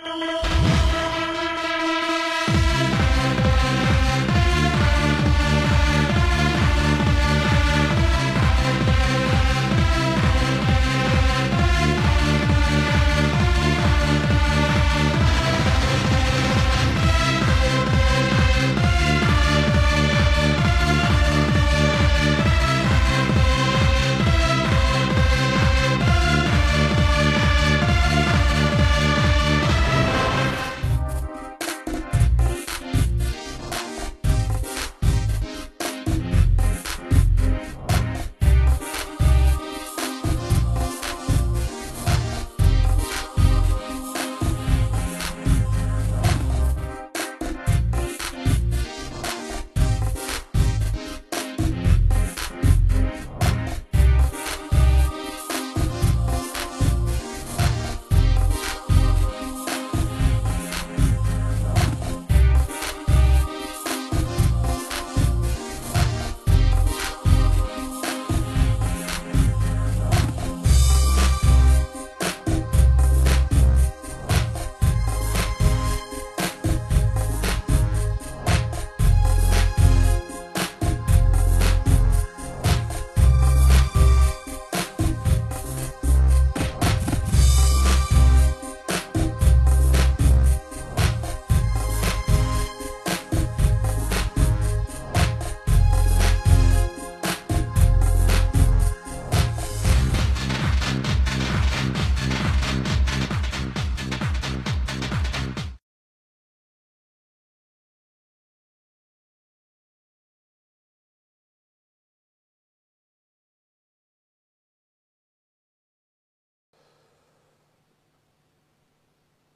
Hello. 0.00 0.38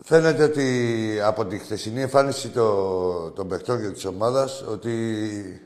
Φαίνεται 0.05 0.43
ότι 0.43 1.19
από 1.23 1.47
τη 1.47 1.59
χθεσινή 1.59 2.01
εμφάνιση 2.01 2.49
το, 2.49 3.31
των 3.31 3.49
παιχτών 3.49 3.81
και 3.81 3.91
της 3.91 4.05
ομάδας 4.05 4.63
ότι 4.63 5.63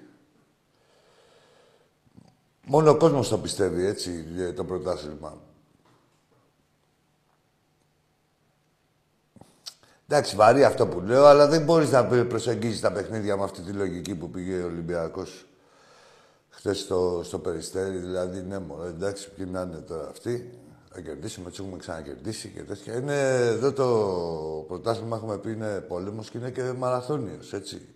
μόνο 2.67 2.91
ο 2.91 2.97
κόσμος 2.97 3.29
το 3.29 3.39
πιστεύει, 3.39 3.85
έτσι, 3.85 4.25
το 4.57 4.65
πρωτάθλημα. 4.65 5.41
Εντάξει, 10.09 10.37
βαρύ 10.37 10.65
αυτό 10.65 10.87
που 10.87 11.01
λέω, 11.01 11.25
αλλά 11.25 11.49
δεν 11.49 11.63
μπορείς 11.63 11.91
να 11.91 12.05
προσεγγίσεις 12.05 12.81
τα 12.81 12.93
παιχνίδια 12.93 13.37
με 13.37 13.45
αυτή 13.45 13.61
τη 13.61 13.73
λογική 13.73 14.15
που 14.15 14.31
πήγε 14.31 14.63
ο 14.63 14.67
Ολυμπιακός 14.67 15.47
χθες 16.49 16.79
στο, 16.79 17.21
στο 17.25 17.39
Περιστέρι. 17.39 17.97
Δηλαδή, 17.97 18.43
ναι, 18.43 18.59
μωρέ, 18.59 18.89
εντάξει, 18.89 19.31
ποιοι 19.31 19.47
να 19.51 19.61
είναι 19.61 19.77
τώρα 19.77 20.09
αυτοί 20.09 20.59
θα 20.97 21.03
κερδίσουμε, 21.03 21.49
έτσι 21.49 21.63
έχουμε 21.63 21.79
ξανακερδίσει 21.79 22.49
και 22.49 22.63
τέτοια. 22.63 22.97
Είναι 22.97 23.21
εδώ 23.37 23.73
το 23.73 24.65
πρωτάθλημα, 24.69 25.17
έχουμε 25.17 25.39
πει, 25.39 25.51
είναι 25.51 25.81
πόλεμος 25.81 26.31
και 26.31 26.39
είναι 26.39 26.51
και 26.51 26.63
μαραθώνιος, 26.63 27.53
έτσι. 27.53 27.89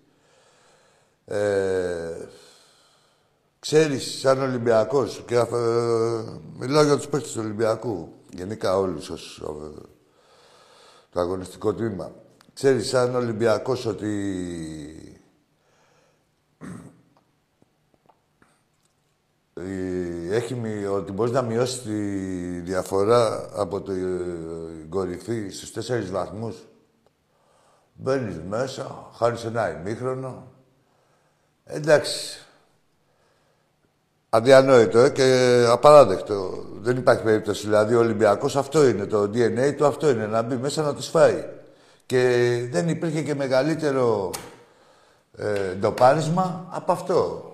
Ε, 1.25 2.27
ξέρεις, 3.59 4.19
σαν 4.19 4.43
Ολυμπιακός, 4.43 5.25
και 5.27 5.35
ε, 5.35 5.47
μιλάω 6.59 6.83
για 6.83 6.97
τους 6.97 7.09
παίκτες 7.09 7.33
του 7.33 7.41
Ολυμπιακού, 7.45 8.13
γενικά 8.33 8.79
όλους 8.79 9.11
ως 9.11 9.43
ε, 9.45 9.81
το 11.11 11.21
αγωνιστικό 11.21 11.75
τμήμα. 11.75 12.13
Ξέρεις, 12.55 12.89
σαν 12.89 13.15
Ολυμπιακός, 13.15 13.87
ότι 13.87 15.21
έχει, 20.31 20.87
ότι 20.93 21.13
μπορείς 21.13 21.33
να 21.33 21.43
μειώσεις 21.43 21.83
τη 21.83 21.91
διαφορά 22.61 23.49
από 23.55 23.81
την 23.81 24.89
κορυφή 24.89 25.49
στους 25.49 25.73
τέσσερις 25.73 26.11
βαθμούς. 26.11 26.57
Μπαίνεις 27.93 28.37
μέσα, 28.49 29.11
χάρη 29.17 29.37
σε 29.37 29.47
ένα 29.47 29.81
ημίχρονο. 29.81 30.47
Εντάξει. 31.65 32.45
Αδιανόητο 34.29 34.99
ε, 34.99 35.11
και 35.11 35.65
απαράδεκτο. 35.69 36.65
Δεν 36.81 36.97
υπάρχει 36.97 37.23
περίπτωση. 37.23 37.67
Δηλαδή, 37.67 37.95
ο 37.95 37.99
Ολυμπιακός 37.99 38.57
αυτό 38.57 38.87
είναι, 38.89 39.07
το 39.07 39.23
DNA 39.23 39.75
του 39.77 39.87
αυτό 39.87 40.11
είναι, 40.11 40.27
να 40.27 40.43
μπει 40.43 40.57
μέσα 40.57 40.83
να 40.83 40.95
τους 40.95 41.09
φάει. 41.09 41.45
Και 42.07 42.21
δεν 42.71 42.89
υπήρχε 42.89 43.23
και 43.23 43.35
μεγαλύτερο 43.35 44.31
ε, 45.37 45.75
ντοπάρισμα 45.75 46.67
από 46.71 46.93
αυτό. 46.93 47.50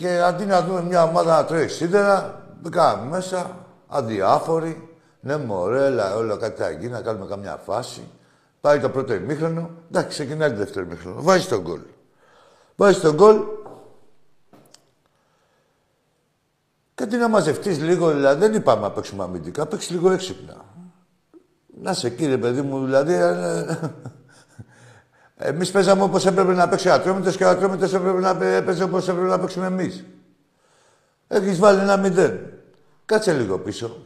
Και 0.00 0.20
αντί 0.20 0.44
να 0.44 0.62
δούμε 0.62 0.82
μια 0.82 1.02
ομάδα 1.02 1.36
να 1.36 1.44
τρώει 1.44 1.68
σίδερα, 1.68 2.42
μπήκαμε 2.60 3.08
μέσα, 3.08 3.66
αδιάφοροι. 3.86 4.88
Ναι, 5.20 5.36
μωρέ, 5.36 5.84
έλα, 5.84 6.16
όλα 6.16 6.36
κάτι 6.36 6.62
θα 6.62 6.70
γίνει, 6.70 6.92
να 6.92 7.00
κάνουμε 7.00 7.26
καμιά 7.26 7.56
φάση. 7.56 8.08
Πάει 8.60 8.80
το 8.80 8.88
πρώτο 8.88 9.14
ημίχρονο, 9.14 9.70
εντάξει, 9.88 10.08
ξεκινάει 10.08 10.50
το 10.50 10.56
δεύτερο 10.56 10.84
ημίχρονο. 10.84 11.22
Βάζει 11.22 11.46
τον 11.46 11.60
γκολ. 11.60 11.80
Βάζει 12.76 13.00
τον 13.00 13.14
γκολ. 13.14 13.40
Και 16.94 17.02
αντί 17.02 17.16
να 17.16 17.28
μαζευτείς 17.28 17.80
λίγο, 17.80 18.10
δηλαδή 18.10 18.40
δεν 18.40 18.54
είπαμε 18.54 18.82
να 18.82 18.90
παίξουμε 18.90 19.24
αμυντικά, 19.24 19.66
παίξει 19.66 19.92
λίγο 19.92 20.10
έξυπνα. 20.10 20.56
Να 21.82 21.92
σε 21.92 22.10
κύριε 22.10 22.38
παιδί 22.38 22.62
μου, 22.62 22.84
δηλαδή. 22.84 23.14
Ε, 25.40 25.48
Εμείς 25.48 25.70
παίζαμε 25.70 26.02
όπως 26.02 26.26
έπρεπε 26.26 26.52
να 26.52 26.68
παίξει 26.68 26.88
ο 26.88 26.92
Ατρόμητος 26.92 27.36
και 27.36 27.44
ο 27.44 27.48
Ατρόμητος 27.48 27.92
έπρεπε 27.92 28.20
να 28.20 28.36
παίζει 28.36 28.82
όπως 28.82 29.08
έπρεπε 29.08 29.28
να 29.28 29.38
παίξουμε 29.40 29.66
εμείς. 29.66 30.04
Έχεις 31.28 31.58
βάλει 31.58 31.80
ένα 31.80 31.96
μηδέν. 31.96 32.52
Κάτσε 33.04 33.32
λίγο 33.32 33.58
πίσω. 33.58 33.96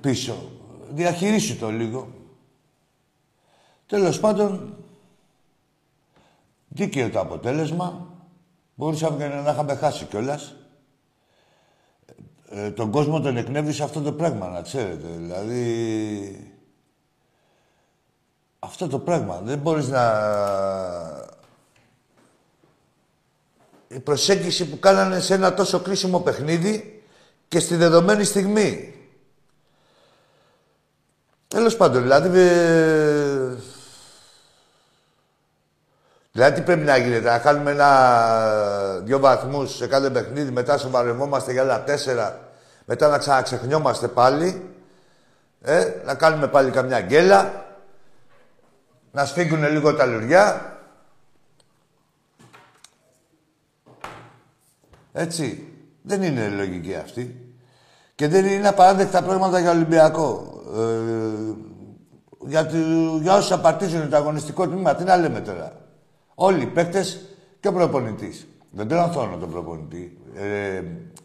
Πίσω. 0.00 0.50
Διαχειρίσου 0.90 1.58
το 1.58 1.70
λίγο. 1.70 2.08
Τέλος 3.86 4.20
πάντων, 4.20 4.76
δίκαιο 6.68 7.10
το 7.10 7.20
αποτέλεσμα. 7.20 8.06
Μπορούσαμε 8.74 9.28
να 9.28 9.50
είχαμε 9.50 9.74
χάσει 9.74 10.04
κιόλας 10.04 10.54
ε, 12.50 12.70
τον 12.70 12.90
κόσμο 12.90 13.20
τον 13.20 13.36
εκνεύρισε 13.36 13.82
αυτό 13.82 14.00
το 14.00 14.12
πράγμα, 14.12 14.48
να 14.48 14.62
ξέρετε. 14.62 15.06
Δηλαδή... 15.16 16.52
Αυτό 18.58 18.88
το 18.88 18.98
πράγμα. 18.98 19.40
Δεν 19.44 19.58
μπορείς 19.58 19.88
να... 19.88 20.02
Η 23.88 23.98
προσέγγιση 23.98 24.68
που 24.68 24.78
κάνανε 24.78 25.20
σε 25.20 25.34
ένα 25.34 25.54
τόσο 25.54 25.80
κρίσιμο 25.80 26.20
παιχνίδι 26.20 27.02
και 27.48 27.60
στη 27.60 27.76
δεδομένη 27.76 28.24
στιγμή. 28.24 28.94
Τέλος 31.48 31.76
πάντων, 31.76 32.02
δηλαδή... 32.02 32.38
Ε... 32.38 33.17
Δηλαδή 36.38 36.54
τι 36.54 36.62
πρέπει 36.62 36.84
να 36.84 36.96
γίνεται, 36.96 37.30
να 37.30 37.38
κάνουμε 37.38 37.70
ένα, 37.70 39.00
δύο 39.04 39.18
βαθμούς 39.18 39.76
σε 39.76 39.86
κάθε 39.86 40.10
παιχνίδι, 40.10 40.50
μετά 40.50 40.78
σοβαρευόμαστε 40.78 41.52
για 41.52 41.62
άλλα 41.62 41.84
τέσσερα, 41.84 42.40
μετά 42.84 43.08
να 43.08 43.18
ξαναξεχνιόμαστε 43.18 44.08
πάλι, 44.08 44.70
ε, 45.62 45.92
να 46.04 46.14
κάνουμε 46.14 46.48
πάλι 46.48 46.70
καμιά 46.70 47.00
γκέλα, 47.00 47.64
να 49.12 49.24
σφίγγουν 49.24 49.70
λίγο 49.70 49.94
τα 49.94 50.06
λουριά. 50.06 50.78
Έτσι. 55.12 55.72
Δεν 56.02 56.22
είναι 56.22 56.48
λογική 56.48 56.94
αυτή. 56.94 57.54
Και 58.14 58.28
δεν 58.28 58.46
είναι 58.46 58.68
απαράδεκτα 58.68 59.22
πράγματα 59.22 59.60
για 59.60 59.70
Ολυμπιακό. 59.70 60.60
Ε, 60.76 61.54
για, 62.46 62.70
για 63.20 63.34
όσου 63.34 63.54
απαρτίζουν 63.54 64.10
το 64.10 64.16
αγωνιστικό 64.16 64.68
τμήμα, 64.68 64.94
τι 64.94 65.04
να 65.04 65.16
λέμε 65.16 65.40
τώρα. 65.40 65.86
Όλοι 66.40 66.62
οι 66.62 66.66
παίκτες 66.66 67.20
και 67.60 67.68
ο 67.68 67.72
προπονητής. 67.72 68.46
Δεν 68.70 68.88
τον 68.88 68.98
ανθώνω 68.98 69.36
τον 69.36 69.50
προπονητή. 69.50 70.18
Ε, 70.36 70.82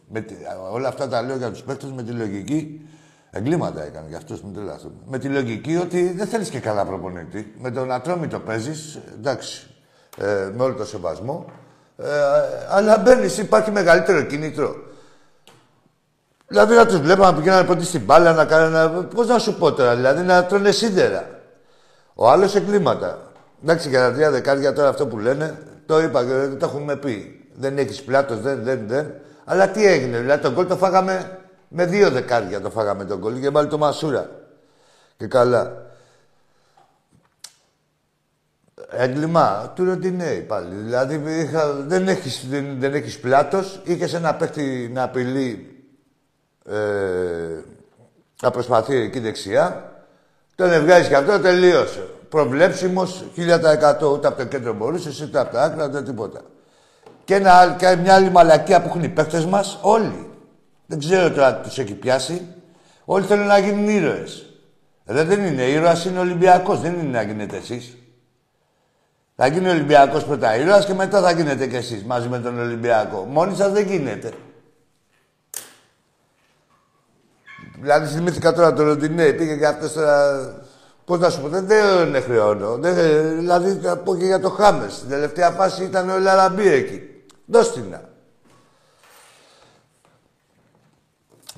με, 0.08 0.26
όλα 0.72 0.88
αυτά 0.88 1.08
τα 1.08 1.22
λέω 1.22 1.38
για 1.38 1.52
τους 1.52 1.62
παίκτες 1.62 1.92
με 1.92 2.04
τη 2.04 2.12
λογική. 2.12 2.88
Εγκλήματα 3.32 3.84
έκανε 3.84 4.08
για 4.08 4.18
αυτούς, 4.18 4.42
μην 4.42 4.54
τρελαθούμε. 4.54 4.94
Με 5.06 5.18
τη 5.18 5.28
λογική 5.28 5.78
ότι 5.78 6.12
δεν 6.12 6.28
θέλεις 6.28 6.50
και 6.50 6.60
καλά 6.60 6.86
προπονητή. 6.86 7.54
Με 7.58 7.72
τον 7.72 7.92
Ατρόμητο 7.92 8.40
παίζεις, 8.40 9.00
εντάξει, 9.14 9.68
ε, 10.18 10.52
με 10.56 10.64
όλο 10.64 10.74
το 10.74 10.86
σεβασμό. 10.86 11.46
Ε, 11.98 12.06
αλλά 12.70 12.98
μπαίνεις, 12.98 13.38
υπάρχει 13.38 13.72
μεγαλύτερο 13.72 14.22
κίνητρο. 14.22 14.76
Δηλαδή 16.48 16.76
να 16.76 16.86
τους 16.86 17.00
βλέπω 17.00 17.24
να 17.24 17.34
πηγαίνουν 17.34 17.60
από 17.60 17.82
στην 17.82 18.02
μπάλα, 18.02 18.34
να 18.34 18.46
κάνουν. 18.46 19.08
Πώς 19.08 19.28
να 19.28 19.40
σου 19.40 19.58
πω 19.58 19.74
τώρα, 19.74 19.96
δηλαδή 19.96 20.24
να 20.24 20.46
τρώνε 20.46 20.72
σίδερα. 20.72 21.30
Ο 22.14 22.30
άλλος 22.30 22.56
εγκλήματα. 22.56 23.33
Εντάξει, 23.64 23.90
για 23.90 24.00
τα 24.00 24.14
τρία 24.14 24.32
δεκάρια 24.32 24.74
τώρα 24.74 24.90
αυτό 24.90 25.08
που 25.08 25.20
λένε, 25.20 25.58
το 25.86 26.02
είπα 26.02 26.26
και 26.26 26.56
το 26.56 26.66
έχουμε 26.66 26.96
πει. 26.96 27.46
Δεν 27.54 27.78
έχεις 27.78 28.04
πλάτος, 28.04 28.40
δεν, 28.40 28.64
δεν, 28.64 28.88
δεν. 28.88 29.14
Αλλά 29.46 29.70
τι 29.70 29.86
έγινε, 29.86 30.20
δηλαδή 30.20 30.42
τον 30.42 30.54
κόλ 30.54 30.68
το 30.68 30.78
φάγαμε 30.78 31.40
με 31.68 31.86
δύο 31.86 32.10
δεκάρια 32.10 32.62
το 32.62 32.70
φάγαμε 32.70 33.06
τον 33.06 33.20
κόλ 33.20 33.40
και 33.40 33.52
πάλι 33.52 33.68
το 33.68 33.78
Μασούρα. 33.78 34.30
Και 35.18 35.28
καλά. 35.28 35.92
Έγκλημα 38.90 39.72
του 39.76 39.86
Ροντινέη 39.86 40.40
πάλι. 40.40 40.76
Δηλαδή 40.76 41.42
είχα, 41.42 41.74
δεν 41.74 42.08
έχεις, 42.08 42.46
δεν, 42.50 42.80
δεν 42.80 42.94
έχεις 42.94 43.20
πλάτος, 43.20 43.82
είχες 43.84 44.14
ένα 44.14 44.36
παίχτη 44.36 44.90
να 44.94 45.04
απειλεί 45.04 45.78
ε, 46.70 46.76
να 48.42 48.52
προσπαθεί 48.52 48.96
εκεί 48.96 49.20
δεξιά. 49.20 49.92
Τον 50.56 50.72
εβγάζεις 50.72 51.08
και 51.08 51.16
αυτό, 51.16 51.40
τελείωσε. 51.40 52.13
Προβλέψιμος, 52.34 53.24
1000% 53.36 54.12
ούτε 54.12 54.28
από 54.28 54.38
το 54.38 54.46
κέντρο 54.46 54.74
μπορούσε, 54.74 55.24
ούτε 55.24 55.40
από 55.40 55.54
τα 55.54 55.64
άκρα, 55.64 55.86
ούτε 55.86 56.04
τίποτα. 56.04 56.42
Και, 57.24 57.36
ένα, 57.36 57.76
και 57.80 57.96
μια 57.96 58.16
άλλη 58.16 58.30
μαλακία 58.30 58.82
που 58.82 58.88
έχουν 58.88 59.04
οι 59.04 59.10
παίχτες 59.10 59.46
μας, 59.46 59.80
όλοι. 59.82 60.30
Δεν 60.86 61.00
ξέρω 61.00 61.32
τώρα 61.32 61.56
τι 61.56 61.68
τους 61.68 61.78
έχει 61.78 61.94
πιάσει. 61.94 62.48
Όλοι 63.06 63.26
θέλουν 63.26 63.46
να 63.46 63.58
γίνουν 63.58 63.88
ήρωες. 63.88 64.46
Ε, 65.06 65.24
δεν 65.24 65.46
είναι 65.46 65.64
ήρωας, 65.64 66.06
είναι 66.06 66.20
Ολυμπιακός. 66.20 66.82
Δεν 66.82 66.94
είναι 66.94 67.18
να 67.18 67.22
γίνετε 67.22 67.58
εσείς. 67.58 67.98
Θα 69.36 69.48
γίνει 69.48 69.68
ο 69.68 69.72
Ολυμπιακός 69.72 70.26
πρώτα 70.26 70.56
ήρωας 70.56 70.86
και 70.86 70.94
μετά 70.94 71.22
θα 71.22 71.32
γίνετε 71.32 71.68
κι 71.68 71.76
εσείς 71.76 72.04
μαζί 72.04 72.28
με 72.28 72.40
τον 72.40 72.60
Ολυμπιακό. 72.60 73.28
Μόνοι 73.30 73.56
σας 73.56 73.72
δεν 73.72 73.86
γίνεται. 73.86 74.32
Δηλαδή 77.80 78.08
θυμήθηκα 78.08 78.54
τώρα 78.54 78.74
το 78.74 78.84
Ροντινέ, 78.84 79.32
πήγε 79.32 79.58
και 79.58 79.68
αυτός 79.68 79.94
τώρα. 79.94 80.72
Πώς 81.06 81.20
να 81.20 81.30
σου 81.30 81.42
πω, 81.42 81.48
δεν, 81.48 81.66
δεν 82.12 82.22
χρεώνω. 82.22 82.78
Δεν, 82.78 82.96
δηλαδή 83.38 83.74
θα 83.74 83.98
πω 83.98 84.16
και 84.16 84.26
για 84.26 84.40
το 84.40 84.50
Χάμες. 84.50 84.94
Στην 84.94 85.10
τελευταία 85.10 85.52
φάση 85.52 85.84
ήταν 85.84 86.10
ο 86.10 86.20
Λαραμπή 86.20 86.68
εκεί. 86.68 87.02
Δώστηνα. 87.46 88.10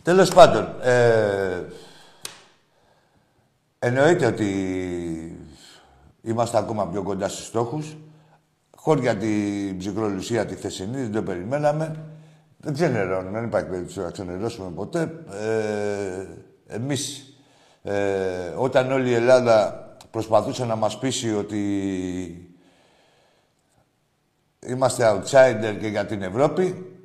Τέλος 0.04 0.30
πάντων, 0.30 0.76
ε, 0.82 1.64
εννοείται 3.80 4.26
ότι 4.26 4.50
είμαστε 6.22 6.58
ακόμα 6.58 6.88
πιο 6.88 7.04
κοντά 7.04 7.28
στους 7.28 7.46
στόχους. 7.46 7.98
Χωρίς 8.76 9.04
για 9.04 9.16
την 9.16 9.78
ψυχρολουσία 9.78 10.46
τη 10.46 10.56
θεσινή, 10.56 11.02
δεν 11.02 11.12
το 11.12 11.24
περιμέναμε. 11.24 11.96
Δεν 12.58 12.74
ξενερώνουμε, 12.74 13.40
δεν 13.40 13.48
υπάρχει 13.48 13.70
περίπτωση 13.70 14.00
να 14.00 14.12
ξενερώσουμε 14.12 14.72
ποτέ. 14.76 15.24
Ε, 15.32 16.26
εμείς, 16.68 17.35
ε, 17.86 18.54
όταν 18.56 18.92
όλη 18.92 19.10
η 19.10 19.14
Ελλάδα 19.14 19.88
προσπαθούσε 20.12 20.66
να 20.66 20.76
μας 20.76 21.00
πείσει 21.00 21.36
ότι 21.36 21.60
είμαστε 24.68 25.12
outsider 25.12 25.78
και 25.80 25.88
για 25.88 26.06
την 26.06 26.22
Ευρώπη, 26.22 26.96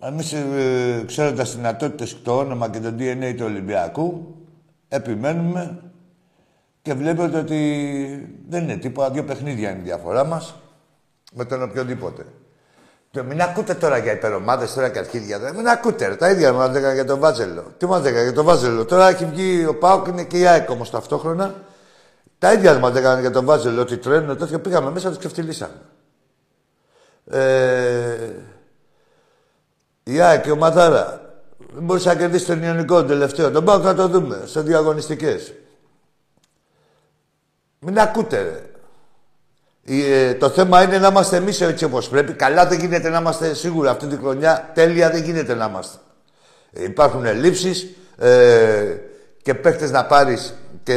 εμείς, 0.00 0.32
ε, 0.32 1.04
ξέροντας 1.06 1.46
τις 1.46 1.56
δυνατότητες 1.56 2.12
και 2.12 2.22
το 2.22 2.38
όνομα 2.38 2.70
και 2.70 2.80
το 2.80 2.94
DNA 2.98 3.34
του 3.36 3.44
Ολυμπιακού, 3.44 4.36
επιμένουμε 4.88 5.82
και 6.82 6.94
βλέπετε 6.94 7.38
ότι 7.38 8.38
δεν 8.48 8.62
είναι 8.62 8.76
τίποτα. 8.76 9.10
Δύο 9.10 9.24
παιχνίδια 9.24 9.70
είναι 9.70 9.80
η 9.80 9.82
διαφορά 9.82 10.24
μας 10.24 10.54
με 11.32 11.44
τον 11.44 11.62
οποιοδήποτε. 11.62 12.26
Και 13.14 13.22
μην 13.22 13.42
ακούτε 13.42 13.74
τώρα 13.74 13.98
για 13.98 14.12
υπερομάδες, 14.12 14.74
τώρα 14.74 14.88
και 14.88 14.98
αρχίδια. 14.98 15.52
Μην 15.54 15.68
ακούτε, 15.68 16.06
ρε. 16.06 16.16
τα 16.16 16.30
ίδια 16.30 16.52
μας 16.52 16.76
έκανα 16.76 16.94
για 16.94 17.04
τον 17.04 17.18
Βάζελο. 17.18 17.64
Τι 17.78 17.86
μας 17.86 18.04
έκανα 18.04 18.22
για 18.22 18.32
τον 18.32 18.44
Βάζελο. 18.44 18.84
Τώρα 18.84 19.08
έχει 19.08 19.24
βγει 19.24 19.66
ο 19.66 19.74
Πάοκ, 19.78 20.06
είναι 20.06 20.24
και 20.24 20.38
η 20.38 20.46
ΑΕΚ 20.46 20.70
όμως 20.70 20.90
ταυτόχρονα. 20.90 21.54
Τα 22.38 22.52
ίδια 22.52 22.78
μας 22.78 22.96
έκανα 22.96 23.20
για 23.20 23.30
τον 23.30 23.44
Βάζελο, 23.44 23.80
ότι 23.80 23.96
τρένο, 23.96 24.36
τέτοια 24.36 24.58
πήγαμε 24.58 24.90
μέσα, 24.90 25.08
τους 25.08 25.18
ξεφτυλίσαμε. 25.18 25.80
Ε, 27.30 28.30
η 30.02 30.20
ΑΕΚ 30.20 30.42
και 30.42 30.50
ο 30.50 30.56
Μαδάρα. 30.56 31.34
Δεν 31.74 31.82
μπορούσε 31.82 32.08
να 32.08 32.14
κερδίσεις 32.14 32.46
τον 32.46 32.62
Ιωνικό 32.62 33.04
τελευταίο. 33.04 33.50
Τον 33.50 33.64
πάω 33.64 33.78
να 33.78 33.94
το 33.94 34.08
δούμε 34.08 34.42
σε 34.44 34.60
διαγωνιστικέ. 34.60 35.38
Μην 37.78 37.98
ακούτε, 37.98 38.42
ρε. 38.42 38.73
Ε, 39.86 40.34
το 40.34 40.48
θέμα 40.48 40.82
είναι 40.82 40.98
να 40.98 41.08
είμαστε 41.08 41.36
εμείς 41.36 41.60
έτσι 41.60 41.84
όπως 41.84 42.08
πρέπει. 42.08 42.32
Καλά 42.32 42.66
δεν 42.66 42.78
γίνεται 42.78 43.08
να 43.08 43.18
είμαστε 43.18 43.54
σίγουρα 43.54 43.90
αυτή 43.90 44.06
τη 44.06 44.16
χρονιά. 44.16 44.70
Τέλεια 44.74 45.10
δεν 45.10 45.22
γίνεται 45.22 45.54
να 45.54 45.64
είμαστε. 45.64 45.98
Ε, 46.72 46.84
υπάρχουν 46.84 47.24
ελλείψεις 47.24 47.86
ε, 48.18 48.96
και 49.42 49.54
παίχτε 49.54 49.90
να 49.90 50.04
πάρεις 50.04 50.54
και 50.82 50.94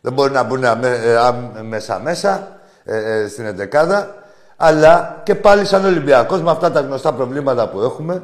δεν 0.00 0.12
μπορεί 0.12 0.32
να 0.32 0.42
μπουν 0.42 0.64
μέσα-μέσα 1.62 2.60
ε, 2.84 3.26
στην 3.28 3.46
εντεκάδα. 3.46 4.14
Αλλά 4.56 5.20
και 5.24 5.34
πάλι 5.34 5.64
σαν 5.64 5.84
Ολυμπιακός 5.84 6.42
με 6.42 6.50
αυτά 6.50 6.70
τα 6.70 6.80
γνωστά 6.80 7.14
προβλήματα 7.14 7.68
που 7.68 7.80
έχουμε. 7.80 8.22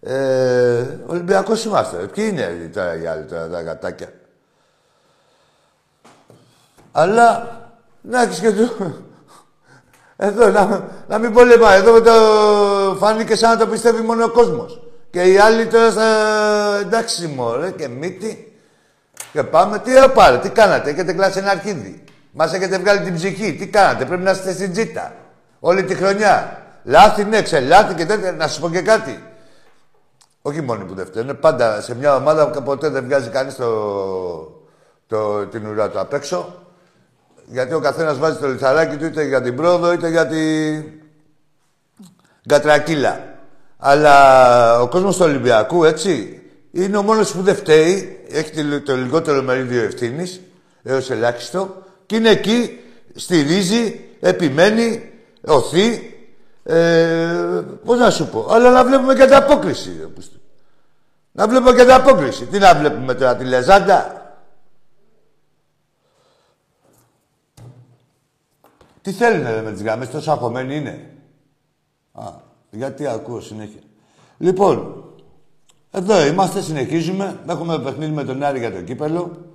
Ε, 0.00 0.84
Ολυμπιακός 1.06 1.64
είμαστε. 1.64 1.96
Ποιοι 1.96 2.28
είναι 2.32 2.70
τώρα 2.74 2.96
οι 3.02 3.06
άλλοι 3.06 3.24
τώρα 3.24 3.48
τα 3.48 3.62
γατάκια; 3.62 4.12
Αλλά 6.92 7.61
να 8.02 8.22
έχεις 8.22 8.38
και 8.38 8.52
του. 8.52 8.94
Εδώ, 10.16 10.48
να, 10.48 10.88
να 11.08 11.18
μην 11.18 11.32
πολεμάει. 11.32 11.78
Εδώ 11.78 12.00
το 12.00 12.12
φάνηκε 12.98 13.34
σαν 13.34 13.50
να 13.50 13.56
το 13.56 13.66
πιστεύει 13.66 14.02
μόνο 14.02 14.24
ο 14.24 14.28
κόσμος. 14.30 14.82
Και 15.10 15.22
οι 15.22 15.38
άλλοι 15.38 15.66
τώρα 15.66 15.90
στα... 15.90 16.06
εντάξει 16.80 17.26
μωρέ 17.26 17.70
και 17.70 17.88
μύτη. 17.88 18.56
Και 19.32 19.42
πάμε, 19.42 19.78
τι 19.78 19.90
πάρε, 20.14 20.38
τι 20.38 20.48
κάνατε, 20.48 20.90
έχετε 20.90 21.12
κλάσει 21.12 21.38
ένα 21.38 21.50
αρχίδι. 21.50 22.04
Μας 22.32 22.52
έχετε 22.52 22.78
βγάλει 22.78 23.00
την 23.00 23.14
ψυχή, 23.14 23.54
τι 23.54 23.66
κάνατε, 23.68 24.04
πρέπει 24.04 24.22
να 24.22 24.30
είστε 24.30 24.52
στην 24.52 24.72
τζίτα. 24.72 25.12
Όλη 25.60 25.84
τη 25.84 25.94
χρονιά. 25.94 26.62
Λάθη, 26.84 27.24
ναι, 27.24 27.42
ξελάθη 27.42 27.94
και 27.94 28.06
τέτοια. 28.06 28.32
Να 28.32 28.48
σου 28.48 28.60
πω 28.60 28.70
και 28.70 28.80
κάτι. 28.80 29.22
Όχι 30.42 30.60
μόνοι 30.60 30.84
που 30.84 30.94
δεν 30.94 31.06
φταίνουν. 31.06 31.38
Πάντα 31.38 31.80
σε 31.80 31.94
μια 31.94 32.16
ομάδα 32.16 32.50
που 32.50 32.62
ποτέ 32.62 32.88
δεν 32.88 33.04
βγάζει 33.04 33.28
κανείς 33.28 33.56
το, 33.56 34.62
το, 35.06 35.46
την 35.46 35.66
ουρά 35.66 35.90
του 35.90 36.00
απ' 36.00 36.12
έξω. 36.12 36.54
Γιατί 37.52 37.74
ο 37.74 37.80
καθένας 37.80 38.18
βάζει 38.18 38.38
το 38.38 38.48
λιθαράκι 38.48 38.96
του 38.96 39.04
είτε 39.04 39.24
για 39.24 39.42
την 39.42 39.56
πρόοδο 39.56 39.92
είτε 39.92 40.08
για 40.08 40.26
την 40.26 40.84
κατρακύλα. 42.46 43.20
Αλλά 43.78 44.80
ο 44.80 44.88
κόσμος 44.88 45.16
του 45.16 45.24
Ολυμπιακού, 45.24 45.84
έτσι, 45.84 46.42
είναι 46.70 46.96
ο 46.96 47.02
μόνος 47.02 47.32
που 47.32 47.42
δεν 47.42 47.56
φταίει. 47.56 48.24
Έχει 48.30 48.80
το 48.80 48.96
λιγότερο 48.96 49.42
μερίδιο 49.42 49.82
ευθύνης, 49.82 50.40
έως 50.82 51.10
ελάχιστο. 51.10 51.82
Και 52.06 52.16
είναι 52.16 52.28
εκεί, 52.28 52.80
στηρίζει, 53.14 54.00
επιμένει, 54.20 55.10
οθεί. 55.46 56.16
Ε, 56.64 57.26
πώς 57.84 57.98
να 57.98 58.10
σου 58.10 58.28
πω. 58.28 58.46
Αλλά 58.50 58.70
να 58.70 58.84
βλέπουμε 58.84 59.14
και 59.14 59.24
την 59.24 59.34
απόκριση. 59.34 60.08
Να 61.32 61.48
βλέπουμε 61.48 61.72
και 61.72 61.82
την 61.82 61.92
απόκριση. 61.92 62.44
Τι 62.44 62.58
να 62.58 62.74
βλέπουμε 62.74 63.14
τώρα, 63.14 63.36
τη 63.36 63.44
Λεζάντα; 63.44 64.21
Τι 69.02 69.12
θέλουν 69.12 69.64
με 69.64 69.72
τις 69.72 69.82
γραμμές, 69.82 70.10
τόσο 70.10 70.30
αγχωμένοι 70.30 70.76
είναι; 70.76 71.10
Α, 72.12 72.24
γιατί 72.70 73.06
ακούω 73.06 73.40
συνέχεια. 73.40 73.80
Λοιπόν, 74.38 75.04
εδώ 75.90 76.26
είμαστε, 76.26 76.60
συνεχίζουμε. 76.60 77.40
Έχουμε 77.48 77.78
παιχνίδι 77.78 78.12
με 78.12 78.24
τον 78.24 78.42
Άρη 78.42 78.58
για 78.58 78.72
το 78.72 78.82
κύπελο. 78.82 79.46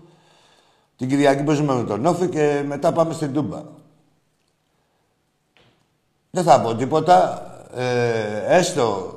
Την 0.95 1.09
Κυριακή 1.09 1.43
παίζουμε 1.43 1.73
με 1.73 1.83
τον 1.83 2.05
Όφη 2.05 2.27
και 2.27 2.63
μετά 2.67 2.91
πάμε 2.91 3.13
στην 3.13 3.33
Τούμπα. 3.33 3.63
Δεν 6.29 6.43
θα 6.43 6.61
πω 6.61 6.75
τίποτα. 6.75 7.41
Ε, 7.75 8.57
έστω 8.57 9.15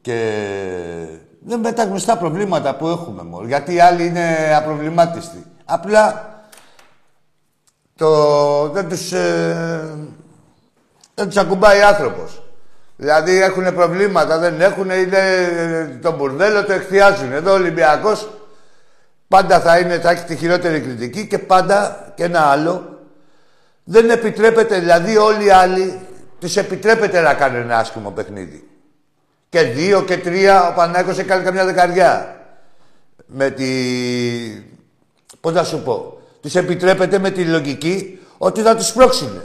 και 0.00 0.34
δεν 1.40 1.60
με 1.60 1.72
τα 1.72 1.84
γνωστά 1.84 2.18
προβλήματα 2.18 2.76
που 2.76 2.88
έχουμε 2.88 3.22
μόνο. 3.22 3.46
Γιατί 3.46 3.74
οι 3.74 3.80
άλλοι 3.80 4.06
είναι 4.06 4.54
απροβλημάτιστοι. 4.54 5.44
Απλά 5.64 6.28
το, 8.00 8.68
δεν 8.68 8.88
τους, 8.88 9.12
ε, 9.12 9.94
δεν 11.14 11.26
τους 11.26 11.36
ακουμπάει 11.36 11.82
άνθρωπος. 11.82 12.42
Δηλαδή 12.96 13.42
έχουν 13.42 13.74
προβλήματα, 13.74 14.38
δεν 14.38 14.60
έχουν, 14.60 14.90
είναι 14.90 15.98
τον 16.02 16.14
μπουρδέλο, 16.14 16.64
το 16.64 16.72
εκθιάζουν. 16.72 17.32
Εδώ 17.32 17.50
ο 17.50 17.54
Ολυμπιακός 17.54 18.30
πάντα 19.28 19.60
θα, 19.60 19.78
είναι, 19.78 19.98
θα 19.98 20.10
έχει 20.10 20.24
τη 20.24 20.36
χειρότερη 20.36 20.80
κριτική 20.80 21.26
και 21.26 21.38
πάντα 21.38 22.12
και 22.14 22.24
ένα 22.24 22.40
άλλο. 22.40 22.98
Δεν 23.84 24.10
επιτρέπεται, 24.10 24.78
δηλαδή 24.78 25.16
όλοι 25.16 25.44
οι 25.44 25.50
άλλοι, 25.50 26.00
τους 26.38 26.56
επιτρέπεται 26.56 27.20
να 27.20 27.34
κάνουν 27.34 27.60
ένα 27.60 27.78
άσχημο 27.78 28.10
παιχνίδι. 28.10 28.68
Και 29.48 29.62
δύο 29.62 30.02
και 30.02 30.18
τρία, 30.18 30.68
ο 30.68 30.72
Πανάκος 30.74 31.18
έκανε 31.18 31.42
καμιά 31.42 31.64
δεκαριά. 31.64 32.40
Με 33.26 33.50
τη... 33.50 33.68
Πώς 35.40 35.52
να 35.52 35.64
σου 35.64 35.82
πω. 35.82 36.19
Τους 36.40 36.54
επιτρέπεται 36.54 37.18
με 37.18 37.30
τη 37.30 37.44
λογική 37.44 38.20
ότι 38.38 38.62
θα 38.62 38.76
τους 38.76 38.92
πρόξουνε. 38.92 39.42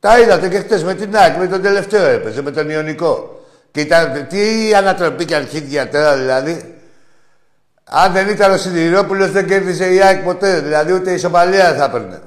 Τα 0.00 0.20
είδατε 0.20 0.48
και 0.48 0.58
χτες 0.58 0.84
με 0.84 0.94
την 0.94 1.16
ΑΕΚ, 1.16 1.36
με 1.36 1.46
τον 1.46 1.62
τελευταίο 1.62 2.06
έπαιζε, 2.06 2.42
με 2.42 2.50
τον 2.50 2.70
Ιωνικό. 2.70 3.42
Και 3.70 3.80
ήταν, 3.80 4.26
τι 4.28 4.74
ανατροπή 4.74 5.24
και 5.24 5.34
αρχίδια 5.34 5.88
τώρα 5.88 6.16
δηλαδή. 6.16 6.74
Αν 7.84 8.12
δεν 8.12 8.28
ήταν 8.28 8.52
ο 8.52 8.56
Σιδηρόπουλος, 8.56 9.30
δεν 9.30 9.46
κέρδισε 9.46 9.94
η 9.94 10.02
ΑΕΚ 10.02 10.22
ποτέ. 10.22 10.60
Δηλαδή 10.60 10.92
ούτε 10.92 11.12
η 11.12 11.18
Σομαλία 11.18 11.74
θα 11.74 11.84
έπαιρνε. 11.84 12.20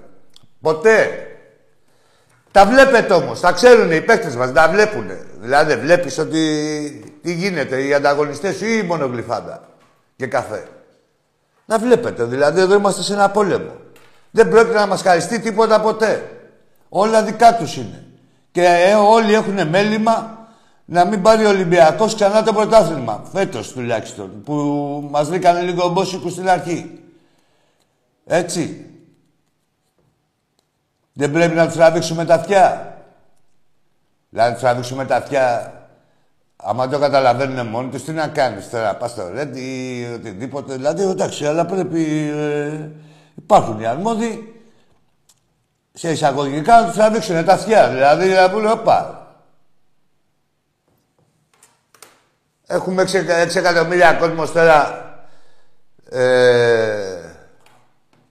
Ποτέ. 0.62 1.25
Τα 2.51 2.65
βλέπετε 2.65 3.13
όμως, 3.13 3.39
τα 3.39 3.51
ξέρουν 3.51 3.91
οι 3.91 4.01
παίκτες 4.01 4.36
μας, 4.36 4.51
τα 4.51 4.70
βλέπουν. 4.70 5.12
Δηλαδή 5.39 5.74
δεν 5.74 5.81
βλέπεις 5.81 6.17
ότι 6.17 6.39
τι 7.22 7.34
γίνεται, 7.34 7.81
οι 7.84 7.93
ανταγωνιστές 7.93 8.62
ή 8.62 8.79
η 8.84 8.86
μονογλυφάντα 8.86 9.70
και 10.15 10.27
καφέ. 10.27 10.63
Να 11.72 11.78
βλέπετε, 11.78 12.24
δηλαδή 12.24 12.60
εδώ 12.60 12.75
είμαστε 12.75 13.01
σε 13.01 13.13
ένα 13.13 13.30
πόλεμο. 13.30 13.72
Δεν 14.32 14.50
πρόκειται 14.50 14.78
να 14.78 14.88
μας 14.88 15.01
χαριστεί 15.01 15.40
τίποτα 15.40 15.82
ποτέ. 15.82 16.40
Όλα 16.90 17.24
δικά 17.24 17.56
τους 17.56 17.75
είναι. 17.75 18.04
Και 18.51 18.63
ε, 18.63 18.94
όλοι 18.94 19.34
έχουν 19.34 19.68
μέλημα 19.68 20.38
να 20.86 21.06
μην 21.06 21.22
πάρει 21.22 21.46
ο 21.46 21.50
Ολυμπιακός 21.50 22.16
ξανά 22.16 22.44
το 22.44 22.54
πρωτάθλημα. 22.54 23.24
Φέτος 23.32 23.72
τουλάχιστον. 23.72 24.44
Που 24.44 24.54
μας 25.12 25.28
βρήκαν 25.28 25.63
λίγο 25.63 25.90
μπόσικους 25.90 26.32
στην 26.32 26.50
αρχή. 26.50 27.00
Έτσι. 28.25 28.86
Δεν 31.13 31.32
πρέπει 31.32 31.56
να 31.56 31.66
τους 31.66 31.75
τραβήξουμε 31.75 32.25
τα 32.25 32.34
αυτιά. 32.34 32.98
Δηλαδή, 34.30 34.50
να 34.50 34.54
τους 34.54 34.63
τραβήξουμε 34.63 35.06
τα 35.06 35.16
αυτιά. 35.16 35.74
Άμα 36.63 36.88
το 36.88 37.00
καταλαβαίνουν 37.00 37.68
μόνοι 37.68 37.89
τους, 37.89 38.03
τι 38.03 38.12
να 38.12 38.27
κάνεις 38.27 38.70
τώρα, 38.70 38.96
πας 38.96 39.12
στο 39.12 39.30
ρέντι 39.30 39.60
ή 39.60 40.13
οτιδήποτε. 40.13 40.75
Δηλαδή, 40.75 41.03
εντάξει, 41.03 41.46
αλλά 41.46 41.65
πρέπει. 41.65 42.32
Ε, 42.36 42.89
υπάρχουν 43.36 43.80
οι 43.80 43.86
αρμόδιοι 43.86 44.63
σε 45.94 46.12
εισαγωγικά 46.12 46.82
να 46.82 46.88
του 46.88 46.94
τραβήξουν 46.94 47.46
τα 47.46 47.53
αυτιά. 47.53 47.89
Δηλαδή 47.89 48.30
να 48.30 48.50
πούνε, 48.50 48.72
όπα. 48.72 49.27
Έχουμε 52.68 53.03
6 53.03 53.56
εκατομμύρια 53.56 54.13
κόσμος 54.13 54.51
τώρα. 54.51 55.06
Ε, 56.10 57.34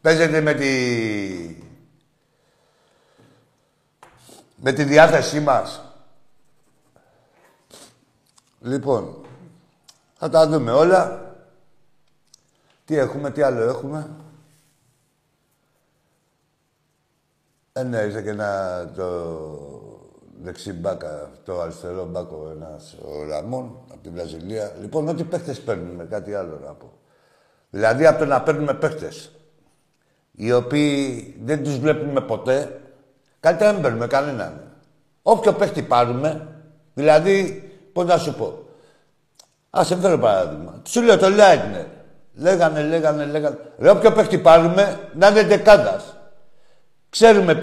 παίζεται 0.01 0.41
με 0.41 0.55
τη... 0.55 0.69
με 4.55 4.73
τη 4.73 4.85
διάθεσή 4.85 5.41
μας. 5.41 5.90
Λοιπόν, 8.61 9.25
θα 10.15 10.29
τα 10.29 10.49
δούμε 10.49 10.73
όλα. 10.73 11.35
Τι 12.85 12.97
έχουμε, 12.97 13.31
τι 13.31 13.43
άλλο 13.43 13.63
έχουμε. 13.63 14.11
Ε, 17.73 17.83
ναι, 17.83 17.99
είσαι 17.99 18.23
και 18.23 18.29
ένα 18.29 18.91
το 18.97 19.39
δεξί 20.43 20.73
μπάκα, 20.73 21.31
το 21.45 21.61
αριστερό 21.61 22.07
μπάκο, 22.07 22.51
ένας 22.55 22.97
ο 23.03 23.25
Ραμόν 23.29 23.79
από 23.89 24.03
τη 24.03 24.09
Βραζιλία. 24.09 24.73
Λοιπόν, 24.81 25.09
ό,τι 25.09 25.25
παίχτες 25.25 25.61
παίρνουμε, 25.61 26.05
κάτι 26.05 26.35
άλλο 26.35 26.59
να 26.65 26.73
πω. 26.73 26.93
Δηλαδή, 27.71 28.07
από 28.07 28.19
το 28.19 28.25
να 28.25 28.43
παίρνουμε 28.43 28.75
παίχτες, 28.75 29.31
οι 30.33 30.53
οποίοι 30.53 31.35
δεν 31.43 31.63
τους 31.63 31.79
βλέπουμε 31.79 32.21
ποτέ, 32.21 32.81
κάτι 33.41 33.65
δεν 33.65 33.81
παίρνουμε 33.81 34.07
κανέναν. 34.07 34.75
Όποιο 35.23 35.53
παίχτη 35.53 35.83
πάρουμε, 35.83 36.49
δηλαδή, 36.95 37.70
πώς 37.93 38.05
να 38.05 38.17
σου 38.17 38.35
πω. 38.35 38.65
Ας 39.71 39.87
σε 39.87 39.97
φέρω 39.97 40.19
παράδειγμα. 40.19 40.83
Σου 40.89 41.03
λέω 41.03 41.19
το 41.19 41.27
Lightner. 41.27 41.85
Λέγανε, 42.35 42.83
λέγανε, 42.83 43.25
λέγανε. 43.25 43.57
Ρε, 43.79 43.91
όποιο 43.91 44.13
παίχτη 44.13 44.39
πάρουμε, 44.39 45.01
να 45.15 45.29
είναι 45.29 45.43
δεκάδας. 45.43 46.17
Ξέρουμε 47.11 47.55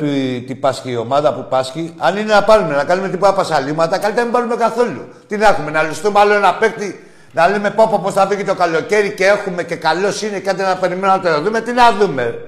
τι 0.47 0.55
πάσχει 0.55 0.91
η 0.91 0.95
ομάδα 0.95 1.33
που 1.33 1.45
πάσχει. 1.49 1.95
Αν 1.97 2.17
είναι 2.17 2.33
να 2.33 2.43
πάρουμε, 2.43 2.75
να 2.75 2.83
κάνουμε 2.83 3.09
τίποτα 3.09 3.33
πασαλήματα, 3.33 3.97
καλύτερα 3.97 4.15
να 4.15 4.23
μην 4.23 4.31
πάρουμε 4.31 4.55
καθόλου. 4.55 5.07
Τι 5.27 5.37
να 5.37 5.47
έχουμε, 5.47 5.71
να 5.71 5.83
ληστούμε 5.83 6.19
άλλο 6.19 6.33
ένα 6.33 6.55
παίκτη, 6.55 7.07
να 7.31 7.47
λέμε 7.47 7.71
πω 7.71 7.99
πω 8.03 8.11
θα 8.11 8.27
φύγει 8.27 8.43
το 8.43 8.55
καλοκαίρι 8.55 9.13
και 9.13 9.25
έχουμε 9.25 9.63
και 9.63 9.75
καλός 9.75 10.21
είναι 10.21 10.39
κάτι 10.39 10.61
να 10.61 10.75
περιμένουμε 10.75 11.19
να 11.21 11.35
το 11.35 11.41
δούμε. 11.41 11.61
Τι 11.61 11.71
να 11.71 11.91
δούμε. 11.91 12.39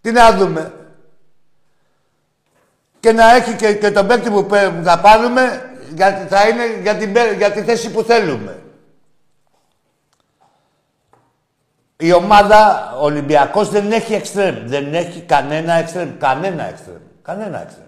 Τι 0.00 0.10
να 0.10 0.32
δούμε. 0.32 0.72
Και 3.00 3.12
να 3.12 3.34
έχει 3.34 3.54
και, 3.54 3.74
και 3.74 3.90
τον 3.90 4.06
παίκτη 4.06 4.30
που 4.30 4.48
θα 4.82 4.98
πάρουμε 4.98 5.69
γιατί 5.94 6.26
θα 6.34 6.48
είναι 6.48 6.80
για, 6.82 6.96
την, 6.96 7.14
για 7.36 7.50
τη 7.50 7.62
θέση 7.62 7.90
που 7.90 8.02
θέλουμε. 8.02 8.62
Η 11.96 12.12
ομάδα 12.12 12.92
ο 13.00 13.04
Ολυμπιακός 13.04 13.68
δεν 13.68 13.92
έχει 13.92 14.14
εξτρέμ. 14.14 14.66
Δεν 14.66 14.94
έχει 14.94 15.20
κανένα 15.20 15.72
εξτρέμ. 15.72 16.16
Κανένα 16.18 16.68
εξτρέμ. 16.68 17.00
Κανένα 17.22 17.62
εξτρέμ. 17.62 17.86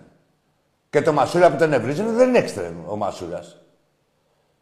Και 0.91 1.03
το 1.03 1.13
Μασούρα 1.13 1.51
που 1.51 1.57
τον 1.57 1.73
ευρύζουν 1.73 2.15
δεν 2.15 2.29
είναι 2.29 2.39
εξτρέμ 2.39 2.91
ο 2.91 2.97
Μασούρας. 2.97 3.57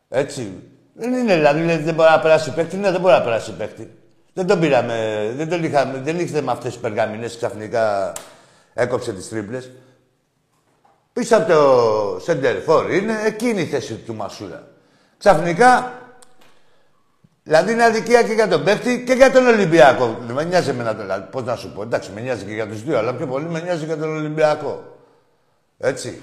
Έτσι. 0.08 0.62
Δεν 0.94 1.12
είναι 1.12 1.34
δηλαδή, 1.34 1.76
δεν 1.76 1.94
μπορεί 1.94 2.10
να 2.10 2.20
περάσει 2.20 2.54
παίκτη. 2.54 2.76
Ναι, 2.76 2.90
δεν 2.90 3.00
μπορεί 3.00 3.12
να 3.14 3.22
περάσει 3.22 3.52
παίκτη. 3.52 3.94
Δεν 4.32 4.46
τον 4.46 4.60
πήραμε, 4.60 5.30
δεν 5.36 5.48
τον 5.48 5.64
είχαμε, 5.64 5.98
δεν 5.98 6.18
ήρθε 6.18 6.40
με 6.40 6.52
αυτές 6.52 6.72
τις 6.72 6.80
περγαμινές 6.80 7.36
ξαφνικά 7.36 8.12
έκοψε 8.74 9.12
τις 9.12 9.28
τρίπλες. 9.28 9.70
Πίσω 11.12 11.36
από 11.36 11.52
το 11.52 12.20
Σεντερφόρ 12.20 12.92
είναι 12.92 13.22
εκείνη 13.24 13.60
η 13.60 13.66
θέση 13.66 13.94
του 13.94 14.14
Μασούρα. 14.14 14.68
Ξαφνικά 15.18 16.00
Δηλαδή 17.42 17.72
είναι 17.72 17.84
αδικία 17.84 18.22
και 18.22 18.32
για 18.32 18.48
τον 18.48 18.64
παίχτη 18.64 19.04
και 19.06 19.12
για 19.12 19.30
τον 19.32 19.46
Ολυμπιακό. 19.46 20.18
Δεν 20.26 20.34
με 20.34 20.44
νοιάζει 20.44 20.70
εμένα 20.70 20.94
δηλαδή. 20.94 21.26
Πώς 21.30 21.44
να 21.44 21.56
σου 21.56 21.72
πω. 21.72 21.82
Εντάξει, 21.82 22.10
με 22.14 22.20
νοιάζει 22.20 22.44
και 22.44 22.52
για 22.52 22.68
τους 22.68 22.82
δύο, 22.82 22.98
αλλά 22.98 23.14
πιο 23.14 23.26
πολύ 23.26 23.44
με 23.44 23.60
νοιάζει 23.60 23.84
για 23.84 23.96
τον 23.96 24.16
Ολυμπιακό. 24.16 24.96
Έτσι. 25.78 26.22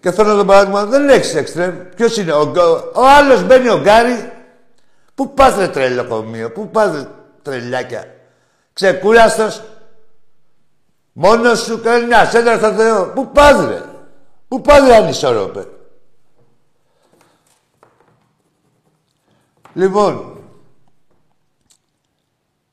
Και 0.00 0.10
θέλω 0.10 0.36
το 0.36 0.44
παράδειγμα, 0.44 0.84
δεν 0.84 1.08
έχει 1.08 1.36
εξτρέμ. 1.36 1.74
Ποιος 1.96 2.16
είναι, 2.16 2.32
ο, 2.32 2.52
ο 2.94 3.06
άλλος 3.18 3.44
μπαίνει 3.44 3.68
ο 3.68 3.80
Γκάρι. 3.80 4.32
Πού 5.14 5.34
πας 5.34 5.56
ρε 5.56 5.68
τρελοκομείο, 5.68 6.50
πού 6.50 6.68
πας 6.68 6.94
ρε 6.94 7.06
τρελάκια. 7.42 8.14
Ξεκούραστος. 8.72 9.62
Μόνο 11.16 11.54
σου 11.54 11.80
κάνει 11.80 12.06
μια 12.06 12.24
σέντρα 12.24 12.56
στο 12.56 12.72
Θεό. 12.72 13.06
Πού 13.06 13.30
πας 13.32 13.66
ρε; 13.66 13.82
Πού 14.48 14.60
πας 14.60 14.86
ρε 14.86 14.96
ανισόρροπε. 14.96 15.66
Λοιπόν, 19.74 20.36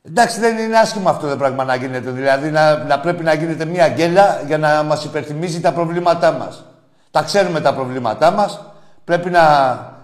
εντάξει 0.01 0.39
δεν 0.39 0.57
είναι 0.57 0.77
άσχημο 0.77 1.09
αυτό 1.09 1.29
το 1.29 1.37
πράγμα 1.37 1.63
να 1.63 1.75
γίνεται. 1.75 2.11
Δηλαδή 2.11 2.51
να, 2.51 2.83
να 2.83 2.99
πρέπει 2.99 3.23
να 3.23 3.33
γίνεται 3.33 3.65
μια 3.65 3.87
γκέλα 3.87 4.41
για 4.45 4.57
να 4.57 4.83
μας 4.83 5.03
υπερθυμίζει 5.03 5.61
τα 5.61 5.73
προβλήματά 5.73 6.31
μας. 6.31 6.65
Τα 7.11 7.21
ξέρουμε 7.21 7.61
τα 7.61 7.73
προβλήματά 7.73 8.31
μας. 8.31 8.65
Πρέπει 9.03 9.29
να, 9.29 9.41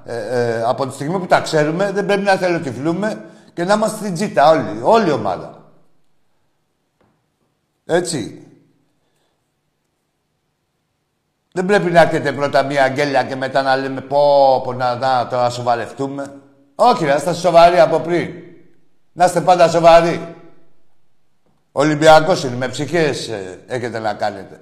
ε, 0.05 0.15
ε, 0.15 0.63
από 0.63 0.87
τη 0.87 0.93
στιγμή 0.93 1.19
που 1.19 1.25
τα 1.25 1.41
ξέρουμε, 1.41 1.91
δεν 1.91 2.05
πρέπει 2.05 2.23
να 2.23 2.35
θελοτυφλούμε 2.35 3.23
και 3.53 3.63
να 3.63 3.73
είμαστε 3.73 3.97
στην 3.97 4.13
τζίτα 4.13 4.49
όλοι, 4.49 4.79
όλη 4.81 5.09
η 5.09 5.11
ομάδα. 5.11 5.56
Έτσι. 7.87 8.41
Δεν 11.51 11.65
πρέπει 11.65 11.91
να 11.91 12.01
έρχεται 12.01 12.33
πρώτα 12.33 12.63
μια 12.63 12.83
αγγέλια 12.83 13.23
και 13.23 13.35
μετά 13.35 13.61
να 13.61 13.75
λέμε 13.75 14.01
πω, 14.01 14.61
πω 14.63 14.73
να, 14.73 14.95
να 14.95 15.27
τώρα 15.27 15.49
σοβαρευτούμε. 15.49 16.41
Όχι, 16.75 17.05
να 17.05 17.15
είστε 17.15 17.33
σοβαροί 17.33 17.79
από 17.79 17.99
πριν. 17.99 18.33
Να 19.13 19.25
είστε 19.25 19.41
πάντα 19.41 19.69
σοβαροί. 19.69 20.35
Ολυμπιακός 21.71 22.43
είναι, 22.43 22.55
με 22.55 22.67
ψυχές 22.67 23.27
ε, 23.27 23.59
έχετε 23.67 23.99
να 23.99 24.13
κάνετε. 24.13 24.61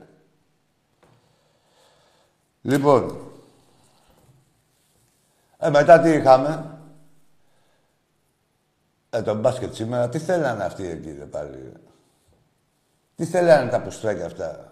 Λοιπόν, 2.61 3.17
ε, 5.57 5.69
μετά 5.69 5.99
τι 5.99 6.09
είχαμε; 6.09 6.79
Ε, 9.09 9.21
το 9.21 9.35
μπάσκετ 9.35 9.73
σήμερα, 9.73 10.09
τι 10.09 10.19
θέλανε 10.19 10.63
αυτοί 10.63 10.87
εκεί, 10.87 11.11
δε 11.11 11.25
πάλι; 11.25 11.71
Τι 13.15 13.25
θέλανε 13.25 13.69
τα 13.69 13.81
πουστράκια 13.81 14.25
αυτά; 14.25 14.71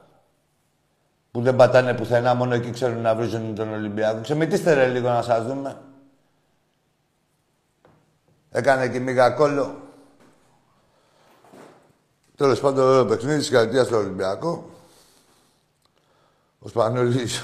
Που 1.31 1.41
δεν 1.41 1.55
πατάνε 1.55 1.93
πουθενά, 1.93 2.33
μόνο 2.33 2.53
εκεί 2.53 2.71
ξέρουν 2.71 3.01
να 3.01 3.15
βρίζουν 3.15 3.55
τον 3.55 3.73
Ολυμπιακό. 3.73 4.21
Ξεμητήστε 4.21 4.73
ρε 4.73 4.87
λίγο 4.87 5.09
να 5.09 5.21
σας 5.21 5.45
δούμε. 5.45 5.81
Έκανε 8.51 8.89
και 8.89 8.99
μίγα 8.99 9.29
κόλλο. 9.29 9.81
Τέλος 12.35 12.59
πάντων, 12.59 12.87
ωραίο 12.87 13.05
παιχνίδι, 13.05 13.41
συγχαρητήρια 13.41 13.83
στο 13.83 13.97
Ολυμπιακό. 13.97 14.69
Ο 16.59 16.67
Σπανούλης 16.67 17.41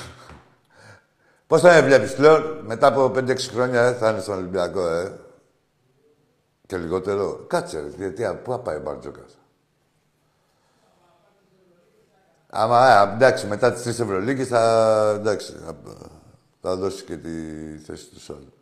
Πώς 1.48 1.62
θα 1.62 1.74
με 1.74 1.82
βλέπεις 1.82 2.16
πλέον, 2.16 2.60
μετά 2.66 2.88
από 2.88 3.12
5-6 3.16 3.38
χρόνια 3.38 3.82
ε, 3.82 3.94
θα 3.94 4.10
είναι 4.10 4.20
στον 4.20 4.38
Ολυμπιακό, 4.38 4.88
ε. 4.88 5.20
Και 6.66 6.78
λιγότερο. 6.78 7.46
Κάτσε, 7.48 7.80
ρε, 7.80 7.88
γιατί 8.10 8.40
πού 8.44 8.52
θα 8.52 8.60
πάει 8.60 8.76
ο 8.76 8.82
Μπαρτζόκας; 8.82 9.39
Άμα, 12.52 12.78
ε, 12.88 13.14
εντάξει, 13.16 13.48
μετά 13.48 13.72
τις 13.74 13.84
τρεις 13.84 14.00
Ευρωλίγκες 14.00 14.48
θα, 14.48 14.62
εντάξει, 15.20 15.54
θα, 15.66 15.76
θα 16.62 16.76
δώσει 16.76 17.04
και 17.04 17.16
τη 17.16 17.30
θέση 17.86 18.06
του 18.10 18.20
όλου. 18.30 18.54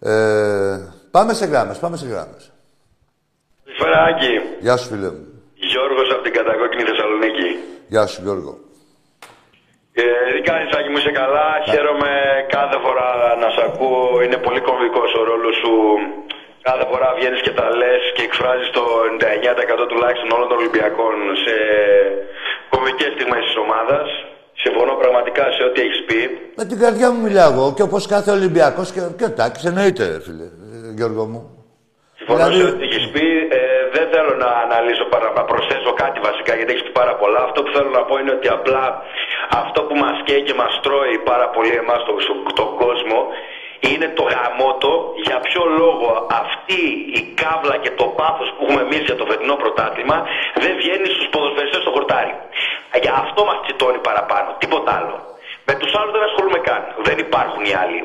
Ε, 0.00 0.78
πάμε 1.10 1.32
σε 1.34 1.46
γράμμες, 1.46 1.78
πάμε 1.78 1.96
σε 1.96 2.06
γράμμες. 2.06 2.52
Φεράκη. 3.78 4.34
Γεια 4.60 4.76
σου, 4.76 4.88
φίλε 4.88 5.10
μου. 5.10 5.26
Γιώργος 5.54 6.08
από 6.14 6.22
την 6.22 6.32
κατακόκκινη 6.32 6.82
Θεσσαλονίκη. 6.88 7.48
Γεια 7.88 8.06
σου, 8.06 8.22
Γιώργο. 8.22 8.58
Ε, 9.92 10.02
τι 10.34 10.40
κάνεις, 10.50 10.68
Άκη, 10.76 10.88
μου 10.92 10.98
είσαι 11.00 11.14
καλά; 11.22 11.48
Χαίρομαι 11.68 12.12
κάθε 12.56 12.76
φορά 12.84 13.08
να 13.42 13.48
σε 13.54 13.62
ακούω. 13.68 14.22
Είναι 14.24 14.38
πολύ 14.46 14.60
κομβικός 14.68 15.10
ο 15.20 15.22
ρόλος 15.30 15.56
σου. 15.62 15.74
Κάθε 16.68 16.84
φορά 16.90 17.08
βγαίνεις 17.18 17.40
και 17.46 17.54
τα 17.60 17.66
λες 17.80 18.02
και 18.16 18.22
εκφράζεις 18.28 18.68
το 18.78 18.82
99% 19.84 19.88
τουλάχιστον 19.92 20.28
όλων 20.36 20.48
των 20.50 20.58
Ολυμπιακών 20.62 21.14
σε 21.44 21.54
κομβικές 22.72 23.10
στιγμές 23.16 23.42
της 23.48 23.56
ομάδας. 23.64 24.06
Συμφωνώ 24.64 24.92
πραγματικά 25.02 25.44
σε 25.56 25.62
ό,τι 25.68 25.78
έχεις 25.86 26.00
πει. 26.08 26.20
Με 26.60 26.64
την 26.70 26.78
καρδιά 26.82 27.08
μου 27.12 27.20
μιλάω 27.26 27.50
εγώ 27.54 27.66
και 27.76 27.84
όπως 27.88 28.02
κάθε 28.14 28.30
Ολυμπιακός 28.38 28.88
και, 28.94 29.02
και 29.18 29.26
ο 29.30 29.32
Τάκης 29.38 29.64
εννοείται, 29.70 30.04
φίλε, 30.24 30.46
ε, 30.72 30.76
Γιώργο 30.98 31.24
μου. 31.30 31.40
Συμφωνώ 32.18 32.38
Δηλαδή- 32.38 32.60
σε 32.62 32.68
ό,τι 32.72 32.82
έχεις 32.88 33.06
πει. 33.14 33.26
Ε, 33.58 33.60
δεν 33.96 34.06
θέλω 34.12 34.32
να 34.44 34.50
αναλύσω 34.64 35.04
παρά 35.12 35.28
να 35.38 35.44
προσθέσω 35.50 35.90
κάτι 36.02 36.18
βασικά 36.28 36.52
γιατί 36.58 36.70
έχεις 36.74 36.84
πει 36.86 36.92
πάρα 37.02 37.14
πολλά. 37.20 37.40
Αυτό 37.48 37.58
που 37.62 37.70
θέλω 37.76 37.90
να 37.98 38.02
πω 38.08 38.14
είναι 38.20 38.32
ότι 38.38 38.48
απλά 38.58 38.84
αυτό 39.62 39.80
που 39.86 39.94
μας 40.04 40.16
καίει 40.26 40.42
και 40.48 40.54
μας 40.62 40.72
τρώει 40.84 41.16
πάρα 41.30 41.46
πολύ 41.54 41.74
εμάς 41.82 42.00
τον, 42.06 42.16
τον 42.60 42.70
κόσμο 42.82 43.18
είναι 43.80 44.08
το 44.18 44.24
γαμότο 44.32 44.90
για 45.26 45.38
ποιο 45.46 45.62
λόγο 45.80 46.26
αυτή 46.42 46.82
η 47.18 47.20
κάβλα 47.40 47.76
και 47.84 47.90
το 48.00 48.06
πάθος 48.18 48.48
που 48.54 48.60
έχουμε 48.64 48.80
εμείς 48.86 49.02
για 49.08 49.16
το 49.20 49.24
φετινό 49.30 49.54
πρωτάθλημα 49.62 50.16
δεν 50.62 50.72
βγαίνει 50.80 51.08
στους 51.14 51.28
ποδοσφαιριστές 51.32 51.80
στο 51.84 51.90
χορτάρι. 51.90 52.34
Για 53.02 53.14
αυτό 53.24 53.40
μας 53.48 53.58
τσιτώνει 53.62 54.00
παραπάνω, 54.08 54.48
τίποτα 54.58 54.90
άλλο. 54.98 55.16
Με 55.68 55.74
τους 55.80 55.92
άλλους 55.98 56.12
δεν 56.16 56.24
ασχολούμαι 56.28 56.60
καν. 56.68 56.82
Δεν 57.08 57.16
υπάρχουν 57.26 57.62
οι 57.68 57.74
άλλοι. 57.82 58.00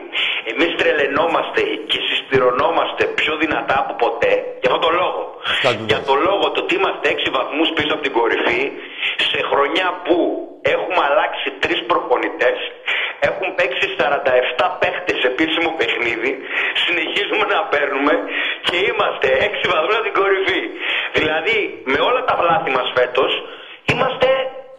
Εμείς 0.51 0.71
τρελαινόμαστε 0.79 1.61
και 1.89 1.99
συσπυρωνόμαστε 2.07 3.03
πιο 3.19 3.33
δυνατά 3.43 3.75
από 3.83 3.93
ποτέ 4.03 4.33
για 4.59 4.67
αυτόν 4.69 4.81
τον 4.85 4.93
λόγο. 5.01 5.21
Ευχαριστώ. 5.55 5.85
Για 5.89 5.99
τον 6.09 6.17
λόγο 6.27 6.45
το 6.53 6.59
ότι 6.63 6.73
είμαστε 6.79 7.05
6 7.17 7.29
βαθμούς 7.37 7.67
πίσω 7.75 7.91
από 7.95 8.03
την 8.07 8.13
κορυφή 8.19 8.61
σε 9.29 9.39
χρονιά 9.51 9.87
που 10.05 10.17
έχουμε 10.75 11.01
αλλάξει 11.09 11.47
τρεις 11.63 11.79
προπονητές, 11.89 12.57
έχουν 13.29 13.47
παίξει 13.57 13.85
47 13.99 14.01
παίχτες 14.81 15.15
σε 15.21 15.27
επίσημο 15.33 15.69
παιχνίδι, 15.79 16.31
συνεχίζουμε 16.83 17.45
να 17.53 17.59
παίρνουμε 17.73 18.13
και 18.67 18.75
είμαστε 18.89 19.27
6 19.49 19.65
βαθμούς 19.73 19.95
από 19.99 20.05
την 20.09 20.15
κορυφή. 20.19 20.61
Δηλαδή 21.17 21.57
με 21.91 21.99
όλα 22.07 22.21
τα 22.27 22.33
βλάθη 22.39 22.69
μας 22.77 22.87
φέτος 22.97 23.31
είμαστε 23.91 24.29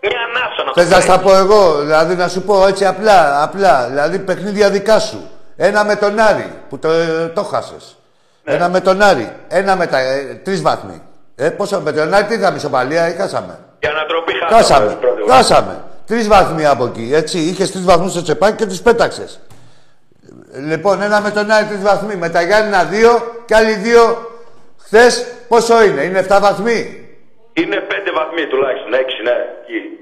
μια 0.07 0.21
ανάσα 0.29 0.61
να 0.65 0.71
το 0.73 0.77
Θες 0.81 0.89
να 0.91 0.97
πω 0.97 1.03
στα 1.09 1.17
έτσι. 1.17 1.25
πω 1.27 1.33
εγώ, 1.45 1.63
δηλαδή 1.85 2.15
να 2.23 2.27
σου 2.33 2.41
πω 2.49 2.55
έτσι 2.71 2.85
απλά, 2.95 3.19
απλά, 3.47 3.73
δηλαδή 3.93 4.17
παιχνίδια 4.29 4.67
δικά 4.77 4.99
σου. 5.09 5.21
Ένα 5.57 5.81
με 5.85 5.97
τον 5.97 6.19
Άρη, 6.29 6.49
που 6.69 6.79
το, 6.79 6.89
το 7.35 7.43
χάσες. 7.43 7.85
Ναι. 8.45 8.55
Ένα 8.55 8.69
με 8.69 8.81
τον 8.81 9.03
Άρη, 9.03 9.33
ένα 9.49 9.77
με 9.77 9.87
τα, 9.87 9.99
ε, 9.99 10.41
τρεις 10.45 10.63
βαθμοί. 10.63 11.03
Ε, 11.37 11.51
πόσο 11.51 11.81
με 11.81 11.93
τον 11.93 12.15
Άρη 12.15 12.25
τι 12.25 12.35
είχαμε 12.35 12.57
ισοπαλία 12.57 13.09
ή 13.09 13.13
χάσαμε; 13.21 13.59
Για 13.81 13.91
ανατροπή 13.91 14.33
χάσαμε. 14.33 14.57
Χάσαμε, 14.57 14.97
πρώτη 15.01 15.21
φορά. 15.21 15.35
χάσαμε. 15.35 15.75
Τρεις 16.07 16.29
βαθμοί 16.29 16.67
από 16.67 16.85
εκεί, 16.85 17.11
έτσι. 17.15 17.39
Είχες 17.39 17.71
τρεις 17.71 17.85
βαθμούς 17.85 18.11
στο 18.11 18.23
τσεπάκι 18.23 18.57
και 18.57 18.67
τους 18.67 18.81
πέταξες. 18.81 19.41
Λοιπόν, 20.53 21.03
ένα 21.03 21.21
με 21.21 21.31
τον 21.31 21.51
Άρη 21.51 21.67
τρεις 21.67 21.83
βαθμοί. 21.83 22.17
Με 22.17 22.29
τα 22.29 22.43
Γιάννηνα 22.43 22.85
δύο 22.85 23.43
και 23.47 23.55
άλλοι 23.55 23.75
δύο 23.75 24.31
χθες 24.79 25.27
πόσο 25.49 25.85
είναι, 25.85 26.03
είναι 26.03 26.27
7 26.29 26.39
βαθμοί; 26.41 27.09
Είναι 27.53 27.77
πέντε 27.77 28.13
βαθμοί 28.13 28.47
τουλάχιστον, 28.47 28.95
έξι, 28.95 29.23
ναι. 29.23 29.37
Εκεί. 29.63 29.99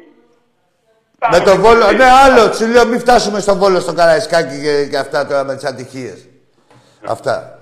Με 1.30 1.40
τον 1.40 1.60
Βόλο, 1.60 1.92
ναι, 1.92 2.04
άλλο. 2.04 2.52
Σου 2.52 2.66
λέω, 2.66 2.86
μην 2.86 3.00
φτάσουμε 3.00 3.40
στον 3.40 3.58
Βόλο, 3.58 3.80
στο 3.80 3.92
Καραϊσκάκι 3.92 4.60
και, 4.60 4.86
και 4.90 4.96
αυτά 4.96 5.26
τώρα 5.26 5.44
με 5.44 5.54
τις 5.54 5.64
ατυχίε. 5.64 6.14
Αυτά. 7.04 7.58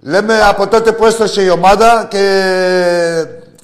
Λέμε 0.00 0.42
από 0.42 0.66
τότε 0.66 0.92
που 0.92 1.06
έστωσε 1.06 1.42
η 1.42 1.48
ομάδα 1.48 2.06
και 2.10 2.18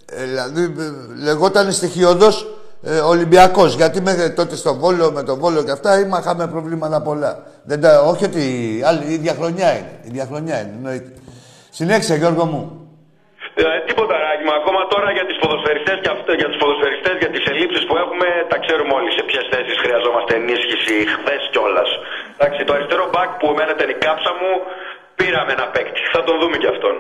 ε, 0.07 0.25
δηλαδή 0.25 0.63
ε, 0.63 1.23
λεγόταν 1.23 1.73
στοιχειοδός 1.73 2.60
ε, 2.83 2.99
Ολυμπιακός. 2.99 3.75
Γιατί 3.75 4.01
μέχρι 4.01 4.33
τότε 4.33 4.57
στον 4.57 4.79
Βόλο, 4.79 5.11
με 5.13 5.23
τον 5.23 5.39
Βόλο 5.39 5.65
και 5.65 5.71
αυτά, 5.71 6.01
είμα, 6.01 6.19
είχαμε 6.19 6.47
προβλήματα 6.47 7.03
πολλά. 7.03 7.33
Δεν 7.65 7.81
τα, 7.81 8.01
όχι 8.01 8.25
ότι 8.25 8.43
άλλη, 8.89 9.05
η 9.11 9.13
ίδια 9.13 9.35
χρονιά 9.39 9.71
είναι. 9.79 9.93
Η 10.05 10.09
ίδια 10.11 10.27
χρονιά 10.31 10.61
είναι, 10.61 10.73
εννοείται. 10.77 11.13
Συνέχισε, 11.71 12.15
Γιώργο 12.15 12.45
μου. 12.45 12.63
Ε, 13.55 13.65
τίποτα 13.89 14.15
ράκι 14.25 14.43
μου. 14.47 14.55
Ακόμα 14.61 14.81
τώρα 14.95 15.09
για 15.17 15.27
τις 15.29 15.37
ποδοσφαιριστές 15.43 15.97
και 16.03 16.11
αυτό, 16.17 16.31
για 16.41 16.49
τους 16.51 16.59
ποδοσφαιριστές, 16.63 17.15
για 17.23 17.31
τις 17.35 17.45
ελλείψεις 17.51 17.85
που 17.89 17.95
έχουμε, 18.03 18.27
τα 18.53 18.59
ξέρουμε 18.65 18.93
όλοι 18.99 19.11
σε 19.17 19.23
ποιες 19.29 19.45
θέσεις 19.53 19.77
χρειαζόμαστε 19.85 20.33
ενίσχυση 20.41 20.95
χθες 21.15 21.43
κιόλας. 21.53 21.91
Εντάξει, 22.35 22.61
το 22.67 22.73
αριστερό 22.77 23.05
μπακ 23.13 23.31
που 23.39 23.47
εμένα 23.53 23.73
ήταν 23.77 23.89
η 23.95 23.97
κάψα 24.05 24.33
μου, 24.39 24.53
πήραμε 25.19 25.51
ένα 25.57 25.67
παίκτη. 25.75 26.01
Θα 26.15 26.21
τον 26.27 26.35
δούμε 26.41 26.57
κι 26.63 26.71
αυτόν. 26.75 26.97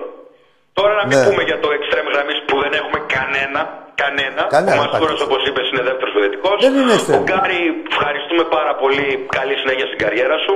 Τώρα 0.80 0.92
να 1.00 1.04
μην 1.08 1.16
Ναι. 1.18 1.24
πούμε 1.28 1.42
για 1.50 1.58
το 1.64 1.68
extreme 1.76 2.08
γραμμής 2.14 2.38
που 2.48 2.54
δεν 2.64 2.72
έχουμε 2.80 2.98
κανένα. 3.16 3.60
Κανένα. 4.02 4.42
Κανένα, 4.56 4.76
Ο 4.76 4.78
Μαστούρας, 4.80 5.00
υπάρχει. 5.02 5.24
όπως 5.28 5.40
είπες, 5.48 5.66
είναι 5.70 5.82
δεύτερος 5.88 6.12
παιδευτικό. 6.16 6.48
Δεν 6.64 6.72
είναι 6.80 6.94
extreme. 6.98 7.18
Ο 7.20 7.22
Γκάρι, 7.28 7.60
ευχαριστούμε 7.94 8.44
πάρα 8.56 8.72
πολύ. 8.82 9.06
Καλή 9.38 9.54
συνέχεια 9.62 9.86
στην 9.90 9.98
καριέρα 10.04 10.36
σου. 10.46 10.54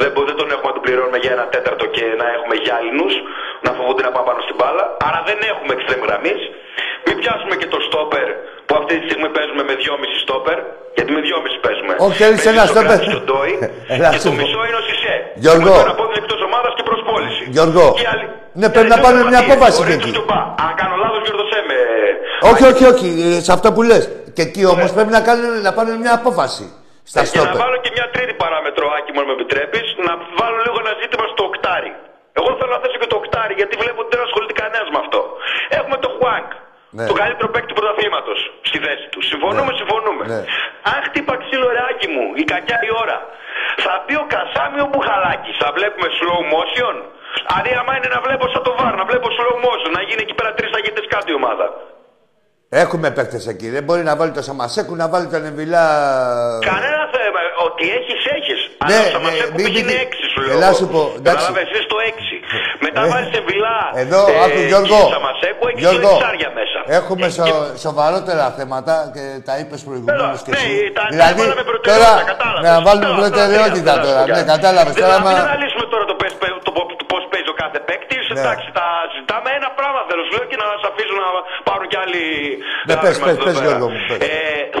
Δεν, 0.00 0.08
μπο- 0.12 0.26
δεν 0.30 0.36
τον 0.40 0.48
έχουμε 0.54 0.68
να 0.72 0.76
τον 0.78 0.84
πληρώνουμε 0.86 1.18
για 1.24 1.32
ένα 1.36 1.44
τέταρτο 1.54 1.84
και 1.96 2.04
να 2.20 2.26
έχουμε 2.36 2.54
γυάλινους 2.64 3.12
να 3.66 3.70
φοβούνται 3.76 4.02
να 4.06 4.10
πάμε 4.14 4.26
πάνω 4.30 4.40
στην 4.46 4.56
μπάλα. 4.58 4.84
Άρα 5.08 5.20
δεν 5.28 5.38
έχουμε 5.52 5.70
extreme 5.76 6.04
γραμμής. 6.08 6.40
Μην 7.06 7.14
πιάσουμε 7.20 7.54
και 7.60 7.68
το 7.74 7.78
στόπερ 7.88 8.26
που 8.66 8.72
αυτή 8.80 8.92
τη 8.98 9.04
στιγμή 9.08 9.28
παίζουμε 9.36 9.62
με 9.68 9.74
2,5 9.82 10.16
στόπερ. 10.24 10.58
Γιατί 10.96 11.10
με 11.16 11.20
2,5 11.26 11.56
παίζουμε. 11.64 11.92
Όχι, 12.06 12.16
θέλεις 12.22 12.40
Παίζεις 12.44 12.52
ένα 12.52 12.62
ο 12.66 12.68
στόπερ; 12.72 12.88
Γκάρι 12.98 13.04
στον 13.12 13.22
Ντόι 13.28 13.52
Έλα, 13.94 14.08
και 14.12 14.18
σου 14.22 14.28
το 14.28 14.32
πω. 14.34 14.38
μισό 14.40 14.60
είναι 14.68 14.78
ο 14.82 14.84
Σισε. 14.88 15.14
Γιώργο. 15.44 15.70
Και 15.72 15.76
με 15.76 15.82
το 15.82 15.86
ένα 15.88 15.96
πόδι 16.00 16.14
εκτός 16.22 16.40
ομάδας 16.48 16.72
και 16.78 16.84
προσπόληση. 16.90 17.42
Γιώργο. 17.56 17.84
Και 18.00 18.06
άλλοι- 18.12 18.21
Ναι, 18.62 18.68
πρέπει 18.74 18.88
και 18.88 18.92
να 18.94 18.98
άλλοι 18.98 19.04
πάρουμε 19.06 19.24
μια 19.32 19.40
τραυματίες. 19.40 19.56
απόφαση 19.56 19.78
Ο 19.80 19.84
και 19.84 19.90
Ρίτος 19.90 20.04
εκεί. 20.08 20.12
και 20.16 20.22
ο 20.24 20.26
Μπα. 20.30 20.40
Αν 20.64 20.72
κάνω 20.80 20.94
λάθος, 21.02 21.20
γιορτωσέ 21.26 21.60
με. 21.68 21.76
Όχι, 22.50 22.64
όχι, 22.72 22.84
όχι. 22.92 23.08
ε, 23.26 23.40
Σε 23.46 23.52
αυτό 23.56 23.68
που 23.74 23.82
λες. 23.90 24.04
Και 24.36 24.42
εκεί 24.48 24.62
όμως 24.74 24.88
Ναι. 24.90 24.96
πρέπει 24.96 25.12
να, 25.18 25.22
κάνουν, 25.28 25.50
να 25.66 25.72
πάρουν 25.76 25.94
μια 26.04 26.14
απόφαση. 26.20 26.64
Στα 27.10 27.20
Και 27.22 27.26
να 27.26 27.30
στόπερ. 27.32 27.56
βάλω 27.64 27.76
και 27.84 27.90
μια 27.96 28.06
τρίτη 28.14 28.34
παράμετρο, 28.44 28.84
Άκη, 28.96 29.10
μου, 29.12 29.20
αν 29.22 29.26
με 29.30 29.34
επιτρέπεις, 29.38 29.86
να 30.06 30.12
βάλω 30.40 30.58
λίγο 30.66 30.76
ένα 30.84 30.92
ζήτημα 31.02 31.24
στο 31.34 31.42
οκτάρι. 31.50 31.92
Εγώ 32.38 32.48
θέλω 32.58 32.72
να 32.76 32.80
θέσω 32.82 32.98
και 33.02 33.10
το 33.12 33.16
οκτάρι, 33.22 33.52
γιατί 33.60 33.74
βλέπω 33.82 33.98
ότι 34.04 34.10
δεν 34.14 34.22
ασχολείται 34.26 34.54
κανένας 34.62 34.88
με 34.94 34.98
αυτό. 35.04 35.20
Έχουμε 35.78 35.96
το 36.04 36.08
Χουάνκ. 36.16 36.50
Ναι. 36.98 37.04
Το 37.10 37.14
καλύτερο 37.22 37.48
παίκτη 37.52 37.68
του 37.70 37.76
πρωταθλήματος 37.78 38.38
στη 38.68 38.78
θέση 38.84 39.04
του. 39.12 39.20
Συμφωνούμε, 39.30 39.70
Ναι. 39.72 39.78
συμφωνούμε. 39.80 40.22
Ναι. 40.32 40.40
Αν 40.92 40.98
χτύπα 41.06 41.34
ξύλο 41.42 41.66
ρεάκι 41.76 42.08
μου, 42.14 42.24
η 42.42 42.44
κακιά 42.52 42.78
η 42.90 42.92
ώρα, 43.02 43.18
θα 43.84 43.94
πει 44.06 44.14
ο 44.22 44.24
Κασάμι 44.34 44.78
ο 44.86 44.88
Μπουχαλάκης, 44.92 45.54
θα 45.62 45.68
βλέπουμε 45.76 46.08
slow 46.18 46.40
motion. 46.54 46.94
Αντί 47.56 47.70
άμα 47.80 47.92
είναι 47.96 48.10
να 48.16 48.20
βλέπω 48.26 48.44
σαν 48.52 48.62
το 48.66 48.72
βάρ, 48.78 48.92
να 49.00 49.04
βλέπω 49.10 49.28
slow 49.38 49.56
motion, 49.66 49.90
να 49.98 50.02
γίνει 50.08 50.20
εκεί 50.26 50.34
πέρα 50.38 50.50
τρεις 50.58 50.70
αγίτε 50.78 51.00
κάτω 51.14 51.28
η 51.34 51.36
ομάδα. 51.42 51.66
Έχουμε 52.84 53.08
παίκτες 53.16 53.44
εκεί. 53.52 53.68
Δεν 53.76 53.82
μπορεί 53.86 54.02
να 54.10 54.14
βάλει 54.18 54.32
το 54.38 54.42
Σαμασέκου, 54.48 54.94
να 55.02 55.06
βάλει 55.12 55.26
τον 55.34 55.44
Εμβιλά. 55.50 55.84
Κανένα 56.70 57.02
θέμα. 57.16 57.40
Ότι 57.66 57.84
έχεις, 57.98 58.20
έχεις. 58.36 58.60
Ναι, 58.70 58.94
Αλλά 58.94 58.96
ο 58.96 59.04
ναι, 59.04 59.10
Σαμασέκου 59.16 59.54
μη- 59.56 59.64
πήγαινε 59.64 59.92
μη- 59.92 59.98
6 60.06 60.22
σου 60.32 60.40
λέω. 60.46 60.56
Ελά, 60.56 60.66
εγώ. 60.72 60.76
σου 60.78 60.86
πω, 60.94 61.02
εντάξει. 61.20 61.46
Κατάλαβες, 61.46 61.66
είσαι 61.70 61.82
στο 61.88 61.96
6. 62.10 62.36
Μετά 62.86 63.00
Ε, 63.06 63.08
βάζει 63.12 63.28
σε 63.34 63.40
βιλά. 63.48 63.78
Εδώ, 64.04 64.20
ε, 64.30 64.34
άκου 64.44 64.60
Γιώργο. 64.72 64.98
και 65.06 65.12
Σαμασέκου 65.16 65.64
έχει 65.70 65.78
Γιώργο, 65.84 66.10
ψάρια 66.22 66.50
μέσα. 66.58 66.78
Έχουμε 66.98 67.26
Ε, 67.30 67.34
σο, 67.36 67.42
και- 67.48 67.76
σοβαρότερα 67.86 68.44
θέματα 68.58 68.94
και 69.14 69.24
τα 69.48 69.54
είπες 69.60 69.80
προηγουμένως 69.88 70.36
Έλα, 70.36 70.44
και 70.46 70.52
ναι, 70.54 70.60
εσύ. 70.62 70.74
τα- 70.96 71.02
τα 71.02 71.12
δηλαδή, 71.14 71.40
έβαλα 71.42 71.54
με 71.60 71.64
τώρα 71.64 71.70
προτεραιότητα, 71.70 72.30
κατάλαβες. 72.32 72.62
να 72.68 72.74
βάλουμε 72.86 73.08
Τώρα, 73.10 73.20
προτεραιότητα 73.22 73.92
τώρα, 73.94 74.04
τώρα. 74.06 74.22
τώρα, 74.26 74.36
Ναι, 74.36 74.42
τώρα. 74.46 74.52
κατάλαβες. 74.54 74.92
Δεν 74.96 75.02
Τώρα, 75.04 75.16
θα- 75.16 75.22
Μην 75.26 75.34
μα... 75.38 75.42
αναλύσουμε 75.48 75.84
τώρα 75.92 76.04
το, 76.10 76.14
πες- 76.20 76.38
το, 76.66 76.70
το, 76.76 76.82
το 77.00 77.04
πώς 77.12 77.22
παίζει 77.30 77.48
ο 77.54 77.56
κάθε 77.62 77.78
παίκτη. 77.88 78.16
Ναι. 78.22 78.40
Εντάξει, 78.40 78.66
τα 78.78 78.86
συζητάμε. 79.12 79.48
Ένα 79.60 79.70
πράγμα 79.78 80.00
θέλω 80.08 80.22
σου 80.26 80.32
λέω 80.36 80.46
και 80.50 80.58
να 80.62 80.66
σα 80.72 80.78
αφήσω 80.90 81.14
να 81.24 81.28
πάρουν 81.68 81.86
κι 81.92 81.98
άλλοι. 82.04 82.22
Ναι, 82.88 82.94
δράση 82.94 83.04
πες, 83.04 83.16
μας 83.22 83.26
πες, 83.28 83.34
εδώ 83.36 83.44
πες, 83.46 83.54
πέρα. 83.56 83.64
Γιώργο 83.66 83.86
μου, 83.92 84.00
πες. 84.08 84.18
Ε, 84.28 84.32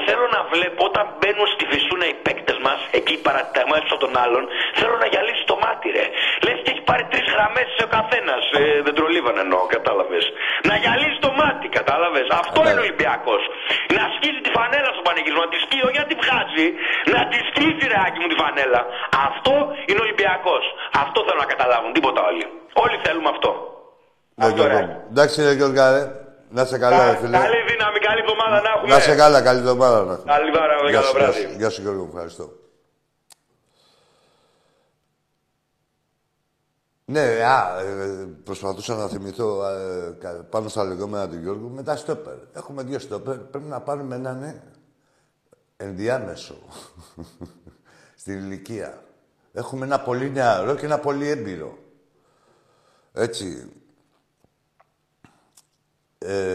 θέλω 0.06 0.24
να 0.36 0.40
βλέπω 0.52 0.80
όταν 0.90 1.04
μπαίνουν 1.18 1.46
στη 1.54 1.64
φυσούνα 1.72 2.04
οι 2.12 2.16
παίκτες 2.26 2.58
μας, 2.66 2.78
εκεί 2.98 3.14
παραταγμένου 3.26 3.86
από 3.94 4.00
τον 4.06 4.12
άλλον, 4.24 4.42
θέλω 4.78 4.94
να 5.02 5.06
γυαλίσει 5.12 5.42
το 5.50 5.56
μάτι, 5.64 5.86
ρε. 5.96 6.06
Λες 6.44 6.56
και 6.61 6.61
έχει 6.61 6.61
πάρει 6.92 7.04
τρεις 7.12 7.26
γραμμές 7.34 7.68
ο 7.86 7.88
καθένας. 7.96 8.42
Ε, 8.60 8.62
δεν 8.86 8.94
τρολίβαν 8.98 9.36
εννοώ, 9.44 9.62
κατάλαβες. 9.76 10.24
Να 10.68 10.74
γυαλίσει 10.82 11.18
το 11.26 11.30
μάτι, 11.40 11.66
κατάλαβες. 11.78 12.26
Αυτό 12.42 12.58
είναι 12.68 12.80
ο 12.82 12.86
Ολυμπιακός. 12.86 13.42
Να 13.96 14.04
σκίζει 14.14 14.40
τη 14.46 14.50
φανέλα 14.56 14.90
στο 14.96 15.02
πανηγύρισμα, 15.08 15.42
να 15.46 15.50
τη 15.54 15.58
σκίζει, 15.64 15.84
όχι 15.88 15.98
να 16.04 16.08
τη 16.10 16.14
βγάζει, 16.22 16.66
να 17.14 17.20
τη 17.30 17.38
σκίζει 17.48 17.84
ρε 17.92 17.98
Άκη 18.06 18.18
μου 18.22 18.28
τη 18.32 18.36
φανέλα. 18.42 18.80
Αυτό 19.28 19.52
είναι 19.88 20.00
ο 20.02 20.04
Ολυμπιακός. 20.06 20.64
Αυτό 21.02 21.18
θέλω 21.26 21.40
να 21.44 21.48
καταλάβουν, 21.54 21.90
τίποτα 21.96 22.20
όλοι. 22.30 22.44
Όλοι 22.84 22.96
θέλουμε 23.04 23.28
αυτό. 23.34 23.50
Ναι, 24.38 24.44
Αυτό, 24.46 24.56
Γιώργο 24.56 24.78
ρε. 24.78 24.86
μου. 24.88 24.94
Εντάξει, 25.12 25.36
ρε 25.46 25.52
Γιώργα, 25.60 25.84
ρε. 25.96 26.02
Να 26.56 26.62
σε 26.70 26.76
καλά, 26.84 27.02
ρε 27.10 27.16
φίλε. 27.20 27.36
Καλή 27.44 27.60
δύναμη, 27.70 27.98
καλή 28.08 28.20
εβδομάδα 28.24 28.56
να 28.66 28.70
έχουμε. 28.74 28.88
Να 28.94 28.98
σε 29.08 29.14
καλά, 29.22 29.38
καλή 29.48 29.60
εβδομάδα 29.64 29.98
να 30.08 30.12
έχουμε. 30.16 30.32
Καλή 30.34 30.50
βάρα, 30.56 30.74
Γεια 30.74 30.92
καλό 30.98 31.06
σου, 31.06 31.16
γεια 31.16 31.20
βράδυ. 31.20 31.42
σου, 31.42 31.54
γεια 31.60 31.70
σου 31.74 31.80
Γιώργο, 31.84 32.04
ευχαριστώ. 32.12 32.44
Ναι, 37.12 37.20
α, 37.20 37.80
ε, 37.80 38.28
προσπαθούσα 38.44 38.94
να 38.94 39.08
θυμηθώ 39.08 39.66
ε, 39.66 40.16
πάνω 40.50 40.68
στα 40.68 40.84
λεγόμενα 40.84 41.28
του 41.28 41.38
Γιώργου 41.38 41.70
με 41.70 41.82
τα 41.82 41.96
στόπερ. 41.96 42.34
Έχουμε 42.52 42.82
δύο 42.82 42.98
στόπερ. 42.98 43.38
Πρέπει 43.38 43.66
να 43.66 43.80
πάρουμε 43.80 44.14
έναν 44.14 44.38
ναι, 44.38 44.62
ενδιάμεσο 45.76 46.54
στην 48.20 48.38
ηλικία. 48.38 49.02
Έχουμε 49.52 49.84
ένα 49.84 50.00
πολύ 50.00 50.30
νεαρό 50.30 50.74
και 50.74 50.84
ένα 50.84 50.98
πολύ 50.98 51.28
έμπειρο. 51.28 51.78
Έτσι. 53.12 53.72
Ε, 56.18 56.52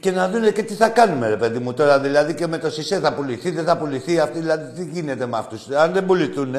και 0.00 0.10
να 0.10 0.28
δουν 0.28 0.52
και 0.52 0.62
τι 0.62 0.74
θα 0.74 0.88
κάνουμε, 0.88 1.28
ρε 1.28 1.36
παιδί 1.36 1.58
μου, 1.58 1.74
τώρα. 1.74 2.00
Δηλαδή 2.00 2.34
και 2.34 2.46
με 2.46 2.58
το 2.58 2.70
ΣΥΣΕ 2.70 2.98
θα 2.98 3.14
πουληθεί, 3.14 3.50
δεν 3.50 3.64
θα 3.64 3.76
πουληθεί 3.76 4.20
αυτή. 4.20 4.38
Δηλαδή 4.38 4.72
τι 4.72 4.90
γίνεται 4.90 5.26
με 5.26 5.36
αυτούς. 5.36 5.68
Αν 5.68 5.92
δεν 5.92 6.06
πουληθούν, 6.06 6.54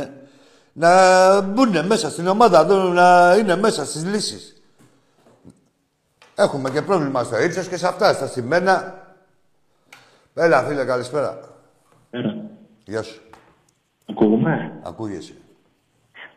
να 0.73 1.41
μπουν 1.41 1.86
μέσα 1.86 2.10
στην 2.10 2.27
ομάδα, 2.27 2.65
να 2.93 3.36
είναι 3.39 3.55
μέσα 3.55 3.86
στις 3.86 4.05
λύσεις. 4.05 4.62
Έχουμε 6.36 6.69
και 6.69 6.82
πρόβλημα 6.82 7.23
στο 7.23 7.43
ύψος 7.43 7.67
και 7.67 7.77
σε 7.77 7.88
αυτά, 7.88 8.13
στα 8.13 8.27
στημένα. 8.27 9.03
Έλα, 10.34 10.63
φίλε, 10.63 10.86
καλησπέρα. 10.86 11.39
Έλα. 12.10 12.36
Γεια 12.86 13.03
σου. 13.03 13.21
Ακούγομαι. 14.10 14.79
Ακούγεσαι. 14.84 15.34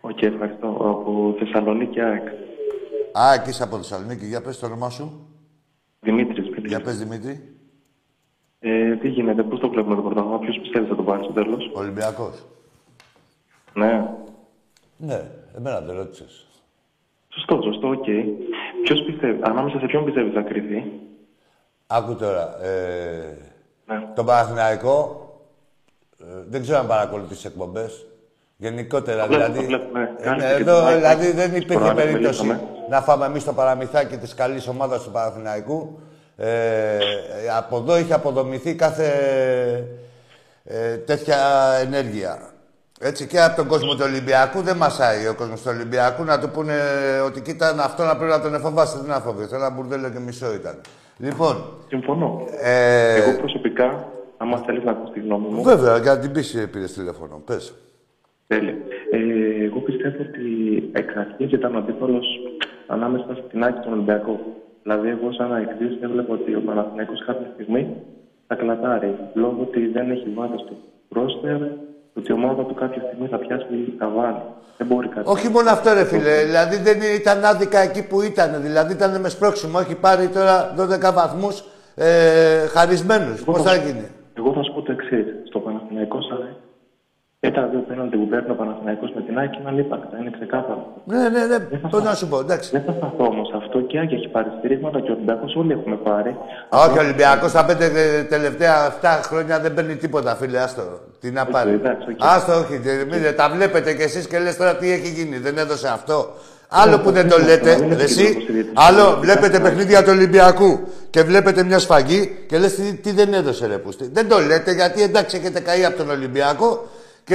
Οκ, 0.00 0.10
okay, 0.10 0.22
ευχαριστώ. 0.22 0.66
Από 0.66 1.34
Θεσσαλονίκη, 1.38 2.00
ΑΕΚ. 2.00 2.26
Α, 3.18 3.32
εκεί 3.32 3.50
είσαι 3.50 3.62
από 3.62 3.76
Θεσσαλονίκη. 3.76 4.26
Για 4.26 4.40
πες 4.40 4.58
το 4.58 4.66
όνομά 4.66 4.90
σου. 4.90 5.26
Δημήτρης, 6.00 6.50
παιδί. 6.50 6.68
Για 6.68 6.80
πες, 6.80 6.98
Δημήτρη. 6.98 7.56
Ε, 8.58 8.96
τι 8.96 9.08
γίνεται, 9.08 9.42
πώς 9.42 9.60
το 9.60 9.68
βλέπουμε 9.68 9.94
το 9.94 10.02
πρωτάθλημα, 10.02 10.38
ποιος 10.38 10.58
πιστεύει 10.60 10.88
θα 10.88 10.96
το 10.96 11.02
πάρει 11.02 11.24
στο 11.24 11.32
τέλος; 11.32 11.70
Ολυμπιακός. 11.74 12.46
Ναι. 13.74 14.08
Ναι, 14.96 15.22
εμένα 15.56 15.80
δεν 15.80 15.96
ρώτησες. 15.96 16.46
Σωστό, 17.28 17.60
σωστό, 17.62 17.88
οκ. 17.88 18.04
Okay. 18.06 18.24
Ποιος 18.82 19.02
πιστεύει, 19.02 19.38
ανάμεσα 19.42 19.78
σε 19.78 19.86
ποιον 19.86 20.04
πιστεύεις 20.04 20.32
θα 20.32 20.40
κριθεί; 20.40 20.84
Άκου 21.86 22.16
τώρα. 22.16 22.64
Ε, 22.64 23.38
ναι. 23.86 24.08
Τον 24.14 24.26
Παναθηναϊκό 24.26 25.26
ε, 26.20 26.24
δεν 26.48 26.62
ξέρω 26.62 26.78
αν 26.78 26.86
παρακολουθείς 26.86 27.44
εκπομπές. 27.44 28.06
Γενικότερα, 28.56 29.26
το 29.26 29.28
δηλαδή. 29.28 29.64
Βλέπω, 29.64 29.98
ναι. 29.98 30.10
ε, 30.18 30.54
εδώ, 30.54 30.86
δηλαδή 30.86 31.30
δεν 31.30 31.54
υπήρχε 31.54 31.94
περίπτωση 31.94 32.60
να 32.90 33.00
φάμε 33.00 33.26
εμείς 33.26 33.44
το 33.44 33.52
παραμυθάκι 33.52 34.16
της 34.16 34.34
καλής 34.34 34.68
ομάδας 34.68 35.02
του 35.02 35.10
Παναθηναϊκού. 35.10 35.98
Ε, 36.36 36.98
από 37.56 37.76
εδώ 37.76 37.98
είχε 37.98 38.14
αποδομηθεί 38.14 38.74
κάθε 38.74 39.08
ε, 40.64 40.96
τέτοια 40.96 41.38
ενέργεια. 41.80 42.51
Έτσι 43.04 43.26
και 43.26 43.40
από 43.40 43.56
τον 43.56 43.66
κόσμο 43.66 43.92
του 43.94 44.06
Ολυμπιακού 44.10 44.60
δεν 44.68 44.76
μασάει 44.76 45.26
ο 45.32 45.34
κόσμος 45.34 45.62
του 45.62 45.70
Ολυμπιακού 45.74 46.24
να 46.24 46.40
του 46.40 46.48
πούνε 46.54 46.76
ότι 47.26 47.40
κοίτα 47.40 47.66
αυτό 47.88 48.02
να 48.04 48.16
πρέπει 48.16 48.32
να 48.36 48.40
τον 48.40 48.54
εφοβάστε. 48.54 48.98
Δεν 49.00 49.08
να 49.08 49.20
φοβηθεί. 49.20 49.54
Ένα 49.54 49.70
μπουρδέλο 49.70 50.08
και 50.10 50.18
μισό 50.18 50.54
ήταν. 50.60 50.80
Λοιπόν. 51.16 51.54
Συμφωνώ. 51.88 52.46
Ε... 52.60 53.16
Εγώ 53.20 53.38
προσωπικά, 53.38 54.08
άμα 54.36 54.56
θέλεις 54.66 54.84
να 54.84 54.90
ακούσει 54.90 55.12
τη 55.12 55.20
γνώμη 55.20 55.46
μου. 55.48 55.62
Βέβαια, 55.62 55.96
για 55.98 56.12
να 56.14 56.18
την 56.18 56.32
πεις 56.32 56.68
πήρες 56.72 56.92
τηλέφωνο. 56.92 57.42
Πες. 57.46 57.74
Τέλεια. 58.46 58.74
Ε, 59.10 59.64
εγώ 59.64 59.78
πιστεύω 59.78 60.22
ότι 60.28 60.44
εξ 60.92 61.14
αρχής 61.16 61.52
ήταν 61.52 61.76
αντίπαλος 61.76 62.26
ανάμεσα 62.86 63.38
στην 63.46 63.64
Άκη 63.64 63.74
και 63.74 63.84
τον 63.84 63.92
Ολυμπιακό. 63.92 64.40
Δηλαδή, 64.82 65.08
εγώ 65.08 65.32
σαν 65.32 65.54
αεκτή 65.54 65.98
έβλεπα 66.02 66.32
ότι 66.32 66.54
ο 66.54 66.62
Παναθηναϊκός 66.66 67.24
κάποια 67.26 67.50
στιγμή 67.54 67.96
θα 68.46 68.54
κλατάρει 68.54 69.14
λόγω 69.34 69.58
ότι 69.60 69.86
δεν 69.86 70.10
έχει 70.10 70.28
βάθο 70.34 70.56
του 70.56 70.76
πρόστερ, 71.08 71.60
ότι 72.14 72.30
η 72.30 72.34
ομάδα 72.34 72.62
του 72.64 72.74
κάποια 72.74 73.02
στιγμή 73.06 73.26
θα 73.28 73.38
πιάσει 73.38 73.94
καβάλι. 73.98 74.42
Δεν 74.78 74.86
μπορεί 74.86 75.08
κάτι. 75.08 75.30
Όχι 75.30 75.48
μόνο 75.48 75.70
αυτό, 75.70 75.92
ρε 75.92 76.04
φίλε. 76.04 76.44
Δηλαδή 76.44 76.76
δεν 76.76 76.98
ήταν 77.20 77.44
άδικα 77.44 77.78
εκεί 77.78 78.06
που 78.06 78.22
ήταν. 78.22 78.62
Δηλαδή 78.62 78.92
ήταν 78.92 79.20
με 79.20 79.28
σπρώξιμο. 79.28 79.78
Έχει 79.80 79.94
πάρει 79.94 80.28
τώρα 80.28 80.74
12 80.78 81.14
βαθμούς 81.14 81.64
ε, 81.94 82.66
χαρισμένους. 82.66 83.44
Πώς 83.44 83.62
θα 83.62 83.74
γίνει; 83.74 84.06
Εγώ 84.34 84.52
θα 84.52 84.62
σου 84.62 84.72
πω 84.74 84.82
το 84.82 84.92
εξής. 84.92 85.41
Στο 87.44 87.50
Παναθηναϊκό 87.50 87.62
Σάι 87.62 87.62
ήταν 87.62 87.70
δύο 87.70 87.84
πέναντι 87.88 88.16
που 88.16 88.28
παίρνει 88.28 88.50
ο 88.50 88.54
Παναθηναϊκός 88.54 89.10
με 89.14 89.22
την 89.26 89.38
Άκη 89.38 89.56
είναι 89.60 89.68
ανύπαρκτα. 89.68 90.14
Είναι 90.20 90.30
ξεκάθαρο. 90.38 90.82
Ναι, 91.04 91.28
ναι, 91.34 91.42
ναι. 91.50 91.58
Πώ 91.92 91.98
να 91.98 92.14
σου 92.14 92.26
πω, 92.28 92.38
εντάξει. 92.44 92.68
Δεν 92.76 92.82
θα 92.86 92.92
σταθώ 92.98 93.24
όμω 93.34 93.44
αυτό 93.60 93.80
και 93.80 93.98
Άκη 93.98 94.14
έχει 94.14 94.28
πάρει 94.28 94.48
στηρίγματα 94.58 95.00
και 95.00 95.10
ο 95.10 95.14
Ολυμπιακό 95.14 95.46
όλοι 95.60 95.72
έχουμε 95.72 95.96
πάρει. 95.96 96.36
Όχι, 96.68 96.98
ο 96.98 97.02
Ολυμπιακό 97.06 97.46
τα 97.50 97.64
πέντε 97.64 97.86
τελευταία 98.28 98.74
αυτά 98.90 99.20
χρόνια 99.28 99.60
δεν 99.60 99.74
παίρνει 99.74 99.96
τίποτα, 99.96 100.34
φίλε. 100.36 100.58
Άστο. 100.58 100.82
Τι 101.20 101.30
να 101.30 101.44
πάρει. 101.46 101.80
Άστο, 102.18 102.52
όχι. 102.52 102.74
Μην, 103.10 103.20
τα 103.36 103.50
βλέπετε 103.54 103.94
κι 103.94 104.02
εσεί 104.02 104.20
και 104.28 104.38
λε 104.38 104.52
τώρα 104.52 104.76
τι 104.76 104.92
έχει 104.92 105.08
γίνει. 105.18 105.36
Δεν 105.38 105.58
έδωσε 105.58 105.88
αυτό. 105.88 106.16
Άλλο 106.68 106.98
που 106.98 107.10
δεν 107.10 107.28
το 107.28 107.38
λέτε, 107.38 107.70
εσύ, 107.98 108.36
άλλο 108.74 109.16
βλέπετε 109.20 109.60
παιχνίδια 109.60 110.02
του 110.02 110.12
Ολυμπιακού 110.16 110.80
και 111.10 111.22
βλέπετε 111.22 111.64
μια 111.64 111.78
σφαγή 111.78 112.44
και 112.48 112.58
λες 112.58 112.74
τι, 112.74 112.94
τι 112.94 113.10
δεν 113.12 113.32
έδωσε 113.32 113.66
ρε 113.66 113.78
πούστη. 113.78 114.10
Δεν 114.12 114.28
το 114.28 114.38
λέτε 114.38 114.72
γιατί 114.72 115.02
εντάξει 115.02 115.36
έχετε 115.36 115.60
καεί 115.60 115.84
από 115.84 115.96
τον 115.96 116.10
Ολυμπιακό 116.10 116.88
και 117.24 117.34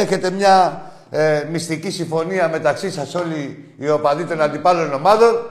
έχετε 0.00 0.30
μια 0.30 0.82
ε, 1.10 1.42
μυστική 1.50 1.90
συμφωνία 1.90 2.48
μεταξύ 2.48 2.90
σας 2.90 3.14
όλοι 3.14 3.72
οι 3.78 3.88
οπαδοί 3.88 4.24
των 4.24 4.42
αντιπάλων 4.42 4.92
ομάδων 4.92 5.50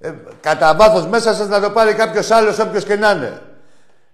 ε, 0.00 0.10
κατά 0.40 0.74
βάθος 0.74 1.06
μέσα 1.06 1.34
σας 1.34 1.48
να 1.48 1.60
το 1.60 1.70
πάρει 1.70 1.92
κάποιος 1.94 2.30
άλλος 2.30 2.58
όποιος 2.58 2.84
και 2.84 2.96
να 2.96 3.10
είναι. 3.10 3.40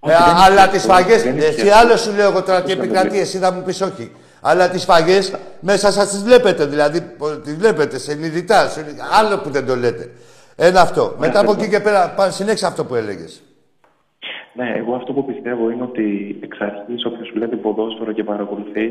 Ε, 0.01 0.15
αλλά 0.45 0.69
τις 0.69 0.83
φαγές, 0.83 1.25
εσύ 1.25 1.69
άλλος 1.69 2.01
σου 2.01 2.13
λέω 2.13 2.29
εγώ 2.31 2.43
τώρα 2.43 2.63
τι 2.63 2.73
επικρατεί, 2.73 3.21
εσύ 3.21 3.39
θα 3.39 3.53
μου 3.53 3.63
πεις 3.63 3.81
όχι. 3.81 4.13
Αλλά 4.41 4.69
τις 4.69 4.85
φαγές 4.85 5.33
μέσα 5.61 5.93
σας 5.93 6.09
τις 6.09 6.23
βλέπετε, 6.23 6.65
δηλαδή 6.65 7.01
τις 7.45 7.55
βλέπετε 7.55 7.99
συνειδητά, 7.99 8.71
άλλο 9.19 9.39
που 9.39 9.51
δεν 9.51 9.67
το 9.67 9.77
λέτε. 9.77 10.11
Ένα 10.57 10.81
αυτό. 10.81 11.15
Μετά 11.19 11.41
από 11.41 11.53
εκεί 11.53 11.69
και 11.69 11.81
πέρα, 11.81 12.15
συνέχισε 12.31 12.67
αυτό 12.67 12.85
που 12.85 12.95
έλεγες. 12.95 13.43
Ναι, 14.59 14.73
εγώ 14.77 14.95
αυτό 14.95 15.13
που 15.13 15.25
πιστεύω 15.25 15.71
είναι 15.71 15.83
ότι 15.83 16.07
εξ 16.43 16.61
αρχής 16.61 17.05
όποιος 17.05 17.31
βλέπει 17.35 17.57
ποδόσφαιρο 17.57 18.13
και 18.13 18.25
παρακολουθεί, 18.25 18.87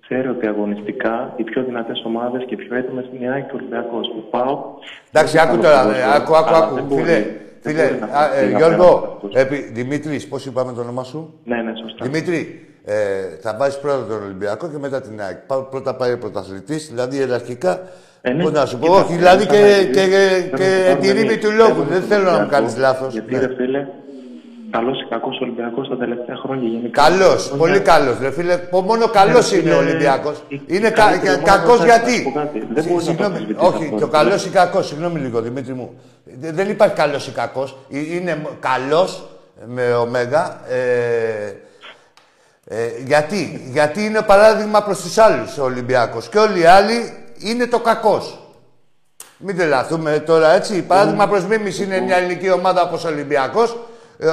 ξέρει 0.00 0.28
ότι 0.28 0.46
αγωνιστικά 0.46 1.34
οι 1.36 1.44
πιο 1.44 1.62
δυνατές 1.64 2.02
ομάδες 2.06 2.44
και 2.46 2.54
οι 2.54 2.56
πιο 2.56 2.76
έτοιμες 2.76 3.04
είναι 3.12 3.24
η 3.24 3.28
ΑΕΚ 3.28 3.46
και 3.46 3.54
ο 3.54 3.58
Ολυμπιακός. 3.60 4.08
Που 4.14 4.22
πάω. 4.30 4.64
Εντάξει, 5.12 5.38
άκου 5.38 5.56
τώρα. 5.56 5.80
Άκου, 6.16 6.36
άκου, 6.36 6.54
άκου. 6.54 6.94
Φίλε, 6.94 7.24
φίλε 7.60 7.82
ε, 8.40 8.56
Γιώργο, 8.56 9.20
Δημήτρης, 9.72 10.28
πώς 10.28 10.46
είπαμε 10.46 10.72
το 10.72 10.80
όνομά 10.80 11.04
σου; 11.04 11.40
Ναι, 11.44 11.62
ναι, 11.62 11.72
σωστά. 11.82 12.04
Δημήτρη, 12.04 12.68
ε, 12.84 12.94
θα 13.40 13.56
βάζεις 13.58 13.80
πρώτα 13.80 14.06
τον 14.06 14.22
Ολυμπιακό 14.22 14.68
και 14.68 14.78
μετά 14.78 15.00
την 15.00 15.20
ΑΕΚ. 15.20 15.38
Πρώτα 15.70 15.96
πάει 15.96 16.12
ο 16.12 16.18
πρωταθλητής, 16.18 16.88
δηλαδή 16.88 17.16
ιεραρχικά. 17.16 17.80
Ε, 18.20 18.32
ναι. 18.32 18.42
Πώς 18.42 18.52
να 18.52 18.66
σου 18.66 18.78
πω, 18.78 18.92
όχι, 18.92 19.14
δηλαδή 19.14 19.46
και, 19.46 19.88
και, 19.92 20.04
και, 20.56 20.96
τη 21.00 21.12
ρήμη 21.12 21.38
του 21.38 21.50
λόγου. 21.50 21.82
Δεν 21.82 22.02
θέλω 22.02 22.30
να 22.30 22.38
μου 22.40 22.48
κάνεις 22.48 22.76
λάθος. 22.76 23.12
Γιατί, 23.12 23.38
ρε 23.38 23.54
φίλε, 23.56 23.86
Καλός 24.70 25.00
ή 25.00 25.06
κακός 25.08 25.40
Ολυμπιακός 25.40 25.88
τα 25.88 25.96
τελευταία 25.96 26.36
χρόνια 26.36 26.68
γενικά. 26.68 27.02
Καλός, 27.02 27.52
πολύ 27.58 27.80
καλός. 27.80 28.18
Ρε 28.20 28.30
φίλε, 28.30 28.60
μόνο 28.84 29.08
καλός 29.08 29.52
είναι 29.52 29.72
ο 29.74 29.78
Ολυμπιακός. 29.78 30.42
Είναι 30.66 30.90
κα, 30.90 31.04
κακός 31.44 31.84
γιατί; 31.84 32.34
Συγγνώμη, 32.98 33.46
όχι, 33.56 33.94
το 34.00 34.06
καλός 34.06 34.46
ή 34.46 34.50
κακός, 34.50 34.86
συγγνώμη 34.86 35.20
λίγο 35.20 35.40
Δημήτρη 35.40 35.72
μου. 35.72 35.98
Δεν 36.40 36.70
υπάρχει 36.70 36.94
καλός 36.94 37.26
ή 37.26 37.30
κακός. 37.30 37.76
Είναι 37.88 38.46
καλός 38.60 39.28
με 39.66 39.92
ωμέγα. 39.92 40.60
Ε, 40.68 41.52
ε, 42.64 42.76
γιατί, 43.06 43.68
γιατί 43.72 44.04
είναι 44.04 44.22
παράδειγμα 44.22 44.82
προς 44.82 45.00
τους 45.00 45.18
άλλους 45.18 45.58
ο 45.58 45.64
Ολυμπιακός 45.64 46.28
και 46.28 46.38
όλοι 46.38 46.60
οι 46.60 46.64
άλλοι 46.64 47.12
είναι 47.38 47.66
το 47.66 47.78
κακός. 47.78 48.38
Μην 49.38 49.56
τρελαθούμε 49.56 50.18
τώρα 50.18 50.52
έτσι. 50.54 50.82
Παράδειγμα 50.82 51.28
προς 51.28 51.46
μίμηση 51.46 51.84
είναι 51.84 52.00
μια 52.00 52.16
ελληνική 52.16 52.50
ομάδα 52.50 52.82
όπως 52.82 53.04
ο 53.04 53.08
Ολυμπιακός 53.08 53.70
ε, 53.70 53.76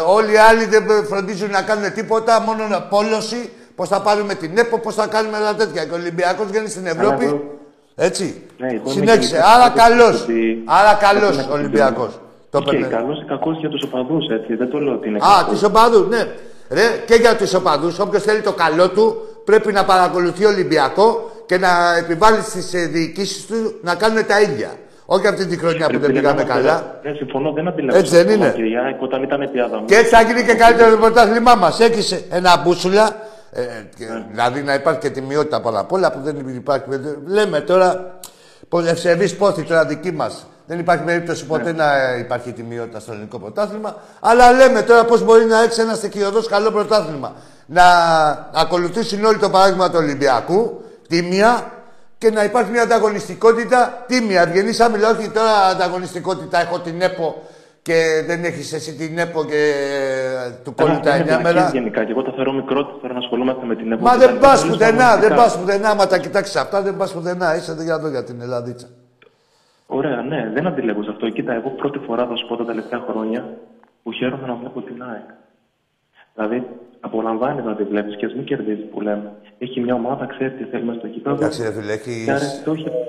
όλοι 0.08 0.34
οι 0.34 0.38
άλλοι 0.38 0.66
δεν 0.66 1.06
φροντίζουν 1.06 1.50
να 1.50 1.62
κάνουν 1.62 1.94
τίποτα, 1.94 2.42
μόνο 2.42 2.86
πόλωση. 2.90 3.50
Πώς 3.76 3.88
θα 3.88 4.02
πάρουμε 4.02 4.34
την 4.34 4.58
ΕΠΟ, 4.58 4.80
πώς 4.80 4.96
θα 4.96 5.08
κάνουμε 5.08 5.38
τα 5.38 5.56
τέτοια. 5.56 5.86
Και 5.86 5.92
ο 5.92 5.96
Ολυμπιακός 5.96 6.46
βγαίνει 6.48 6.70
στην 6.70 6.86
Ευρώπη. 6.86 7.42
Έτσι. 7.96 8.42
Ναι, 8.58 8.82
Συνέχισε. 8.86 9.42
Άρα 9.56 9.70
καλός. 9.70 10.26
Άρα 10.66 10.94
καλός 10.94 11.48
Ολυμπιακός. 11.52 12.20
Το 12.50 12.64
okay, 12.66 12.82
καλός 12.90 13.22
ή 13.22 13.26
κακός 13.28 13.58
για 13.60 13.70
τους 13.70 13.84
οπαδούς, 13.84 14.28
έτσι. 14.30 14.56
Δεν 14.56 14.70
το 14.70 14.80
λέω 14.80 14.94
ότι 14.94 15.08
είναι. 15.08 15.18
Α, 15.18 15.46
του 15.50 15.60
οπαδούς, 15.66 16.08
ναι. 16.08 16.28
Ρε, 16.70 17.04
και 17.06 17.16
για 17.16 17.36
τους 17.36 17.54
οπαδούς. 17.54 18.00
Όποιος 18.00 18.24
θέλει 18.24 18.42
το 18.42 18.54
καλό 18.54 18.90
του 18.90 19.16
πρέπει 19.46 19.72
να 19.72 19.86
παρακολουθεί 19.86 20.46
Ολυμπιακό 20.46 21.32
και 21.46 21.58
να 21.58 21.98
επιβάλλει 21.98 22.42
στις 22.42 22.74
ε, 22.74 22.86
διοικήσεις 22.86 23.46
του 23.46 23.80
να 23.82 23.96
κάνουν 23.96 24.26
τα 24.26 24.42
ίδια. 24.42 24.72
Όχι 25.06 25.28
αυτή 25.28 25.46
τη 25.46 25.58
χρονιά 25.58 25.90
που 25.90 26.00
δεν 26.00 26.12
πήγαμε 26.12 26.44
καλά. 26.44 27.00
Δεν 27.04 27.16
συμφωνώ, 27.16 27.52
δεν 27.52 27.68
αντιλαμβάνω. 27.68 28.00
Έτσι 28.00 28.16
δεν 28.16 28.30
είναι. 28.30 28.56
Όταν 29.00 29.24
ήταν 29.24 29.50
Και 29.86 29.96
έτσι 29.96 30.16
θα 30.16 30.22
γίνει 30.22 30.44
και 30.44 30.54
καλύτερο 30.54 30.92
το 30.92 30.98
πρωτάθλημά 30.98 31.56
μας. 31.56 31.80
Έχεις 31.80 32.26
ένα 32.30 32.62
μπούσουλα. 32.64 33.16
Ε, 33.52 33.62
ναι. 33.62 34.26
Δηλαδή 34.30 34.62
να 34.62 34.74
υπάρχει 34.74 35.00
και 35.00 35.10
τιμιότητα 35.10 35.62
πάνω 35.62 35.80
απ' 35.80 35.92
όλα 35.92 36.12
που 36.12 36.20
δεν 36.22 36.36
υπάρχει. 36.56 36.86
Λέμε 37.26 37.60
τώρα 37.60 38.18
ευσεβείς 38.86 39.36
πόθη 39.36 39.64
τώρα 39.64 39.86
δική 39.86 40.12
μας. 40.12 40.48
Δεν 40.68 40.80
υπάρχει 40.80 41.04
περίπτωση 41.04 41.46
ποτέ 41.46 41.72
ναι. 41.72 41.84
να 41.84 42.16
υπάρχει 42.20 42.52
τιμιότητα 42.52 43.00
στο 43.00 43.12
ελληνικό 43.12 43.40
πρωτάθλημα. 43.40 43.96
Αλλά 44.20 44.52
λέμε 44.52 44.82
τώρα 44.82 45.06
πώ 45.06 45.18
μπορεί 45.18 45.46
να 45.46 45.62
έχεις 45.64 45.78
ένα 45.78 45.94
στοιχειοδός 45.94 46.48
καλό 46.48 46.72
πρωτάθλημα. 46.72 47.34
Να 47.66 47.84
ακολουθήσουν 48.54 49.26
όλοι 49.26 49.38
το 49.38 49.50
παράδειγμα 49.50 49.90
του 49.90 49.98
Ολυμπιακού, 49.98 50.84
τίμια, 51.08 51.72
και 52.26 52.32
να 52.32 52.44
υπάρχει 52.44 52.72
μια 52.72 52.82
ανταγωνιστικότητα 52.82 53.80
τίμια, 54.08 54.42
ευγενή 54.42 54.74
άμυλα. 54.86 55.08
Όχι 55.10 55.30
τώρα 55.38 55.56
ανταγωνιστικότητα. 55.74 56.62
Έχω 56.66 56.80
την 56.80 57.02
ΕΠΟ 57.02 57.28
και 57.82 57.98
δεν 58.28 58.44
έχεις 58.44 58.74
εσύ 58.74 58.92
την 58.96 59.18
ΕΠΟ 59.18 59.46
και 59.46 59.62
ε, 60.48 60.62
του 60.64 60.74
κόλλου 60.74 61.00
τα 61.00 61.14
εννιά 61.16 61.40
μέρα. 61.40 61.70
Γενικά, 61.74 62.04
και 62.04 62.12
εγώ 62.12 62.24
τα 62.24 62.32
θεωρώ 62.36 62.52
μικρότερο 62.52 63.14
να 63.14 63.20
ασχολούμαστε 63.20 63.66
με 63.66 63.76
την 63.76 63.92
ΕΠΟ. 63.92 64.04
Μα 64.04 64.18
δεν 64.18 64.40
πας 64.40 64.66
πουθενά, 64.68 65.18
δεν 65.18 65.36
πας 65.36 65.60
πουθενά. 65.60 65.90
Άμα 65.90 66.08
τα 66.08 66.18
κοιτάξεις 66.18 66.56
αυτά, 66.56 66.82
δεν 66.82 66.98
πας 66.98 67.14
πουθενά. 67.14 67.56
Είσαι 67.56 67.76
για 67.84 67.94
εδώ 67.94 68.08
για 68.08 68.24
την 68.24 68.42
Ελλαδίτσα. 68.42 68.88
Ωραία, 69.88 70.22
ναι, 70.22 70.52
δεν 70.54 70.68
αντιλέγω 70.68 71.04
σε 71.04 71.10
αυτό. 71.10 71.30
Κοίτα, 71.30 71.54
εγώ 71.54 71.70
πρώτη 71.70 72.00
φορά 72.00 72.26
θα 72.28 72.36
σου 72.36 72.48
πω 72.48 72.56
τα 72.56 72.66
τελευταία 72.66 73.00
χρόνια 73.10 73.42
που 74.04 74.12
χαίρομαι 74.12 74.48
να 74.48 74.56
βλέπω 74.56 74.82
την 74.82 75.04
ΑΕΚ. 75.04 75.30
Δηλαδή, 76.36 76.68
απολαμβάνεις 77.06 77.64
να 77.66 77.76
τη 77.76 77.84
βλέπεις 77.84 78.16
και 78.16 78.26
ας 78.26 78.34
μην 78.34 78.44
κερδίζεις 78.44 78.86
που 78.92 79.02
λέμε. 79.02 79.32
Έχει 79.58 79.80
μια 79.82 79.94
ομάδα, 79.94 80.26
ξέρει 80.26 80.52
τι 80.52 80.64
θέλει 80.64 80.84
μέσα 80.84 81.00
στο 81.00 81.08
κήπεδο. 81.08 81.36
Εντάξει, 81.36 81.64
ρε 81.64 81.72
φίλε, 81.72 81.94
έχεις... 81.94 82.26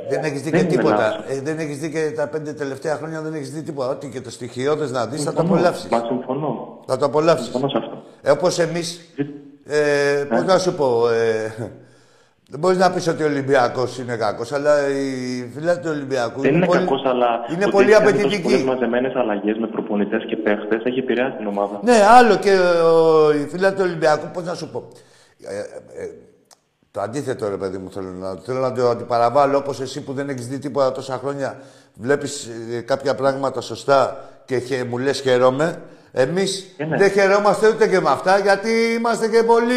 δεν 0.08 0.24
έχεις 0.24 0.42
δει 0.42 0.50
και 0.50 0.64
τίποτα. 0.64 1.24
Ε, 1.28 1.40
δεν 1.40 1.58
έχεις 1.58 1.78
δει 1.78 1.90
και 1.90 2.12
τα 2.16 2.28
πέντε 2.28 2.52
τελευταία 2.52 2.96
χρόνια, 2.96 3.22
δεν 3.22 3.34
έχεις 3.34 3.50
δει 3.50 3.62
τίποτα. 3.62 3.90
Ό,τι 3.90 4.08
και 4.08 4.20
το 4.20 4.30
στοιχειώδες 4.30 4.90
να 4.90 5.06
δεις, 5.06 5.22
θα 5.22 5.32
το 5.32 5.40
απολαύσεις. 5.42 5.90
Μα 5.90 6.02
συμφωνώ. 6.06 6.80
Θα 6.86 6.96
το 6.96 7.04
απολαύσεις. 7.04 7.44
Συμφωνώ 7.44 7.68
σε 7.68 7.78
αυτό. 7.78 8.02
Ε, 8.22 8.30
Όπως 8.30 8.58
εμεί. 8.58 8.80
Ε, 9.66 10.24
Πώς 10.30 10.44
να 10.44 10.58
σου 10.58 10.74
πω. 10.74 11.08
Ε, 11.08 11.70
δεν 12.50 12.60
μπορείς 12.60 12.78
να 12.78 12.90
πεις 12.92 13.08
ότι 13.08 13.22
ο 13.22 13.26
Ολυμπιακός 13.26 13.98
είναι 13.98 14.16
κακός, 14.16 14.52
αλλά 14.52 14.88
οι 14.88 15.04
φίλοι 15.54 15.78
του 15.82 15.90
Ολυμπιακού. 15.96 16.40
Δεν 16.40 16.54
είναι, 16.54 16.66
πολύ... 16.66 16.78
κακός, 16.78 17.02
αλλά. 17.04 17.28
Είναι 17.54 17.66
πολύ 17.70 17.94
απαιτητικοί. 17.94 18.42
Πολλέ 18.42 18.64
μαζεμένες 18.64 19.14
αλλαγές 19.14 19.56
με 19.58 19.66
προπονητέ 19.96 20.26
και 20.26 20.36
παίχτες 20.36 20.84
έχει 20.84 20.98
επηρεάσει 20.98 21.36
την 21.36 21.46
ομάδα. 21.46 21.80
Ναι, 21.82 22.02
άλλο 22.18 22.36
και 22.36 22.52
ο, 22.84 23.32
οι 23.32 23.46
φίλοι 23.46 23.72
του 23.72 23.80
Ολυμπιακού, 23.80 24.30
πώς 24.32 24.44
να 24.44 24.54
σου 24.54 24.70
πω. 24.70 24.88
Ε, 25.42 25.58
ε, 26.02 26.10
το 26.90 27.00
αντίθετο, 27.00 27.48
ρε 27.48 27.56
παιδί 27.56 27.78
μου, 27.78 27.90
θέλω 27.90 28.10
να, 28.10 28.34
θέλω 28.34 28.60
να 28.60 28.72
το 28.72 28.88
αντιπαραβάλω 28.88 29.58
όπως 29.58 29.80
εσύ 29.80 30.00
που 30.04 30.12
δεν 30.12 30.28
έχεις 30.28 30.48
δει 30.48 30.58
τίποτα 30.58 30.92
τόσα 30.92 31.18
χρόνια. 31.18 31.60
Βλέπεις 31.94 32.48
ε, 32.72 32.80
κάποια 32.80 33.14
πράγματα 33.14 33.60
σωστά 33.60 34.24
και 34.44 34.58
χε, 34.58 34.84
μου 34.84 34.98
λες 34.98 35.20
χαίρομαι. 35.20 35.82
Εμείς 36.12 36.74
Ε, 36.76 36.84
ναι. 36.84 36.96
δεν 36.96 37.10
χαιρόμαστε 37.10 37.68
ούτε 37.68 37.88
και 37.88 38.00
με 38.00 38.10
αυτά 38.10 38.38
γιατί 38.38 38.70
είμαστε 38.98 39.28
και 39.28 39.42
πολύ. 39.42 39.74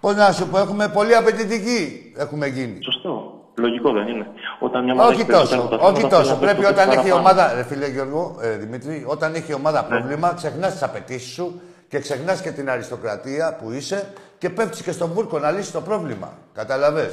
Πώς 0.00 0.14
να 0.14 0.32
σου 0.32 0.48
πω, 0.48 0.58
έχουμε 0.58 0.88
πολύ 0.88 1.14
απαιτητικοί 1.14 2.12
έχουμε 2.16 2.46
γίνει. 2.46 2.78
Σωστό. 2.82 3.21
Λογικό 3.54 3.92
δεν 3.92 4.06
είναι. 4.08 4.26
Όταν 4.58 4.84
μια 4.84 4.92
ομάδα 4.92 5.08
Όχι 5.08 5.20
έχει 5.20 5.26
περισσότερα 5.30 5.60
τόσο, 5.62 5.68
πρωταθλήματα, 5.68 5.92
όχι 5.92 6.00
θέλει 6.08 6.22
τόσο. 6.22 6.32
να 6.32 6.38
Πρέπει 6.40 6.56
παίξει 6.56 6.72
όταν 6.72 6.88
έχει 6.90 7.06
η 7.06 7.10
παραπάνω. 7.10 7.28
ομάδα. 7.38 7.54
Ρε 7.54 7.62
φίλε 7.64 7.86
Γιώργο, 7.86 8.36
ε, 8.40 8.48
Δημήτρη, 8.56 9.04
όταν 9.06 9.34
έχει 9.34 9.50
η 9.50 9.54
ομάδα 9.54 9.82
Ναι. 9.82 9.88
πρόβλημα, 9.88 10.32
ξεχνάς 10.36 10.72
τις 10.72 10.82
απαιτήσεις 10.82 11.32
σου 11.32 11.60
και 11.88 11.98
ξεχνάς 11.98 12.40
και 12.40 12.50
την 12.50 12.70
αριστοκρατία 12.70 13.56
που 13.62 13.72
είσαι 13.72 14.06
και 14.38 14.50
πέφτεις 14.50 14.82
και 14.82 14.92
στον 14.92 15.10
βούρκο 15.12 15.38
να 15.38 15.50
λύσεις 15.50 15.72
το 15.72 15.80
πρόβλημα. 15.80 16.32
Καταλαβέ. 16.54 17.10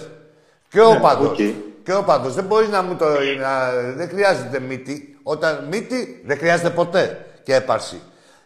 Και 0.70 0.82
ο 0.82 0.94
Ναι, 0.94 1.00
παντός. 1.00 1.28
οκ. 1.30 1.38
Και 1.84 1.94
ο 1.94 2.04
παντός. 2.04 2.34
Δεν 2.34 2.44
μπορείς 2.44 2.70
να 2.70 2.82
μου 2.82 2.96
το. 2.96 3.06
Να, 3.40 3.72
δεν 3.96 4.10
χρειάζεται 4.10 4.60
μύτη. 4.60 5.18
Όταν 5.24 5.68
μύτη 5.72 6.22
δεν 6.26 6.38
χρειάζεται 6.38 6.70
ποτέ 6.70 7.26
και 7.44 7.56
έπαρση. 7.56 8.02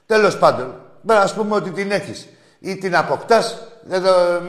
Τέλος 0.06 0.38
πάντων, 0.38 0.76
πρέπει 1.06 1.22
να 1.28 1.34
πούμε 1.36 1.56
ότι 1.56 1.70
την 1.70 1.92
έχεις. 1.92 2.28
Ή 2.60 2.76
την 2.78 2.96
αποκτάς 2.96 3.68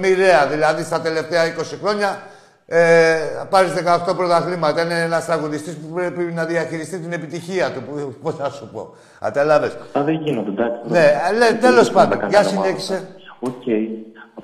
μοιραία. 0.00 0.46
Δηλαδή 0.46 0.83
στα 0.83 1.00
τελευταία 1.00 1.44
20 1.44 1.76
χρόνια 1.83 2.22
ε, 2.66 3.16
πάρεις 3.50 3.72
18 4.11 4.16
πρωταθλήματα. 4.16 4.83
Είναι 4.83 5.00
ένας 5.03 5.24
τραγουδιστής 5.24 5.74
που 5.77 5.94
πρέπει 5.94 6.22
να 6.22 6.44
διαχειριστεί 6.44 6.98
την 6.98 7.12
επιτυχία 7.12 7.70
του. 7.72 8.14
Πώς 8.22 8.38
να 8.38 8.48
σου 8.50 8.68
πω. 8.72 8.94
Κατάλαβε. 9.20 9.66
Αυτά 9.66 10.03
δεν 10.03 10.14
γίνονται, 10.14 10.50
εντάξει. 10.50 10.81
Ναι, 10.85 11.20
αλλά 11.29 11.46
Δεν 11.46 11.61
τέλος 11.61 11.92
μπορούμε 11.92 12.03
να 12.05 12.09
πάντων, 12.09 12.18
τα 12.18 12.27
για 12.27 12.42
κάνουμε 12.42 12.64
συνέχισε. 12.64 12.92
ομάδα. 12.92 13.09
Οκ. 13.40 13.62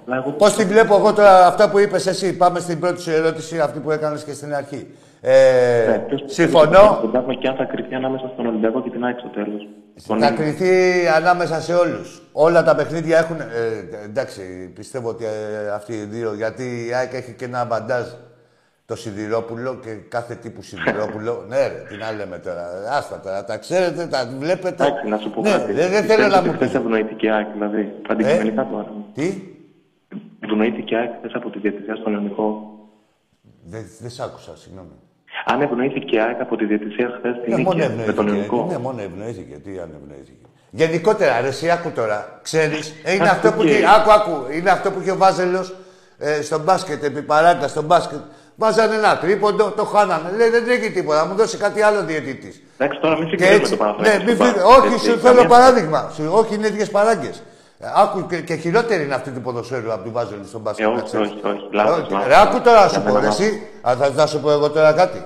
Απλά 0.00 0.16
εγώ 0.16 0.30
Πώς 0.30 0.54
την 0.56 0.68
βλέπω 0.68 0.94
εγώ 0.96 1.12
τώρα, 1.12 1.46
αυτά 1.46 1.70
που 1.70 1.78
είπες 1.78 2.06
εσύ. 2.06 2.36
Πάμε 2.36 2.60
στην 2.60 2.80
πρώτη 2.80 3.00
σου 3.00 3.10
ερώτηση, 3.10 3.58
αυτή 3.60 3.78
που 3.78 3.90
έκανες 3.90 4.22
και 4.24 4.32
στην 4.32 4.54
αρχή. 4.54 4.94
Ε, 5.22 5.86
Ναι, 5.88 5.98
ποιος 5.98 6.22
πιστεύει 6.22 6.50
συμφωνώ. 6.50 7.00
ότι 7.04 7.16
θα 7.16 7.34
και 7.34 7.48
αν 7.48 7.56
θα 7.56 7.64
κρυφτεί 7.64 7.94
ανάμεσα 7.94 8.30
στον 8.34 8.46
Ολυμπιακό 8.46 8.82
και 8.82 8.90
την 8.90 9.04
ΑΕΚ 9.04 9.18
στο 9.18 9.28
τέλος. 9.28 9.68
Θα 10.18 10.30
κρυθεί 10.30 11.06
ανάμεσα 11.16 11.60
σε 11.60 11.74
όλους. 11.74 12.22
Όλα 12.32 12.62
τα 12.62 12.74
παιχνίδια 12.74 13.18
έχουν. 13.18 13.40
Ε, 13.40 13.44
εντάξει, 14.04 14.70
πιστεύω 14.74 15.08
ότι 15.08 15.24
ε, 15.24 15.70
αυτοί 15.74 15.92
οι 15.92 16.04
δύο. 16.04 16.34
Γιατί 16.34 16.86
η 16.88 16.94
ΑΕΚ 16.94 17.12
έχει 17.12 17.32
και 17.32 17.44
ένα 17.44 17.64
μπαντάζ 17.64 18.06
το 18.86 18.96
Σιδηρόπουλο 18.96 19.74
και 19.74 19.90
κάθε 20.08 20.34
τύπου 20.34 20.62
Σιδηρόπουλο. 20.62 21.44
ναι, 21.48 21.56
ρε, 21.56 21.82
τι 21.88 21.96
να 21.96 22.12
λέμε 22.12 22.38
τώρα. 22.38 22.66
Άστα 22.98 23.20
τώρα, 23.20 23.44
τα 23.44 23.56
ξέρετε, 23.58 24.06
τα 24.06 24.30
βλέπετε. 24.38 24.84
Εντάξει, 24.86 25.08
να 25.08 25.18
σου 25.18 25.30
πω 25.30 25.40
ναι, 25.40 25.50
κάτι. 25.50 25.72
Δεν, 25.72 25.90
δεν 25.90 26.04
θέλω 26.04 26.26
να 26.26 26.42
μου 26.42 26.52
Χθες 26.52 26.68
πεις. 26.68 26.74
ευνοήθηκε 26.76 27.26
η 27.26 27.30
ΑΕΚ, 27.30 27.46
δηλαδή. 27.52 27.92
Αντικειμενικά 28.08 28.66
τώρα. 28.70 28.92
Τι, 29.14 29.42
Ευνοήθηκε 30.40 30.94
η 30.94 30.98
ΑΕΚ 30.98 31.10
χθες 31.18 31.32
από 31.34 31.50
τη 31.50 31.58
διαιτησία 31.58 31.96
στον 31.96 32.12
ελληνικό. 32.14 32.70
δεν 33.64 33.82
δεν 34.00 34.10
σ' 34.10 34.20
άκουσα, 34.20 34.56
συγγνώμη. 34.56 34.90
Αν 35.44 35.60
ευνοήθηκε 35.60 36.16
η 36.16 36.20
ΑΕΚ 36.20 36.40
από 36.40 36.56
τη 36.56 36.64
διαιτησία 36.64 37.08
χθες 37.18 37.34
στην 37.40 37.54
Ναι, 37.54 37.62
μόνο 37.62 37.78
νίκη 37.78 37.92
με 38.06 38.12
τον 38.12 38.26
ευνοήθηκε. 38.26 38.30
ελληνικό. 38.30 38.66
Ναι, 38.70 38.78
μόνο 38.78 39.00
ευνοήθηκε. 39.00 39.54
Τι 39.64 39.70
αν 39.70 39.90
ευνοήθηκε. 40.02 40.44
Γενικότερα, 40.70 41.40
ρε, 41.40 41.48
εσύ 41.48 41.70
άκου 41.70 41.90
τώρα. 41.90 42.38
Ξέρεις, 42.42 42.94
ε, 43.04 43.14
είναι 43.14 43.22
Άκου 43.24 43.32
αυτό 43.36 43.52
που 43.52 43.62
και- 43.62 43.68
είχε, 43.70 43.84
άκου, 43.96 44.12
άκου, 44.12 44.46
είναι 44.52 44.70
αυτό 44.70 44.90
που 44.90 45.00
είχε 45.00 45.10
ο 45.10 45.16
Βάζελος 45.16 45.74
ε, 46.18 46.42
στο 46.42 46.58
μπάσκετ, 46.58 47.04
επί 47.04 47.22
παράγκα, 47.22 47.68
στο 47.68 47.82
μπάσκετ. 47.82 48.18
Βάζανε 48.56 48.94
ένα 48.94 49.18
τρίποντο, 49.18 49.70
το 49.70 49.84
χάνανε. 49.84 50.30
Λέει, 50.36 50.48
δεν 50.48 50.64
τρέχει 50.64 50.90
τίποτα, 50.90 51.26
μου 51.26 51.34
δώσει 51.34 51.56
κάτι 51.56 51.82
άλλο 51.82 52.02
διαιτητής. 52.04 52.62
Εντάξει, 52.78 53.00
τώρα 53.00 53.14
μην 53.18 53.24
Και 53.24 53.30
συγκρίνουμε 53.30 53.56
έτσι, 53.62 53.76
το 53.76 53.84
ναι, 53.84 53.90
Παναθηναϊκό. 53.90 54.24
μην 54.24 54.34
στον 54.36 54.46
φύγει- 54.46 54.62
μπάσκετ, 54.64 54.84
όχι, 54.84 54.94
έτσι, 54.94 54.98
σου 54.98 55.10
καμία 55.10 55.22
θέλω 55.22 55.34
σχέση. 55.38 55.48
παράδειγμα. 55.48 56.10
Σου, 56.14 56.22
όχι, 56.32 56.54
είναι 56.54 56.66
ίδιες 56.66 56.90
παράγκες. 56.90 57.42
Ε, 57.82 57.86
Άκου 57.96 58.26
και, 58.26 58.40
και 58.40 58.54
χειρότερη 58.54 59.04
είναι 59.04 59.14
αυτή 59.14 59.30
του 59.30 59.40
ποδοσφαίρου 59.40 59.92
από 59.92 60.04
του 60.04 60.12
Βάζελου 60.12 60.46
στον 60.46 60.60
μπάσκετ. 60.60 60.86
Ε, 60.86 60.88
να 60.88 60.94
όχι, 60.94 61.04
ξέρεις. 61.04 61.28
όχι, 61.30 61.40
όχι. 61.46 61.68
Λάθος, 61.72 61.98
Όχι, 61.98 62.12
λάθος. 62.12 62.26
Ρε, 62.28 62.40
άκου 62.40 62.60
τώρα 62.60 62.80
να 62.82 62.88
σου 62.88 63.00
Για 63.00 63.00
πω, 63.00 63.06
μένα 63.14 63.20
ρε, 63.20 63.26
λάθος. 63.26 63.40
εσύ. 63.40 63.62
Α, 63.80 63.94
θα, 63.96 64.06
θα 64.10 64.26
σου 64.26 64.40
πω 64.40 64.50
εγώ 64.50 64.70
τώρα 64.70 64.92
κάτι. 64.92 65.24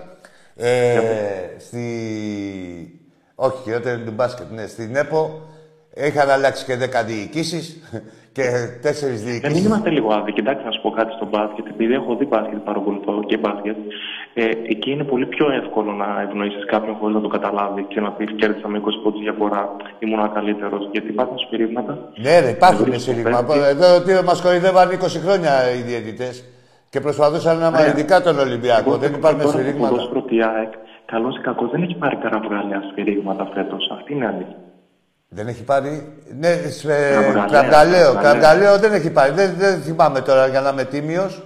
Ε, 0.56 1.00
στη... 1.58 1.80
Όχι, 3.34 3.56
χειρότερη 3.62 3.96
είναι 3.96 4.04
του 4.04 4.12
μπάσκετ. 4.12 4.46
Ναι, 4.50 4.66
στην 4.66 4.96
ΕΠΟ 4.96 5.42
είχαν 5.94 6.30
αλλάξει 6.30 6.64
και 6.64 6.76
10 6.82 7.04
διοικήσεις 7.06 7.76
και 8.36 8.42
4 8.82 9.06
Ε, 9.06 9.10
μην 9.10 9.24
διοικήσεις. 9.26 9.64
είμαστε 9.66 9.90
λίγο 9.96 10.08
άδικοι. 10.18 10.40
Εντάξει, 10.40 10.64
να 10.64 10.70
σου 10.74 10.80
πω 10.84 10.90
κάτι 10.90 11.12
στο 11.18 11.26
μπάσκετ. 11.32 11.64
Επειδή 11.74 11.92
έχω 12.00 12.10
δει 12.16 12.24
μπάσκετ, 12.32 12.58
παρακολουθώ 12.70 13.12
και 13.30 13.36
μπάσκετ. 13.42 13.76
Ε, 14.34 14.44
εκεί 14.74 14.90
είναι 14.90 15.04
πολύ 15.12 15.26
πιο 15.26 15.46
εύκολο 15.60 15.90
να 16.02 16.08
ευνοήσεις 16.26 16.64
κάποιον 16.74 16.94
χωρίς 17.00 17.14
να 17.14 17.20
το 17.20 17.28
καταλάβει 17.36 17.82
και 17.92 18.00
να 18.00 18.10
πεις 18.16 18.28
κέρδισα 18.40 18.68
με 18.68 18.78
20 18.78 18.82
πόντους 19.02 19.20
διαφορά, 19.20 19.62
ήμουν 19.98 20.32
καλύτερος. 20.32 20.88
Γιατί 20.92 21.08
υπάρχουν 21.14 21.38
σφυρίγματα. 21.38 21.92
Ναι, 22.24 22.34
ρε, 22.40 22.48
υπάρχουν 22.58 22.84
Βρίσκω 22.84 23.00
σύρριγμα. 23.12 23.44
παίκτη. 23.44 23.58
Εδώ 23.74 23.88
τι 24.04 24.12
μας 24.28 24.38
κοροϊδεύαν 24.42 24.86
20 24.90 25.18
χρόνια 25.24 25.52
οι 25.76 25.80
διαιτητές 25.88 26.34
και 26.92 27.00
προσπαθούσαν 27.00 27.56
να 27.58 27.70
Ναι. 27.70 27.86
ειδικά 27.88 28.16
τον 28.26 28.36
Ολυμπιακό. 28.46 28.90
Εγώ 28.90 28.98
Δεν 28.98 29.10
θεωρώ 29.10 29.18
υπάρχουν 29.18 29.40
τώρα 29.40 29.50
στο 29.52 29.58
σφυρίγματα. 29.60 29.90
ποδόσφαιρο 29.90 30.20
ότι 30.24 30.34
η 30.40 30.42
ΑΕΚ, 30.52 30.72
καλός 31.12 31.34
ή 31.36 31.40
κακός, 31.48 31.70
δεν 31.70 31.82
έχει 31.82 31.96
πάρει 32.02 32.16
πέρα 32.16 32.38
βγάλια 32.46 32.78
σφυρίγματα 32.90 33.44
φέτος. 33.54 33.82
Αυτή 33.96 34.12
είναι 34.14 34.24
η 34.24 34.28
αλήθεια. 34.32 34.56
Δεν 35.34 35.48
έχει 35.48 35.62
πάρει. 35.62 36.12
Ναι, 36.38 36.62
σε... 36.70 36.86
Κραυγαλαίο, 36.86 37.32
κραυγαλαίο. 37.32 37.50
κραυγαλαίο. 37.50 38.14
Κραυγαλαίο 38.14 38.78
δεν 38.78 38.92
έχει 38.92 39.10
πάρει. 39.10 39.32
Δεν, 39.32 39.54
δεν 39.58 39.82
θυμάμαι 39.82 40.20
τώρα 40.20 40.46
για 40.46 40.60
να 40.60 40.68
είμαι 40.68 40.84
τίμιος. 40.84 41.42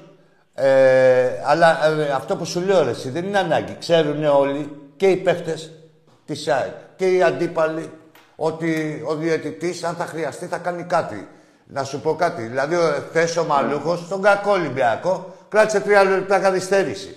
Ε, 0.54 0.66
αλλά 1.44 1.78
ε, 1.86 2.12
αυτό 2.14 2.36
που 2.36 2.44
σου 2.44 2.60
λέω, 2.60 2.84
ρε, 2.84 2.90
εσύ, 2.90 3.10
δεν 3.10 3.24
είναι 3.24 3.38
ανάγκη. 3.38 3.76
Ξέρουν 3.78 4.24
όλοι 4.24 4.90
και 4.96 5.06
οι 5.06 5.16
παίχτε 5.16 5.54
της 6.26 6.48
ΑΕΚ 6.48 6.72
και 6.96 7.06
οι 7.06 7.22
αντίπαλοι 7.22 7.90
ότι 8.36 9.02
ο 9.06 9.14
διαιτητής, 9.14 9.84
αν 9.84 9.94
θα 9.94 10.06
χρειαστεί, 10.06 10.46
θα 10.46 10.58
κάνει 10.58 10.82
κάτι. 10.82 11.28
Να 11.66 11.84
σου 11.84 12.00
πω 12.00 12.14
κάτι. 12.14 12.42
Δηλαδή, 12.42 12.76
χθες 13.08 13.36
ο 13.36 13.44
Μαλούχος, 13.44 13.98
στον 14.06 14.22
κακό 14.22 14.50
Ολυμπιακό, 14.50 15.34
κράτησε 15.48 15.80
τρία 15.80 16.04
λεπτά 16.04 16.38
καθυστέρηση. 16.38 17.16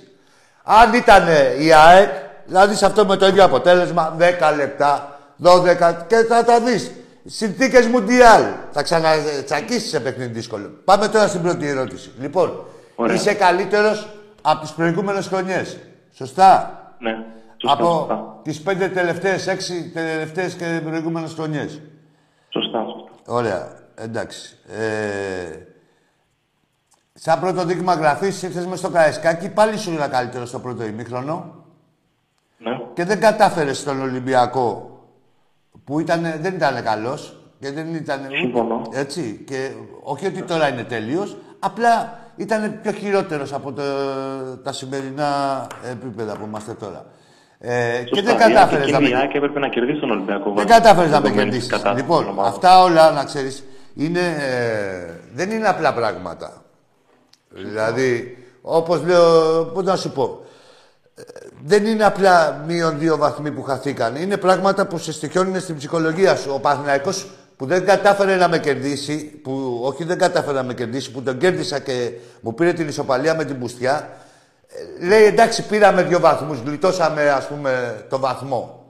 Αν 0.64 0.94
ήταν 0.94 1.28
η 1.60 1.74
ΑΕΚ, 1.74 2.10
δηλαδή 2.46 2.76
σε 2.76 2.86
αυτό 2.86 3.06
με 3.06 3.16
το 3.16 3.28
ίδιο 3.28 3.44
αποτέλεσμα, 3.44 4.16
10 4.20 4.56
λεπτά, 4.56 5.11
12 5.44 6.06
και 6.08 6.16
θα 6.30 6.44
τα 6.44 6.60
δεις. 6.60 6.92
Συνθήκες 7.26 7.88
Μουντιάλ. 7.88 8.44
Θα 8.72 8.84
ξανατσακίσεις 8.84 9.90
σε 9.90 10.00
παιχνίδι 10.00 10.32
δύσκολο. 10.34 10.68
Πάμε 10.84 11.08
τώρα 11.08 11.28
στην 11.28 11.42
πρώτη 11.42 11.68
ερώτηση. 11.68 12.12
Λοιπόν, 12.20 12.66
Ωραία. 12.96 13.16
είσαι 13.16 13.34
καλύτερος 13.34 14.10
από 14.42 14.62
τις 14.62 14.72
προηγούμενες 14.72 15.28
χρονιές. 15.28 15.78
Σωστά; 16.14 16.82
Ναι, 17.00 17.12
σωστά. 17.58 17.78
από 17.84 17.94
σωστά. 18.00 18.40
τις 18.44 18.62
πέντε 18.62 18.88
τελευταίες, 18.88 19.48
έξι 19.48 19.92
τελευταίες 19.94 20.54
και 20.54 20.82
προηγούμενες 20.86 21.34
χρονιές. 21.34 21.82
Σωστά, 22.50 22.84
σωστά. 22.84 23.12
Ωραία. 23.34 23.80
Εντάξει. 23.96 24.58
Ε, 24.68 25.58
σαν 27.14 27.40
πρώτο 27.40 27.66
δείγμα 27.66 27.94
γραφής, 27.94 28.42
ήρθες 28.44 28.66
μες 28.66 28.80
στο 28.80 28.90
Καραϊσκάκι, 28.90 29.50
πάλι 29.50 29.78
σου 29.78 29.94
ήταν 29.94 30.10
καλύτερο 30.10 30.46
στο 30.46 30.60
πρώτο 30.60 30.84
ημίχρονο 30.86 31.56
Ναι. 32.58 32.72
και 32.94 33.06
δεν 33.06 33.20
κατάφερες 33.20 33.78
στον 33.78 34.02
Ολυμπιακό 34.02 34.91
που 35.92 36.00
ήταν, 36.00 36.22
δεν 36.42 36.54
ήταν 36.54 36.84
καλός 36.84 37.38
και 37.60 37.72
δεν 37.72 37.94
ήταν. 37.96 38.20
Συμφωνώ. 38.42 38.82
Έτσι. 38.94 39.44
Και 39.48 39.70
όχι 40.02 40.26
ότι 40.26 40.42
τώρα 40.42 40.68
είναι 40.70 40.84
τέλειος, 40.84 41.38
απλά 41.60 42.20
ήταν 42.36 42.80
πιο 42.82 42.92
χειρότερος 42.92 43.54
από 43.54 43.72
το, 43.74 43.82
τα 44.64 44.72
σημερινά 44.72 45.68
επίπεδα 45.92 46.38
που 46.38 46.46
είμαστε 46.46 46.74
τώρα. 46.74 47.06
Ε, 47.60 48.04
και 48.12 48.22
δεν 48.22 48.38
κατάφερες 48.38 48.86
να 48.86 48.92
να 48.92 49.00
με 49.00 49.08
Η 49.10 49.14
ΑΕΚ 49.16 49.34
έπρεπε 49.34 49.60
να 49.60 49.70
κερδίσει 49.70 50.00
τον 50.00 50.12
Ολυμπιακό. 50.12 50.44
δεν 50.44 50.54
βέβαια. 50.56 50.78
κατάφερες 50.78 51.12
να 51.12 51.20
με 51.20 51.22
Δεδομένης 51.30 51.44
κερδίσεις. 51.44 51.68
της 51.68 51.78
κατάστασης 51.78 52.02
Λοιπόν, 52.02 52.24
της 52.24 52.32
ομάδας. 52.32 52.52
αυτά 52.54 52.82
όλα 52.82 53.12
να 53.12 53.24
ξέρεις 53.24 53.64
είναι, 53.96 54.20
ε, 54.20 55.20
δεν 55.34 55.52
είναι 55.52 55.68
απλά 55.68 55.94
πράγματα. 55.94 56.62
Δηλαδή, 57.50 58.38
όπως 58.62 59.04
λέω, 59.04 59.64
πώς 59.66 59.84
να 59.84 59.96
σου 59.96 60.12
πω, 60.12 60.24
ε, 60.24 60.51
δεν 61.64 61.86
είναι 61.86 62.06
απλά 62.06 62.64
μείον 62.68 63.00
δύο 63.00 63.18
βαθμοί 63.18 63.52
που 63.52 63.64
χαθήκαν. 63.64 64.16
Είναι 64.16 64.38
πράγματα 64.38 64.88
που 64.88 64.98
σε 64.98 65.12
στοιχιώνουν 65.12 65.60
στην 65.60 65.78
ψυχολογία 65.78 66.36
σου. 66.36 66.52
Ο 66.54 66.60
Παναθηναϊκός 66.60 67.28
που 67.58 67.66
δεν 67.66 67.86
κατάφερε 67.86 68.36
να 68.36 68.48
με 68.48 68.60
κερδίσει, 68.60 69.18
που 69.44 69.82
όχι 69.84 70.04
δεν 70.04 70.18
κατάφερε 70.18 70.58
να 70.58 70.64
με 70.64 70.74
κερδίσει, 70.74 71.12
που 71.12 71.22
τον 71.22 71.38
κέρδισα 71.38 71.80
και 71.80 72.12
μου 72.42 72.54
πήρε 72.54 72.74
την 72.74 72.88
ισοπαλία 72.88 73.36
με 73.36 73.46
την 73.46 73.60
πουστιά, 73.60 74.10
ε, 75.00 75.06
λέει 75.06 75.24
εντάξει 75.24 75.66
πήραμε 75.66 76.04
δύο 76.04 76.20
βαθμούς, 76.20 76.60
γλιτώσαμε 76.66 77.30
ας 77.30 77.48
πούμε 77.48 78.04
το 78.10 78.20
βαθμό. 78.20 78.81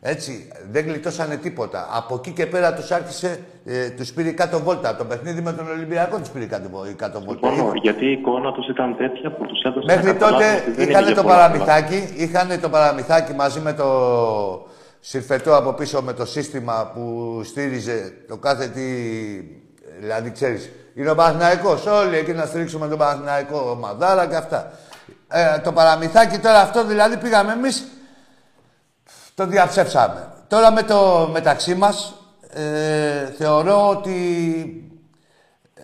Έτσι, 0.00 0.48
δεν 0.70 0.84
γλιτώσανε 0.84 1.36
τίποτα. 1.36 1.88
Από 1.92 2.14
εκεί 2.14 2.30
και 2.30 2.46
πέρα 2.46 2.74
τους 2.74 2.90
άρχισε, 2.90 3.40
ε, 3.64 3.88
τους 3.88 4.12
πήρε 4.12 4.30
κάτω 4.30 4.58
βόλτα. 4.58 4.96
Το 4.96 5.04
παιχνίδι 5.04 5.40
με 5.40 5.52
τον 5.52 5.70
Ολυμπιακό 5.70 6.18
τους 6.18 6.28
πήρε 6.28 6.44
κάτω, 6.44 6.68
κάτω 6.96 7.20
βόλτα. 7.20 7.48
Συμφωνώ, 7.48 7.72
γιατί 7.74 8.06
η 8.06 8.12
εικόνα 8.12 8.52
τους 8.52 8.68
ήταν 8.68 8.96
τέτοια 8.96 9.30
που 9.30 9.46
τους 9.46 9.62
έδωσε. 9.62 9.96
Μέχρι 9.96 10.14
τότε 10.14 10.44
είχαν 10.76 11.14
το 11.14 11.22
παραμυθάκι, 11.22 12.14
είχαν 12.16 12.60
το 12.60 12.68
παραμυθάκι 12.68 13.32
μαζί 13.32 13.60
με 13.60 13.72
το 13.72 13.86
συρφετό 15.00 15.56
από 15.56 15.72
πίσω 15.72 16.02
με 16.02 16.12
το 16.12 16.26
σύστημα 16.26 16.90
που 16.94 17.40
στήριζε 17.44 18.12
το 18.28 18.36
κάθε 18.36 18.66
τι. 18.68 18.82
Δηλαδή, 20.00 20.30
ξέρεις, 20.30 20.70
είναι 20.94 21.10
ο 21.10 21.14
Παναθυναϊκό. 21.14 21.78
Όλοι 22.04 22.16
εκεί 22.16 22.32
να 22.32 22.46
στηρίξουμε 22.46 22.88
τον 22.88 22.98
Παναθυναϊκό, 22.98 23.78
Μαδάρα 23.80 24.26
και 24.26 24.36
αυτά. 24.36 24.72
Ε, 25.28 25.58
το 25.58 25.72
παραμυθάκι 25.72 26.38
τώρα 26.38 26.60
αυτό 26.60 26.84
δηλαδή 26.84 27.16
πήγαμε 27.16 27.52
εμείς 27.52 27.84
το 29.36 29.46
διαψεύσαμε. 29.46 30.20
Τώρα 30.48 30.72
με 30.72 30.82
το 30.82 31.28
μεταξύ 31.32 31.74
μας 31.74 32.14
ε, 32.54 33.26
θεωρώ 33.38 33.88
ότι 33.88 34.18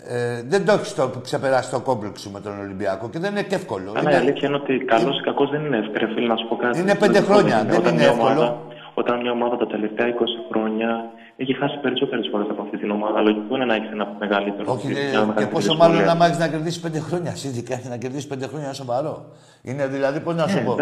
ε, 0.09 0.43
δεν 0.47 0.65
το 0.67 0.73
έχει 0.73 0.95
το, 0.95 1.11
ξεπεράσει 1.23 1.71
το 1.71 1.81
κόμπλεξ 1.81 2.29
με 2.29 2.41
τον 2.41 2.61
Ολυμπιακό 2.61 3.09
και 3.11 3.19
δεν 3.19 3.31
είναι 3.31 3.43
και 3.43 3.55
εύκολο. 3.55 3.91
Αλλά 3.91 4.01
είναι... 4.01 4.13
η 4.13 4.15
αλήθεια 4.15 4.49
είναι 4.49 4.57
ότι 4.57 4.79
καλός 4.79 5.19
ή 5.19 5.23
κακός 5.23 5.51
δεν 5.51 5.65
είναι 5.65 5.77
εύκολο, 5.77 6.13
φίλε, 6.15 6.27
να 6.27 6.37
σου 6.37 6.49
πω 6.49 6.57
κάτι. 6.57 6.79
Είναι 6.79 6.95
πέντε 6.95 7.21
χρόνια, 7.21 7.65
δεν 7.65 7.95
είναι 7.95 8.05
εύκολο. 8.05 8.31
Ομάδα, 8.31 8.59
όταν 8.95 9.21
μια 9.21 9.31
ομάδα 9.31 9.57
τα 9.57 9.67
τελευταία 9.67 10.07
20 10.07 10.13
χρόνια 10.51 10.91
έχει 11.37 11.55
χάσει 11.55 11.79
περισσότερες 11.83 12.29
φορές 12.31 12.47
από 12.51 12.63
αυτή 12.63 12.77
την 12.79 12.91
ομάδα, 12.91 13.21
λογικό 13.21 13.55
είναι 13.55 13.65
να 13.65 13.75
έχεις 13.75 13.91
ένα 13.91 14.17
μεγαλύτερο. 14.19 14.73
Όχι, 14.73 14.89
και 15.37 15.47
πόσο 15.47 15.75
μάλλον 15.75 16.05
να 16.05 16.15
μάθει 16.15 16.39
να 16.39 16.49
κερδίσεις 16.49 16.81
πέντε 16.81 16.99
χρόνια. 16.99 17.35
Σύντικα 17.35 17.81
να 17.89 17.97
κερδίσεις 17.97 18.27
πέντε 18.27 18.47
χρόνια 18.47 18.67
είναι 18.67 18.75
σοβαρό. 18.75 19.27
Είναι 19.63 19.87
δηλαδή, 19.87 20.21
πώς 20.21 20.35
να 20.35 20.47
σου 20.49 20.59
ναι, 20.59 20.65
πω; 20.65 20.77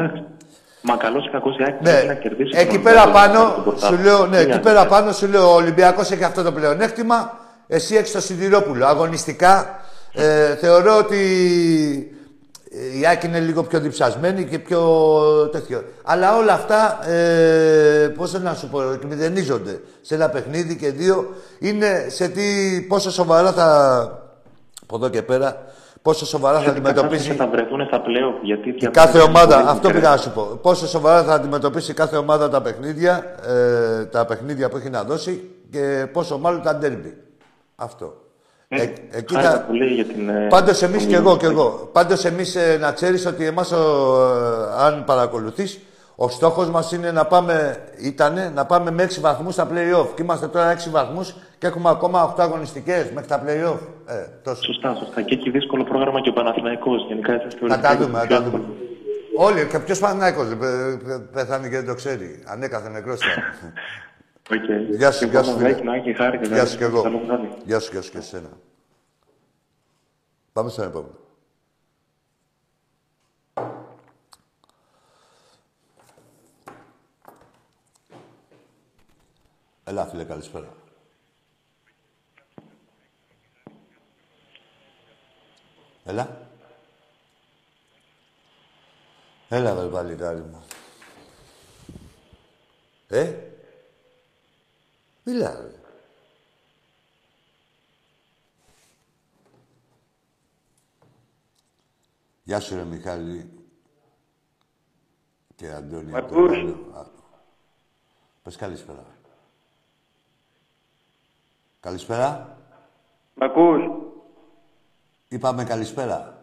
Εντάξει. 0.83 0.87
Μα 0.89 0.97
καλό 0.97 1.19
ή 1.19 1.31
κακό 1.31 1.51
η 1.51 1.85
ναι. 1.85 2.03
να 2.07 2.15
κερδίσει. 2.15 2.59
Εκεί 2.59 2.79
πέρα 2.79 3.09
πάνω, 3.11 3.65
σου 3.77 3.99
λέω, 4.03 4.27
ναι, 4.27 4.39
εκεί 4.39 4.61
πέρα 4.61 4.87
πάνω 4.87 5.13
σου 5.13 5.29
λέω 5.29 5.51
ο 5.51 5.55
Ολυμπιακός 5.55 6.11
έχει 6.11 6.25
αυτό 6.25 6.43
το 6.43 6.53
πλεονέκτημα. 6.53 7.39
Εσύ 7.67 7.95
έχεις 7.97 8.13
το 8.13 8.21
Σιδηρόπουλο. 8.21 8.87
Αγωνιστικά 8.87 9.81
ε, 10.13 10.57
θεωρώ 10.57 10.97
ότι 10.99 11.17
η 13.01 13.07
Άκη 13.07 13.27
είναι 13.27 13.41
λίγο 13.41 13.63
πιο 13.63 13.81
διψασμένη 13.81 14.45
και 14.45 14.59
πιο 14.59 14.81
τέτοιο. 15.53 15.85
Αλλά 16.03 16.37
όλα 16.37 16.53
αυτά, 16.53 17.09
ε, 17.11 18.09
πώς 18.17 18.33
να 18.33 18.55
σου 18.55 18.69
πω, 18.69 18.93
εκμηδενίζονται 18.93 19.81
σε 20.01 20.15
ένα 20.15 20.29
παιχνίδι 20.29 20.77
και 20.77 20.91
δύο. 20.91 21.35
Είναι 21.59 22.07
σε 22.09 22.29
τι, 22.29 22.43
πόσο 22.89 23.11
σοβαρά 23.11 23.53
θα, 23.53 24.01
από 24.83 24.97
εδώ 24.97 25.09
και 25.09 25.23
πέρα, 25.23 25.63
πόσο 26.03 26.27
σοβαρά 26.27 26.61
θα 26.61 26.71
αντιμετωπίσει. 26.71 27.33
Θα 27.33 27.47
βρεθούν 27.47 27.85
στα 27.87 28.01
πλέον, 28.01 28.35
γιατί 28.43 28.73
κάθε 28.73 29.21
ομάδα, 29.21 29.57
αυτό 29.57 29.91
πήγα 29.91 30.11
να 30.11 30.17
σου 30.17 30.31
πω. 30.31 30.43
Πόσο 30.43 30.87
σοβαρά 30.87 31.23
θα 31.23 31.35
αντιμετωπίσει 31.35 31.95
κάθε 31.95 32.17
ομάδα 32.17 32.49
τα 32.49 32.63
παιχνίδια, 32.63 33.35
ε, 33.47 34.05
τα 34.05 34.25
παιχνίδια 34.25 34.69
που 34.69 34.77
έχει 34.77 34.91
να 34.91 35.03
δώσει 35.03 35.51
και 35.71 36.07
πόσο 36.13 36.39
μάλλον 36.39 36.63
τα 36.63 36.77
ντέρμπι. 36.77 37.17
Αυτό. 37.77 38.15
Ε, 38.69 38.83
ε, 38.83 38.93
εκεί 39.11 39.35
θα... 39.35 39.67
για 39.95 40.05
την... 40.05 40.29
Ε, 40.29 40.47
Πάντως 40.51 40.83
εμείς 40.83 41.05
και 41.05 41.17
εγώ 41.17 41.37
και 41.37 41.47
εγώ. 41.47 41.89
Πάντως 41.93 42.25
εμείς 42.25 42.57
ε, 42.57 42.77
να 42.81 42.93
ξέρεις 42.93 43.27
ότι 43.27 43.45
εμάς, 43.45 43.73
αν 44.79 45.05
παρακολουθείς, 45.05 45.79
ο 46.23 46.29
στόχος 46.29 46.71
μας 46.71 46.93
είναι 46.93 47.13
να 47.13 47.27
πάμε, 47.27 47.85
ήτανε, 48.03 48.53
να 48.55 48.67
πάμε 48.67 48.91
με 48.91 49.03
6 49.03 49.21
βαθμούς 49.21 49.55
στα 49.55 49.69
play-off. 49.73 50.07
Και 50.15 50.23
είμαστε 50.23 50.49
τώρα 50.49 50.73
6 50.73 50.91
βαθμούς 50.91 51.35
και 51.59 51.67
έχουμε 51.67 51.91
ακόμα 51.91 52.35
8 52.37 52.41
αγωνιστικές 52.43 53.11
μέχρι 53.11 53.29
τα 53.29 53.43
play-off. 53.45 53.79
Ε, 54.07 54.27
τόσο. 54.43 54.63
Σωστά, 54.63 54.95
σωστά. 54.95 55.23
Και 55.23 55.35
έχει 55.35 55.51
δύσκολο 55.51 55.85
πρόγραμμα 55.85 56.21
και 56.21 56.29
ο 56.29 56.33
Παναθηναϊκός. 56.33 57.05
Γενικά 57.09 57.33
έτσι 57.33 57.59
Θα 57.69 57.81
τα 57.81 57.97
δούμε, 57.97 58.19
θα 58.19 58.27
τα 58.27 58.43
δούμε. 58.43 58.61
Όλοι, 59.37 59.67
και 59.67 59.79
ποιος 59.79 59.99
Παναθηναϊκός 59.99 60.47
πεθάνει 61.33 61.69
και 61.69 61.77
δεν 61.77 61.87
το 61.87 61.95
ξέρει. 61.95 62.43
Ανέκαθεν 62.47 62.93
νεκρός 62.93 63.21
Okay. 64.51 64.95
Γεια 64.99 65.11
σου, 65.11 65.27
γεια 65.27 65.43
σου. 65.43 65.59
Γεια 66.53 66.67
σου 66.67 66.79
και 66.79 66.85
εγώ. 66.85 67.03
Γεια 67.65 67.81
σου, 67.81 67.91
γεια 67.93 68.03
σου 68.03 68.11
και 68.11 68.19
εσένα. 68.19 68.49
Πάμε 70.53 70.71
στον 70.71 70.85
επόμενο. 70.85 71.15
Έλα, 79.91 80.07
φίλε, 80.07 80.25
καλησπέρα. 80.25 80.77
Έλα. 86.05 86.49
Έλα, 89.49 89.75
βρε 89.75 89.89
παλικάρι 89.89 90.41
μου. 90.41 90.65
Ε, 93.09 93.35
Μιλά, 95.25 95.61
ρε. 95.61 95.81
Γεια 102.43 102.61
σου, 102.61 102.75
ρε 102.75 102.85
Μιχάλη. 102.85 103.65
Και 105.57 105.71
Αντώνη. 105.71 106.17
Ακούς. 106.17 106.51
Πες 108.43 108.57
καλησπέρα. 108.57 109.20
Καλησπέρα. 111.81 112.57
Μ' 113.35 113.43
ακούς; 113.43 113.83
Είπαμε 115.29 115.65
καλησπέρα. 115.65 116.39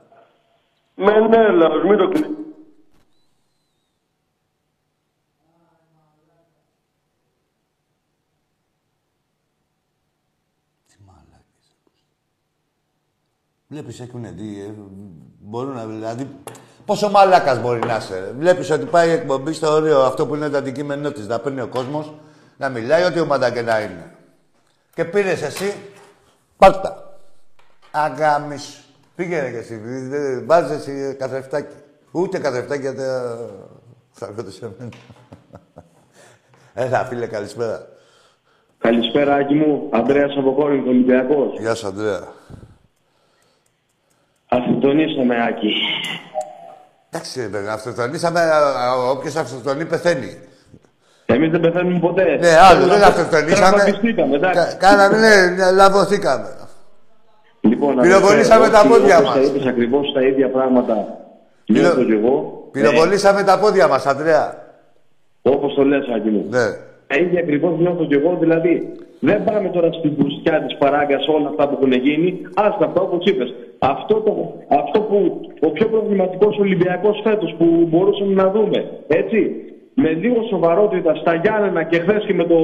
Με 0.95 1.19
ναι, 1.19 1.51
λαός, 1.51 1.83
μην 1.83 1.97
το 1.97 2.09
κλείνει. 2.09 2.35
Βλέπεις, 13.69 13.99
έχουν 13.99 14.25
δει. 14.35 14.61
Ε, 14.61 14.73
μπορούν 15.39 15.73
να. 15.73 15.85
Δηλαδή, 15.85 16.29
πόσο 16.85 17.09
μαλάκας 17.09 17.61
μπορεί 17.61 17.79
να 17.79 17.95
είσαι. 17.95 18.33
Βλέπεις 18.37 18.71
ότι 18.71 18.85
πάει 18.85 19.09
η 19.09 19.11
εκπομπή 19.11 19.53
στο 19.53 19.71
όριο 19.71 20.01
αυτό 20.01 20.27
που 20.27 20.35
είναι 20.35 20.49
το 20.49 20.57
αντικείμενό 20.57 21.11
της. 21.11 21.27
Να 21.27 21.39
παίρνει 21.39 21.61
ο 21.61 21.67
κόσμος 21.67 22.13
να 22.57 22.69
μιλάει 22.69 23.03
ό,τι 23.03 23.19
ο 23.19 23.25
Μαντακενά 23.25 23.81
είναι. 23.81 24.16
Και 24.97 25.05
πήρες 25.05 25.41
εσύ, 25.41 25.73
πάρτα. 26.57 27.19
Αγάμις 27.91 28.83
Πήγαινε 29.15 29.49
και 29.49 29.57
εσύ. 29.57 29.81
Βάζεις 30.45 30.77
εσύ 30.77 31.15
καθρεφτάκι. 31.19 31.75
Ούτε 32.11 32.39
καθρεφτάκι 32.39 32.81
γιατί 32.81 33.01
θα 34.11 34.25
έρχονται 34.25 34.51
σε 34.51 34.71
μένα. 34.77 34.91
Έλα, 36.85 37.05
φίλε, 37.05 37.27
καλησπέρα. 37.27 37.87
Καλησπέρα, 38.77 39.35
Άκη 39.35 39.53
μου. 39.53 39.89
Ανδρέας 39.91 40.37
από 40.37 40.53
Κόρινθο, 40.53 40.89
Ολυμπιακός. 40.89 41.59
Γεια 41.59 41.75
σου, 41.75 41.87
Ανδρέα. 41.87 42.27
Αυτοκτονήσαμε, 44.47 45.43
Άκη. 45.43 45.73
Εντάξει, 47.09 47.47
βέβαια, 47.47 47.73
αυτοκτονήσαμε. 47.73 48.41
Όποιος 49.09 49.35
αυτοκτονεί 49.35 49.85
πεθαίνει. 49.85 50.39
Εμείς 51.29 51.49
δεν 51.49 51.59
πεθαίνουμε 51.59 51.99
ποτέ. 51.99 52.23
Ναι, 52.23 52.53
άλλο 52.71 52.85
δεν 52.87 53.03
αυτοκτονήσαμε. 53.03 53.83
Κάναμε, 54.77 55.17
ναι, 55.17 55.71
λαβωθήκαμε. 55.71 56.47
Λοιπόν, 57.61 57.95
Πυροβολήσαμε 58.01 58.69
τα 58.69 58.85
πόδια 58.87 59.21
μας. 59.21 59.35
Είπες 59.47 59.65
ακριβώς 59.65 60.11
τα 60.13 60.21
ίδια 60.21 60.49
πράγματα. 60.49 60.95
Νιώθω 61.65 62.03
κι 62.03 62.11
εγώ. 62.11 62.35
Πυροβολήσαμε 62.71 63.43
τα 63.43 63.59
πόδια 63.59 63.87
μας, 63.87 64.05
Αντρέα. 64.05 64.65
Όπως 65.41 65.73
το 65.73 65.83
λες, 65.83 66.05
Άκη 66.15 66.29
μου. 66.29 66.45
Ναι. 66.49 66.65
Τα 67.07 67.15
ίδια 67.15 67.39
ακριβώς 67.39 67.79
νιώθω 67.79 68.05
κι 68.05 68.13
εγώ. 68.13 68.37
Δηλαδή, 68.39 68.93
δεν 69.19 69.43
πάμε 69.43 69.69
τώρα 69.69 69.89
στην 69.91 70.15
πουστιά 70.15 70.63
της 70.63 70.77
παράγκας 70.77 71.27
όλα 71.27 71.47
αυτά 71.49 71.67
που 71.67 71.77
έχουν 71.79 71.91
γίνει. 71.91 72.41
Άστα 72.53 72.85
αυτά 72.85 73.01
όπως 73.01 73.25
είπες. 73.25 73.53
Αυτό, 73.79 74.15
το, 74.15 74.53
αυτό 74.67 74.99
που 74.99 75.41
ο 75.61 75.69
πιο 75.69 75.87
προβληματικός 75.87 76.57
Ολυμπιακός 76.57 77.21
φέτος 77.23 77.55
που 77.57 77.65
μπορούσαμε 77.89 78.33
να 78.33 78.49
δούμε. 78.51 78.89
Έτσι. 79.07 79.66
Με 79.99 80.09
λίγο 80.09 80.43
σοβαρότητα 80.49 81.15
στα 81.15 81.33
Γιάννενα 81.33 81.83
και 81.83 81.99
χθες 81.99 82.23
και, 82.25 82.33
με 82.33 82.43
το, 82.43 82.57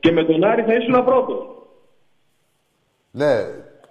και 0.00 0.12
με 0.12 0.24
τον 0.24 0.44
Άρη 0.44 0.62
θα 0.62 0.74
ήσουν 0.74 1.04
πρώτος. 1.04 1.38
Ναι. 3.10 3.36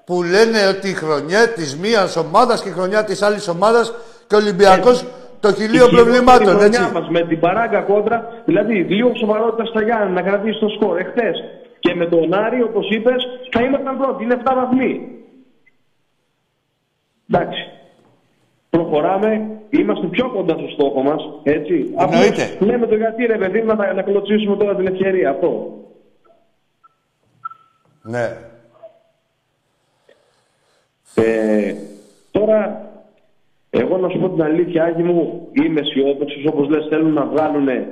Που 0.05 0.23
λένε 0.23 0.67
ότι 0.67 0.89
η 0.89 0.93
χρονιά 0.93 1.53
της 1.53 1.77
μίας 1.77 2.15
ομάδας 2.15 2.63
και 2.63 2.69
η 2.69 2.71
χρονιά 2.71 3.03
της 3.03 3.21
άλλης 3.21 3.47
ομάδας 3.47 3.93
και 4.27 4.35
ο 4.35 4.37
Ολυμπιακός 4.37 5.05
το 5.39 5.53
χιλίο 5.53 5.87
προβλημάτων. 5.87 6.55
Η 6.55 6.59
χρονιά 6.59 6.91
μας 6.93 7.09
με 7.09 7.21
την 7.21 7.39
παράγκα 7.39 7.81
κόντρα, 7.81 8.43
δηλαδή 8.45 8.73
λίγο 8.73 9.15
σοβαρότητα 9.15 9.65
στα 9.65 9.83
Γιάννενα 9.83 10.11
να 10.11 10.21
κρατήσει 10.21 10.59
το 10.59 10.69
σκορ 10.69 10.97
εχθέ. 10.97 11.31
Και 11.79 11.95
με 11.95 12.05
τον 12.05 12.33
Άρη, 12.33 12.63
όπως 12.63 12.89
είπες, 12.89 13.27
θα 13.51 13.61
ήμασταν 13.63 13.97
πρώτοι. 13.97 14.23
Είναι 14.23 14.41
7 14.43 14.53
βαθμοί. 14.55 15.01
Εντάξει. 17.29 17.78
Προχωράμε, 18.69 19.59
είμαστε 19.69 20.07
πιο 20.07 20.29
κοντά 20.29 20.53
στο 20.53 20.67
στόχο 20.67 21.01
μας, 21.01 21.21
έτσι. 21.43 21.73
Εννοείται. 21.73 22.43
Απλώς 22.43 22.69
λέμε 22.69 22.87
το 22.87 22.95
γιατί 22.95 23.25
ρε 23.25 23.37
παιδί 23.37 23.61
μου, 23.61 23.75
να, 23.75 23.93
να 23.93 24.01
κλωτσίσουμε 24.01 24.55
τώρα 24.55 24.75
την 24.75 24.87
ευκαιρία 24.87 25.29
αυτό. 25.29 25.73
Ναι. 28.01 28.37
Ε, 31.15 31.73
τώρα, 32.31 32.89
εγώ 33.69 33.97
να 33.97 34.09
σου 34.09 34.19
πω 34.19 34.29
την 34.29 34.43
αλήθεια, 34.43 34.83
Άγγι 34.83 35.03
μου, 35.03 35.47
είμαι 35.51 35.79
αισιόδοξος. 35.79 36.45
Όπως 36.45 36.69
λες, 36.69 36.87
θέλουν 36.89 37.13
να 37.13 37.25
βγάλουν 37.25 37.67
ε, 37.67 37.87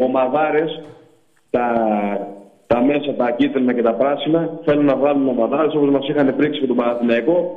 ομαδάρες 0.00 0.80
τα, 1.50 1.66
τα 2.66 2.80
μέσα, 2.80 3.14
τα 3.14 3.30
κίτρινα 3.30 3.72
και 3.72 3.82
τα 3.82 3.94
πράσινα. 3.94 4.58
Θέλουν 4.64 4.84
να 4.84 4.96
βγάλουν 4.96 5.28
ομαδάρες 5.28 5.74
όπως 5.74 5.90
μας 5.90 6.08
είχαν 6.08 6.36
πρίξει 6.36 6.60
με 6.60 6.66
τον 6.66 6.76
Παναθηναϊκό. 6.76 7.56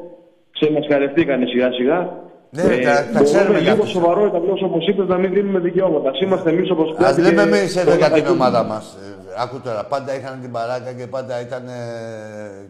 Ξεμασκαρευτήκανε 0.52 1.46
σιγά 1.46 1.72
σιγά. 1.72 2.25
Ναι, 2.56 2.78
τα- 2.78 3.06
τα 3.14 3.24
ξέρουμε 3.24 3.60
λίγο 3.60 3.76
κάποιοι. 3.78 3.92
σοβαρότητα 3.92 4.38
απλώ 4.38 4.54
όπως 4.66 4.88
είπες 4.88 5.08
να 5.08 5.18
μην 5.18 5.34
δίνουμε 5.34 5.60
δικαιώματα. 5.60 6.10
Ας 6.10 6.20
Είμαστε 6.22 6.50
εμείς 6.50 6.70
όπως 6.72 6.96
Α 6.98 7.20
λέμε 7.20 7.42
εμείς 7.42 7.76
εδώ 7.76 7.96
για 7.96 8.12
την 8.12 8.28
ομάδα 8.28 8.64
μας. 8.64 8.98
Άκου 9.38 9.60
τώρα, 9.60 9.84
πάντα 9.84 10.16
είχαν 10.16 10.38
την 10.42 10.52
παράκα 10.52 10.92
και 10.92 11.08
πάντα 11.08 11.42
ήταν. 11.42 11.68
ε, 11.68 11.72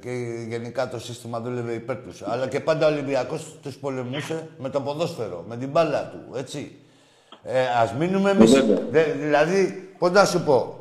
και 0.01 0.09
γενικά 0.47 0.87
το 0.89 0.99
σύστημα 0.99 1.39
δούλευε 1.39 1.71
υπέρ 1.73 1.95
τους. 1.95 2.21
Αλλά 2.25 2.47
και 2.47 2.59
πάντα 2.59 2.87
ο 2.87 2.91
Ολυμπιακός 2.91 3.57
τους 3.61 3.75
πολεμούσε 3.75 4.47
με 4.57 4.69
το 4.69 4.81
ποδόσφαιρο, 4.81 5.43
με 5.47 5.57
την 5.57 5.69
μπάλα 5.69 6.09
του. 6.11 6.37
Έτσι. 6.37 6.71
Ε, 7.43 7.59
Α 7.59 7.91
μείνουμε 7.99 8.29
εμείς. 8.31 8.51
Βέβαια. 8.51 9.03
Δηλαδή, 9.21 9.89
πώς 9.97 10.11
να 10.11 10.25
σου 10.25 10.41
πω. 10.43 10.79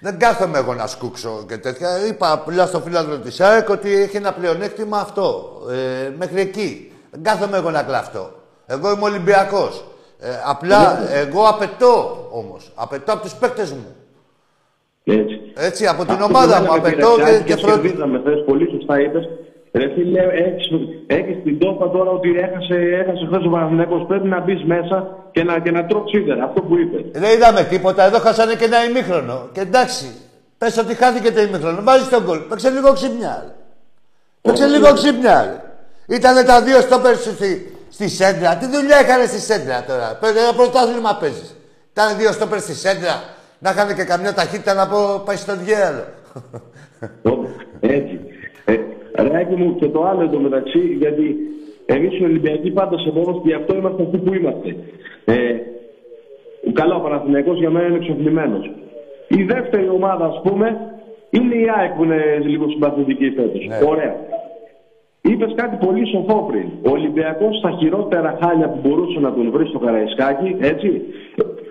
Δεν 0.00 0.18
κάθομαι 0.18 0.58
εγώ 0.58 0.74
να 0.74 0.86
σκούξω 0.86 1.44
και 1.48 1.56
τέτοια. 1.58 2.06
Είπα 2.08 2.32
απλά 2.32 2.66
στο 2.66 2.80
φίλο 2.80 3.18
της 3.18 3.40
ΑΕΚ 3.40 3.68
ότι 3.68 3.94
έχει 3.94 4.16
ένα 4.16 4.32
πλεονέκτημα 4.32 4.98
αυτό. 4.98 5.52
Ε, 5.70 6.10
μέχρι 6.18 6.40
εκεί. 6.40 6.91
Δεν 7.14 7.22
κάθομαι 7.22 7.56
εγώ 7.56 7.70
να 7.70 7.82
κλαφτώ. 7.82 8.30
Εγώ 8.66 8.90
είμαι 8.92 9.04
Ολυμπιακός. 9.04 9.84
Ε, 10.20 10.28
απλά 10.46 10.98
εγώ 11.12 11.42
απαιτώ 11.48 11.94
όμως. 12.32 12.72
Απαιτώ 12.74 13.12
από 13.12 13.22
τους 13.22 13.34
παίκτες 13.34 13.72
μου. 13.72 13.86
Έτσι. 15.04 15.40
Έτσι, 15.56 15.86
από 15.86 16.02
την 16.04 16.12
Αυτό 16.12 16.24
ομάδα 16.24 16.56
που 16.58 16.62
μου. 16.64 16.72
λέμε, 16.74 16.88
Απαιτώ 16.88 17.08
πήρε 17.16 17.30
και, 17.30 17.42
και 17.44 17.54
και 17.54 17.60
πρώτη. 17.60 17.80
κερδίζαμε 17.80 18.18
χθες, 18.18 18.44
πολύ 18.46 18.68
σωστά 18.70 19.00
είπες. 19.00 19.28
Ρε 19.72 19.88
φίλε, 19.94 20.20
έχεις, 20.20 20.66
έχεις 21.06 21.42
την 21.44 21.58
τόπα 21.58 21.90
τώρα 21.90 22.10
ότι 22.10 22.28
έχασε, 22.38 22.74
έχασε 23.02 23.26
χθες 23.26 23.44
ο 23.46 23.50
Παναθηναϊκός. 23.50 24.04
Πρέπει 24.08 24.26
να 24.28 24.40
μπεις 24.40 24.64
μέσα 24.64 24.96
και 25.32 25.42
να, 25.44 25.58
και 25.58 25.70
να 25.70 25.86
τρώει 25.86 26.02
σίδερα. 26.08 26.44
Αυτό 26.44 26.60
που 26.62 26.76
είπες. 26.78 27.02
Δεν 27.12 27.32
είδαμε 27.36 27.62
τίποτα. 27.62 28.02
Εδώ 28.04 28.18
χάσανε 28.18 28.54
και 28.54 28.64
ένα 28.64 28.84
ημίχρονο. 28.84 29.48
Και 29.52 29.60
εντάξει, 29.60 30.06
πες 30.58 30.78
ότι 30.78 30.94
χάθηκε 30.94 31.32
το 31.32 31.40
ημίχρονο. 31.40 31.82
Βάζεις 31.82 32.08
τον 32.08 32.22
γκολ. 32.24 32.38
Παίξε 32.38 32.70
λίγο 32.70 32.92
ξύπνια. 32.92 33.42
ρε. 33.44 33.52
Παίξε 34.42 34.66
λίγο 34.66 34.92
ξύπνια. 34.92 35.64
Ρε. 36.12 36.16
Ήτανε 36.16 36.42
τα 36.42 36.62
δύο 36.62 36.80
στόπερ 36.80 37.16
σου 37.16 37.32
στη, 37.38 37.50
στη 37.88 38.08
σέντρα. 38.08 38.56
Τι 38.56 38.66
δουλειά 38.66 38.96
έκανε 39.04 39.24
στη 39.32 39.40
σέντρα 39.48 39.84
τώρα; 39.88 40.18
Παίζει 40.20 40.38
ένα 40.38 40.54
πρωτάθλημα 40.58 41.16
παίζεις. 41.20 41.50
Ήταν 41.92 42.08
δύο 42.18 42.30
στόπερ 42.32 42.58
στη 42.66 42.74
σέντρα. 42.74 43.14
Να 43.64 43.70
είχαν 43.70 43.94
και 43.98 44.04
καμιά 44.12 44.32
ταχύτητα 44.32 44.74
να 44.74 44.84
πω 44.92 44.98
πάει 45.26 45.36
στον 45.36 45.56
διάλογο. 45.64 46.10
Ω, 47.30 47.34
Έτσι. 47.80 48.14
Ε, 48.64 48.74
ρε 49.22 49.38
Άκη 49.40 49.54
μου 49.60 49.74
και 49.80 49.88
το 49.88 50.00
άλλο 50.08 50.22
εντωμεταξύ, 50.22 50.78
γιατί 50.78 51.36
εμείς 51.86 52.18
οι 52.18 52.24
Ολυμπιακοί 52.24 52.70
πάντα 52.70 52.98
σε 52.98 53.10
μόνος 53.14 53.36
και 53.42 53.48
γι' 53.48 53.54
αυτό 53.54 53.74
είμαστε 53.74 54.02
αυτοί 54.02 54.18
που 54.18 54.34
είμαστε. 54.34 54.76
Ε, 55.24 55.34
καλά, 56.72 56.94
ο 56.94 57.00
Παναθηναϊκός 57.00 57.58
για 57.58 57.70
μένα 57.70 57.86
είναι 57.86 57.96
εξοφλημένος. 57.96 58.70
Η 59.28 59.42
δεύτερη 59.42 59.88
ομάδα, 59.88 60.24
ας 60.24 60.40
πούμε, 60.42 60.66
είναι 61.30 61.54
η 61.54 61.66
ΑΕΚ 61.76 61.92
που 61.92 62.04
είναι 62.04 62.38
λίγο 62.44 62.68
συμπαθητική 62.68 63.30
φέτος. 63.30 63.66
Ναι. 63.66 63.78
Ωραία. 63.92 64.14
Είπες 65.24 65.52
κάτι 65.56 65.76
πολύ 65.86 66.06
σοφό 66.06 66.36
πριν. 66.50 66.68
Ο 66.86 66.90
Ολυμπιακός 66.90 67.56
στα 67.58 67.70
χειρότερα 67.78 68.38
χάλια 68.42 68.68
που 68.68 68.78
μπορούσε 68.82 69.18
να 69.20 69.32
τον 69.34 69.50
βρει 69.50 69.66
στο 69.66 69.78
Καραϊσκάκι, 69.78 70.56
έτσι. 70.60 70.88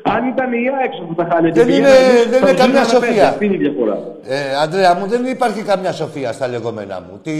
Αν 0.03 0.27
ήταν 0.27 0.53
η 0.53 0.63
ΑΕΚ 0.77 0.93
σε 0.93 1.01
αυτά 1.09 1.15
τα 1.23 1.27
χάλια, 1.31 1.49
και 1.49 1.59
Δεν 1.59 1.65
πηγαίνανε 1.67 1.95
είναι- 1.95 2.07
εμείς, 2.09 2.29
δεν 2.29 2.39
θα 2.39 2.47
είναι 2.47 2.51
τους 2.51 2.61
καμιά 2.61 2.81
δίναμε 2.83 2.99
πέντε. 2.99 3.13
σοφία. 3.13 3.27
Αυτή 3.29 3.45
είναι 3.45 3.55
η 3.55 3.57
διαφορά. 3.57 3.95
Ε, 4.35 4.39
Αντρέα 4.63 4.95
μου, 4.95 5.05
δεν 5.07 5.25
υπάρχει 5.25 5.61
καμιά 5.63 5.91
σοφία 5.91 6.31
στα 6.31 6.47
λεγόμενά 6.47 6.97
μου. 7.05 7.19
Τη, 7.25 7.33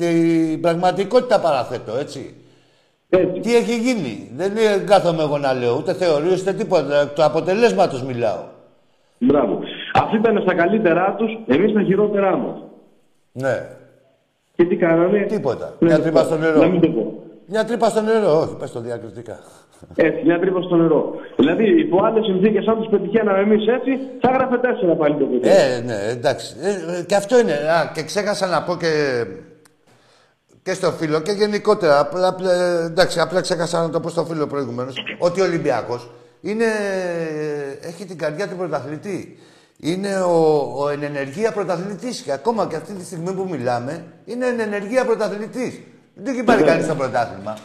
την 0.00 0.60
πραγματικότητα 0.60 1.40
παραθέτω, 1.40 1.92
έτσι. 2.04 2.34
Έτσι. 3.08 3.40
Τι 3.40 3.56
έχει 3.56 3.74
γίνει; 3.86 4.30
Δεν 4.36 4.50
είναι- 4.50 4.84
κάθομαι 4.86 5.22
εγώ 5.22 5.38
να 5.38 5.52
λέω, 5.52 5.74
ούτε 5.76 5.92
θεωρίες, 5.92 6.40
ούτε 6.40 6.52
τίποτα. 6.52 7.12
Το 7.16 7.24
αποτελέσματος 7.24 8.02
μιλάω. 8.02 8.42
Μπράβο. 9.18 9.58
Αυτοί 10.02 10.16
ήταν 10.16 10.40
στα 10.42 10.54
καλύτερά 10.54 11.14
τους, 11.18 11.30
εμείς 11.46 11.70
στα 11.70 11.82
χειρότερά 11.82 12.36
μας. 12.36 12.56
Ναι. 13.32 13.56
Και 14.58 14.64
τι 14.64 14.76
κάνανε. 14.76 15.18
Τίποτα. 15.28 15.74
Να 15.78 15.86
Μια 15.86 15.96
το 15.96 16.02
τρύπα 16.02 16.20
πω. 16.20 16.26
στο 16.26 16.36
νερό. 16.36 16.60
Να 16.60 16.66
μην 16.68 16.80
το 16.80 16.88
πω. 16.88 17.22
Μια 17.46 17.64
τρύπα 17.64 17.88
στο 17.88 18.00
νερό, 18.00 18.40
όχι, 18.40 18.54
πες 18.58 18.72
το 18.72 18.80
διακριτικά. 18.80 19.38
Έτσι, 19.94 20.24
μια 20.24 20.38
τρύπα 20.38 20.62
στο 20.62 20.76
νερό. 20.76 21.14
Δηλαδή, 21.36 21.80
υπό 21.80 22.04
άλλες 22.04 22.24
συνθήκες, 22.24 22.66
αν 22.66 22.82
του 22.82 22.90
πετυχαίναμε 22.90 23.38
εμείς 23.38 23.66
έτσι, 23.66 23.98
θα 24.20 24.28
έγραφε 24.32 24.58
τέσσερα 24.58 24.94
πάλι 24.94 25.14
το 25.16 25.24
παιδί. 25.24 25.48
Ε, 25.48 25.80
ναι, 25.84 25.96
εντάξει. 26.10 26.56
Ε, 26.60 26.98
ε, 26.98 27.02
και 27.02 27.14
αυτό 27.14 27.38
είναι. 27.38 27.52
Α, 27.52 27.90
και 27.94 28.02
ξέχασα 28.02 28.46
να 28.46 28.62
πω 28.62 28.76
και, 28.76 29.24
και 30.62 30.72
στο 30.74 30.90
φίλο 30.90 31.20
και 31.20 31.32
γενικότερα. 31.32 31.98
Απλά, 32.00 32.28
απλά, 32.28 32.52
εντάξει, 32.84 33.20
απλά 33.20 33.40
ξέχασα 33.40 33.80
να 33.82 33.90
το 33.90 34.00
πω 34.00 34.08
στο 34.08 34.24
φίλο 34.24 34.46
προηγουμένως. 34.46 34.96
Ότι 35.18 35.40
ο 35.40 35.44
Ολυμπιακός 35.44 36.10
είναι, 36.40 36.64
έχει 37.80 38.04
την 38.04 38.18
καρδιά 38.18 38.48
του 38.48 38.56
πρωταθλητή. 38.56 39.38
Είναι 39.80 40.20
ο, 40.20 40.72
ο 40.76 40.88
εν 40.88 41.02
ενεργεία 41.02 41.52
πρωταθλητής. 41.52 42.20
Και 42.20 42.32
ακόμα 42.32 42.66
και 42.66 42.76
αυτή 42.76 42.92
τη 42.92 43.04
στιγμή 43.04 43.32
που 43.32 43.46
μιλάμε, 43.50 44.04
είναι 44.24 44.46
εν 44.46 44.60
ενεργεία 44.60 45.04
πρωταθλητής. 45.04 45.80
Δεν 46.14 46.34
έχει 46.34 46.42
πάρει 46.42 46.62
κανείς 46.62 46.86
το 46.86 46.94
πρωτάθλημα. 46.94 47.56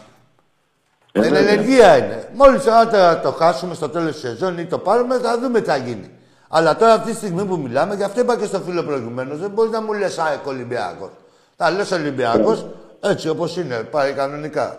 Ε, 1.11 1.20
Εν 1.20 1.24
βέβαια. 1.24 1.49
ενεργεία 1.49 1.97
είναι. 1.97 2.30
Μόλις 2.34 2.68
αν 2.68 2.89
το, 2.89 3.20
το 3.24 3.32
χάσουμε 3.32 3.74
στο 3.74 3.89
τέλος 3.89 4.11
της 4.11 4.22
σεζόν 4.22 4.57
ή 4.57 4.66
το 4.66 4.78
πάρουμε, 4.78 5.18
θα 5.18 5.39
δούμε 5.39 5.61
τι 5.61 5.70
θα 5.70 5.76
γίνει. 5.78 6.09
Αλλά 6.49 6.76
τώρα 6.76 6.93
αυτή 6.93 7.11
τη 7.11 7.18
στιγμή 7.18 7.45
που 7.45 7.57
μιλάμε, 7.57 7.95
γι' 7.95 8.03
αυτό 8.03 8.22
είπα 8.22 8.38
και 8.38 8.45
στο 8.45 8.59
φίλο 8.59 8.84
προηγουμένως, 8.84 9.39
δεν 9.39 9.49
μπορείς 9.49 9.72
να 9.72 9.82
μου 9.82 9.93
λες 9.93 10.18
ΑΕΚ 10.20 10.47
Ολυμπιακός. 10.47 11.09
Θα 11.55 11.72
λες 11.72 11.91
Ολυμπιακός 11.91 12.66
έτσι 12.99 13.30
όπως 13.30 13.57
είναι, 13.57 13.76
πάει 13.76 14.14
κανονικά. 14.14 14.78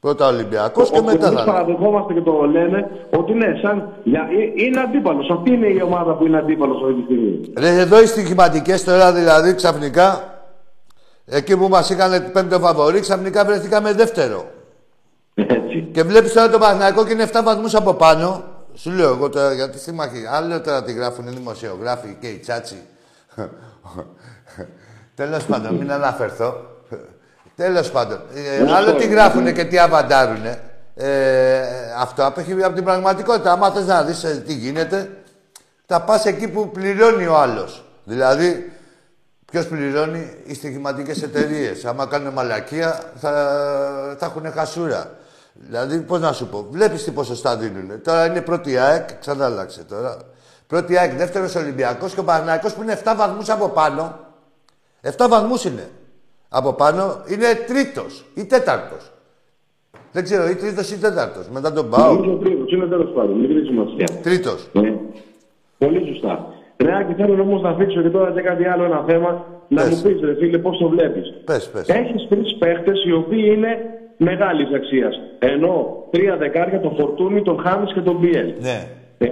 Πρώτα 0.00 0.26
Ολυμπιακός 0.28 0.90
και 0.90 1.00
μετά 1.00 1.10
Εμείς 1.10 1.24
θα 1.24 1.30
είναι. 1.30 1.52
παραδεχόμαστε 1.52 2.12
και 2.12 2.20
το 2.20 2.32
λένε 2.32 2.90
ότι 3.16 3.32
ναι, 3.34 3.46
σαν. 3.62 3.92
Για, 4.04 4.20
ε, 4.20 4.64
είναι 4.64 4.80
αντίπαλος. 4.80 5.30
Αυτή 5.30 5.52
είναι 5.52 5.66
η 5.66 5.82
ομάδα 5.82 6.14
που 6.16 6.26
είναι 6.26 6.38
αντίπαλος 6.38 6.82
αυτή 6.82 6.94
τη 6.94 7.02
στιγμή. 7.02 7.52
Ρε, 7.58 7.68
εδώ 7.68 8.02
οι 8.02 8.06
στοιχηματικές 8.06 8.84
τώρα 8.84 9.12
δηλαδή 9.12 9.54
ξαφνικά, 9.54 10.34
εκεί 11.24 11.56
που 11.56 11.68
μας 11.68 11.90
είχαν 11.90 12.30
πέμπτο 12.32 12.58
φαβορή, 12.58 13.00
ξαφνικά 13.00 13.44
βρεθήκαμε 13.44 13.92
δεύτερο. 13.92 14.44
Έτσι. 15.34 15.88
Και 15.92 16.02
βλέπεις 16.02 16.32
τώρα 16.32 16.50
το 16.50 16.58
Παναγιακό 16.58 17.04
και 17.06 17.12
είναι 17.12 17.28
7 17.32 17.40
βαθμούς 17.44 17.74
από 17.74 17.94
πάνω. 17.94 18.42
Σου 18.74 18.90
λέω 18.90 19.08
εγώ 19.08 19.28
τώρα 19.28 19.52
γιατί 19.52 19.78
στη 19.78 19.92
μάχη. 19.92 20.26
Άλλο 20.32 20.60
τώρα 20.60 20.82
τη 20.82 20.92
γράφουν 20.92 21.26
οι 21.26 21.30
δημοσιογράφοι 21.30 22.16
και 22.20 22.26
οι 22.26 22.38
τσάτσι. 22.38 22.76
Τέλος 25.14 25.44
πάντων, 25.44 25.74
μην 25.74 25.92
αναφερθώ. 25.92 26.54
Τέλος 27.58 27.90
πάντων. 27.90 28.20
Ε, 28.34 28.72
άλλο 28.72 28.94
τι 28.94 29.06
γράφουν 29.06 29.52
και 29.52 29.64
τι 29.64 29.78
αβαντάρουν. 29.78 30.44
Ε, 30.94 31.60
αυτό 31.98 32.26
απέχει 32.26 32.62
από 32.62 32.74
την 32.74 32.84
πραγματικότητα. 32.84 33.52
Άμα 33.52 33.70
θες 33.70 33.86
να 33.86 34.02
δεις 34.02 34.42
τι 34.46 34.52
γίνεται, 34.52 35.10
θα 35.86 36.00
πας 36.00 36.24
εκεί 36.24 36.48
που 36.48 36.70
πληρώνει 36.70 37.26
ο 37.26 37.36
άλλος. 37.36 37.84
Δηλαδή, 38.04 38.72
Ποιος 39.50 39.66
πληρώνει; 39.66 40.36
Οι 40.44 40.54
στοιχηματικές 40.54 41.22
εταιρείες. 41.22 41.84
Άμα 41.84 42.06
κάνουν 42.06 42.32
μαλακία, 42.32 43.00
θα, 43.14 43.30
θα 44.18 44.26
έχουν 44.26 44.52
χασούρα. 44.52 45.10
Δηλαδή, 45.52 45.98
πώς 45.98 46.20
να 46.20 46.32
σου 46.32 46.46
πω, 46.46 46.66
βλέπεις 46.70 47.04
τι 47.04 47.10
ποσοστά 47.10 47.56
δίνουν. 47.56 48.02
Τώρα 48.02 48.26
είναι 48.26 48.40
πρώτη 48.40 48.78
ΑΕΚ, 48.78 49.12
ξανά 49.20 49.44
άλλαξε 49.44 49.84
τώρα. 49.84 50.16
Πρώτη 50.66 50.98
ΑΕΚ, 50.98 51.12
δεύτερος 51.12 51.54
Ολυμπιακός 51.54 52.14
και 52.14 52.20
ο 52.20 52.24
Παναγιακό 52.24 52.68
που 52.72 52.82
είναι 52.82 53.00
7 53.04 53.14
βαθμούς 53.16 53.48
από 53.48 53.68
πάνω. 53.68 54.18
7 55.02 55.28
βαθμούς 55.28 55.64
είναι. 55.64 55.90
Από 56.48 56.72
πάνω 56.72 57.02
είναι 57.32 57.46
τρίτος 57.66 58.24
ή 58.34 58.44
τέταρτος. 58.46 59.12
Δεν 60.12 60.22
ξέρω, 60.22 60.48
ή 60.48 60.54
τρίτος 60.54 60.90
ή 60.90 60.98
τέταρτος. 60.98 61.48
Μετά 61.48 61.72
τον 61.72 61.90
Πάο. 61.90 62.14
Νομίζω 62.14 62.32
ο 62.32 62.36
τρίτος 62.36 62.72
είναι 62.72 62.86
τέλος 62.86 63.10
πάντων. 63.14 63.38
Μην 63.38 63.46
δίνει 63.48 63.66
σημασία. 63.66 64.06
Τρίτος. 64.22 64.68
Ναι. 64.72 64.92
Πολύ 65.78 66.06
σωστά. 66.06 66.46
Ρε 66.76 66.96
Άκη, 66.96 67.12
θέλω 67.14 67.42
όμως 67.42 67.62
να 67.62 67.72
δείξω 67.74 68.02
και 68.02 68.08
τώρα 68.08 68.32
και 68.32 68.40
κάτι 68.40 68.64
άλλο 68.66 68.84
ένα 68.84 69.04
θέμα. 69.08 69.44
Να 69.68 69.82
Πες. 69.82 69.90
μου 70.02 70.02
πεις, 70.10 70.20
ρε 70.20 70.34
φίλε, 70.34 70.58
πώς 70.58 70.78
το 70.78 70.88
βλέπεις. 70.88 71.34
Πες, 71.44 71.70
πες. 71.70 71.88
Έχεις 71.88 72.26
τρεις 72.28 72.56
παίχτες 72.58 73.04
οι 73.04 73.12
οποίοι 73.12 73.52
είναι 73.56 73.76
μεγάλης 74.16 74.72
αξίας. 74.74 75.20
Ενώ 75.38 76.04
τρία 76.10 76.36
δεκάρια, 76.36 76.80
τον 76.80 76.96
Φορτούνη, 76.96 77.42
τον 77.42 77.58
Χάμις 77.60 77.92
και 77.92 78.00
τον 78.00 78.16
Μπιέλ. 78.16 78.52
Ναι, 78.60 78.88
Ε, 79.18 79.26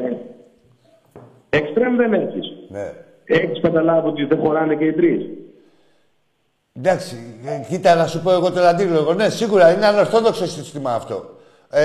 Εξτρέμ 1.50 1.96
δεν 1.96 2.12
έχεις. 2.12 2.52
ναι. 2.68 2.92
Έχεις 3.24 3.60
καταλάβει 3.60 4.08
ότι 4.08 4.24
δεν 4.24 4.38
χωράνε 4.38 4.74
και 4.74 4.84
οι 4.84 4.92
τρεις. 4.92 5.22
Εντάξει, 6.78 7.16
ε, 7.46 7.64
κοίτα 7.68 7.94
να 7.94 8.06
σου 8.06 8.20
πω 8.22 8.30
εγώ 8.32 8.50
το 8.52 8.60
αντίλογο. 8.60 9.14
Ναι, 9.14 9.28
σίγουρα 9.28 9.70
είναι 9.72 9.86
ανορθόδοξο 9.86 10.46
σύστημα 10.46 10.94
αυτό. 10.94 11.30
Ε, 11.70 11.82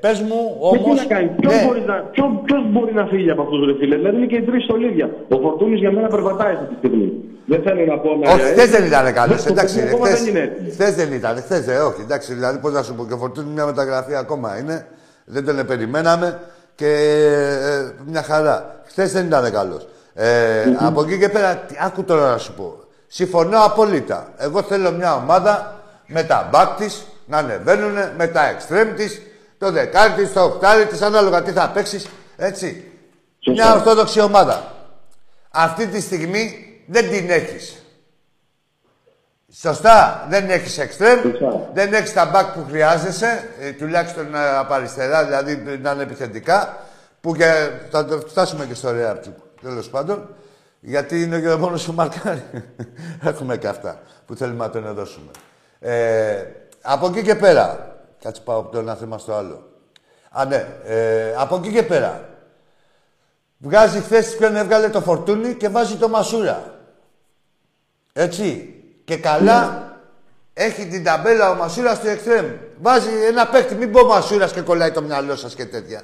Πες 0.00 0.20
μου 0.20 0.34
Ε, 0.72 0.76
τι 0.78 0.84
όμω. 0.84 0.94
να 0.94 1.04
κάνει, 1.04 1.28
ποιος, 1.40 1.64
μπορεί 1.66 1.80
να, 1.86 1.94
ποιος, 1.94 2.26
ποιος 2.44 2.62
μπορεί 2.72 2.92
να 2.94 3.06
φύγει 3.06 3.30
από 3.30 3.42
αυτούς 3.42 3.66
ρε 3.66 3.74
φίλε, 3.78 3.96
δηλαδή 3.96 4.16
είναι 4.16 4.26
και 4.26 4.36
οι 4.36 4.42
τρεις 4.42 4.64
στολίδια. 4.64 5.10
Ο 5.28 5.36
Φορτούνης 5.38 5.78
για 5.80 5.92
μένα 5.92 6.08
περπατάει 6.08 6.52
αυτή 6.54 6.66
τη 6.66 6.74
στιγμή. 6.78 7.12
Δεν 7.46 7.62
θέλω 7.62 7.84
να 7.84 7.98
πω 7.98 8.16
να... 8.16 8.32
Όχι, 8.32 8.40
χθες 8.42 8.70
δεν 8.70 8.84
ήταν 8.84 9.12
καλό. 9.14 9.34
Το 9.36 9.44
Εντάξει, 9.48 9.74
παιχνίδι 9.74 9.94
ακόμα 9.94 10.08
δεν 10.10 10.26
είναι 10.26 10.40
χθες 10.40 10.50
έτοιμο. 10.50 10.70
χθες 10.72 10.94
δεν 10.94 11.12
ήταν. 11.12 11.36
Χθες 11.36 11.64
δεν, 11.64 11.80
όχι. 11.82 12.00
Εντάξει, 12.00 12.34
δηλαδή 12.34 12.58
πώς 12.58 12.72
να 12.72 12.82
σου 12.82 12.94
πω 12.94 13.06
και 13.06 13.12
ο 13.12 13.16
Φορτούνης 13.16 13.52
μια 13.54 13.66
μεταγραφή 13.66 14.14
ακόμα 14.14 14.58
είναι. 14.58 14.86
Δεν 15.24 15.44
τον 15.44 15.66
περιμέναμε 15.66 16.38
και 16.74 16.86
ε, 16.86 17.92
μια 18.06 18.22
χαρά. 18.22 18.80
Χθες 18.86 19.12
δεν 19.12 19.26
ήταν 19.26 19.52
καλός. 19.52 19.88
Ε, 20.14 20.26
Από 20.78 21.02
εκεί 21.02 21.18
και 21.18 21.28
πέρα, 21.28 21.54
τι- 21.56 21.74
άκου 21.84 22.04
τώρα 22.04 22.30
να 22.30 22.38
σου 22.38 22.52
πω. 22.54 22.74
Συμφωνώ 23.12 23.64
απόλυτα. 23.64 24.32
Εγώ 24.36 24.62
θέλω 24.62 24.92
μια 24.92 25.14
ομάδα 25.14 25.82
με 26.06 26.22
τα 26.22 26.48
μπακ 26.50 26.76
της 26.76 27.06
να 27.26 27.38
ανεβαίνουν, 27.38 27.96
με 28.16 28.26
τα 28.26 28.48
εξτρέμ 28.48 28.94
της, 28.94 29.22
το 29.58 29.70
δεκάρι 29.70 30.12
της, 30.12 30.32
το 30.32 30.42
οκτάρι 30.42 30.86
της, 30.86 31.02
ανάλογα 31.02 31.42
τι 31.42 31.52
θα 31.52 31.70
παίξεις. 31.70 32.08
Έτσι. 32.36 32.92
Σωστά. 33.38 33.64
Μια 33.64 33.74
ορθόδοξη 33.74 34.20
ομάδα. 34.20 34.74
Αυτή 35.50 35.86
τη 35.86 36.00
στιγμή 36.00 36.54
δεν 36.86 37.08
την 37.10 37.30
έχεις. 37.30 37.84
Σωστά, 39.52 40.26
δεν 40.28 40.50
έχεις 40.50 40.78
εξτρέμ, 40.78 41.20
Σωστά. 41.20 41.70
δεν 41.74 41.94
έχεις 41.94 42.12
τα 42.12 42.24
μπακ 42.24 42.46
που 42.46 42.64
χρειάζεσαι, 42.68 43.48
ε, 43.60 43.70
τουλάχιστον 43.70 44.34
ε, 44.34 44.56
από 44.56 44.74
αριστερά, 44.74 45.24
δηλαδή 45.24 45.78
να 45.82 45.90
είναι 45.90 46.02
επιθετικά, 46.02 46.76
που 47.20 47.34
και 47.34 47.70
θα 47.90 48.04
το 48.04 48.20
φτάσουμε 48.28 48.64
και 48.66 48.74
στο 48.74 48.90
Ρεάπτσουκ, 48.90 49.34
τέλος 49.62 49.88
πάντων, 49.88 50.28
γιατί 50.80 51.22
είναι 51.22 51.40
και 51.40 51.48
ο 51.48 51.58
μόνος 51.58 51.84
που 51.84 51.92
μαρκάρει. 51.92 52.44
Έχουμε 53.30 53.56
και 53.56 53.68
αυτά 53.68 54.02
που 54.26 54.34
θέλουμε 54.34 54.64
να 54.64 54.70
τον 54.70 54.94
δώσουμε. 54.94 55.30
Ε, 55.80 56.44
από 56.82 57.06
εκεί 57.06 57.22
και 57.22 57.34
πέρα, 57.34 57.96
κάτσε 58.22 58.42
πάω 58.44 58.58
από 58.58 58.70
το 58.70 58.78
ένα 58.78 58.94
θέμα 58.94 59.18
στο 59.18 59.34
άλλο. 59.34 59.68
Α, 60.30 60.44
ναι, 60.44 60.66
ε, 60.84 61.34
από 61.36 61.56
εκεί 61.56 61.72
και 61.72 61.82
πέρα, 61.82 62.30
Βγάζει 63.62 64.00
χθες 64.00 64.36
ποιον 64.36 64.56
έβγαλε 64.56 64.88
το 64.88 65.00
φορτούνι 65.00 65.54
και 65.54 65.68
βάζει 65.68 65.96
το 65.96 66.08
Μασούρα. 66.08 66.80
Έτσι. 68.12 68.74
Και 69.04 69.16
καλά 69.16 69.88
έχει 70.52 70.86
την 70.86 71.04
ταμπέλα 71.04 71.50
ο 71.50 71.54
Μασούρα 71.54 71.94
στο 71.94 72.08
εξτρέμ. 72.08 72.46
Βάζει 72.80 73.08
ένα 73.28 73.46
παίκτη, 73.46 73.74
μην 73.74 73.92
πω 73.92 74.04
Μασούρας 74.04 74.52
και 74.52 74.60
κολλάει 74.60 74.90
το 74.90 75.02
μυαλό 75.02 75.36
σας 75.36 75.54
και 75.54 75.66
τέτοια. 75.66 76.02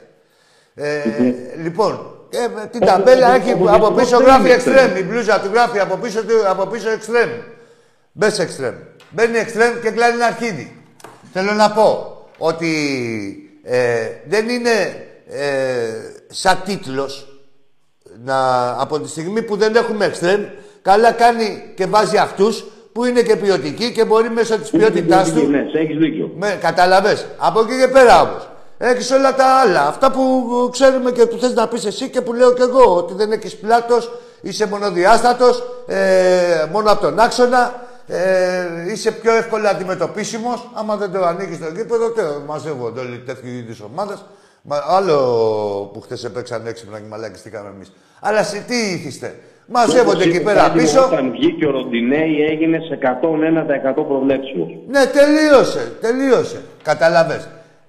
Ε, 0.75 1.03
λοιπόν, 1.65 2.16
ε, 2.31 2.67
την 2.67 2.81
ταμπέλα 2.81 3.35
έχει 3.35 3.51
από 3.67 3.91
πίσω 3.91 4.17
γράφει 4.17 4.51
εξτρέμ. 4.51 4.97
Η 4.97 5.03
μπλούζα 5.03 5.41
του 5.41 5.51
γράφει 5.53 5.79
από 5.79 5.97
πίσω, 5.97 6.21
του, 6.25 6.49
από 6.49 6.67
πίσω 6.67 6.91
εξτρέμ. 6.91 7.31
Μπες 8.13 8.39
εξτρέμ. 8.39 8.75
Μπαίνει 9.11 9.39
εξτρέμ 9.39 9.73
και 9.73 9.91
κλείνει 9.91 10.13
ένα 10.15 10.27
αρχίδι. 10.27 10.83
Θέλω 11.33 11.53
να 11.53 11.71
πω 11.71 12.17
ότι 12.39 12.71
ε, 13.65 14.07
δεν 14.27 14.49
είναι 14.49 14.71
ε, 15.31 15.47
σαν 16.27 16.63
τίτλος 16.65 17.29
να, 18.25 18.69
από 18.81 19.01
τη 19.01 19.09
στιγμή 19.09 19.43
που 19.43 19.57
δεν 19.57 19.77
έχουμε 19.77 20.05
εξτρέμ, 20.05 20.45
καλά 20.83 21.13
κάνει 21.13 21.73
και 21.75 21.87
βάζει 21.87 22.17
αυτούς 22.17 22.65
που 22.93 23.05
είναι 23.05 23.23
και 23.23 23.37
ποιοτικοί 23.37 23.93
και 23.93 24.05
μπορεί 24.05 24.31
μέσω 24.31 24.59
της 24.59 24.71
ποιότητάς 24.71 25.33
του 25.33 25.47
Ναι, 25.49 25.67
σε 25.73 25.79
έχεις 25.79 25.97
δίκιο. 25.97 26.33
με, 26.37 26.59
καταλαβες. 26.61 27.27
Από 27.37 27.61
εκεί 27.61 27.79
και 27.79 27.89
πέρα 27.89 28.21
όμως. 28.23 28.49
Έχεις 28.79 29.11
όλα 29.11 29.35
τα 29.35 29.45
άλλα. 29.61 29.87
Αυτά 29.87 30.11
που 30.11 30.23
ξέρουμε 30.73 31.11
και 31.11 31.27
που 31.27 31.37
θες 31.37 31.55
να 31.55 31.69
πεις 31.69 31.85
εσύ 31.85 32.09
και 32.09 32.21
που 32.21 32.33
λέω 32.33 32.53
και 32.53 32.63
εγώ. 32.63 32.97
Ότι 32.97 33.15
δεν 33.15 33.33
έχεις 33.33 33.57
πλάτος, 33.57 34.11
είσαι 34.41 34.67
μονοδιάστατος, 34.67 35.63
ε, 35.87 36.67
μόνο 36.73 36.91
από 36.91 37.01
τον 37.01 37.19
άξονα, 37.19 37.75
ε, 38.07 38.93
είσαι 38.93 39.13
πιο 39.13 39.33
εύκολα 39.33 39.71
αντιμετωπίσιμος. 39.71 40.71
Άμα 40.75 40.97
δεν 40.97 41.13
το 41.13 41.25
ανοίγεις 41.25 41.57
στο 41.57 41.69
γήπεδο, 41.75 42.11
τε, 42.11 42.23
μαζεύονται 42.47 43.01
όλοι 43.01 43.19
τέτοιου 43.19 43.49
είδους 43.49 43.81
ομάδες. 43.81 44.25
Μα, 44.63 44.85
άλλο 44.89 45.17
που 45.93 46.01
χθες 46.01 46.25
έπαιξαν 46.25 46.67
έξυπνα 46.67 46.99
και 46.99 47.07
μαλακιστήκαμε 47.09 47.69
εμείς. 47.75 47.93
Αλλά 48.21 48.43
σε 48.43 48.65
τι 48.67 48.77
ήθιστε; 48.77 49.35
Μαζεύονται 49.67 50.25
εκεί 50.25 50.43
πέρα 50.43 50.63
Κάτι 50.63 50.77
μου, 50.77 50.83
πίσω. 50.83 51.05
Όταν 51.05 51.31
βγήκε 51.31 51.67
ο 51.67 51.71
Ροντινέη 51.71 52.47
έγινε 52.51 52.79
σε 52.79 52.99
101% 53.03 54.05
προβλέψιμος. 54.05 54.69
Ναι, 54.89 55.05
τελείωσε, 55.07 55.93
τελείωσε. 56.01 56.63
Καταλαβες. 56.83 57.49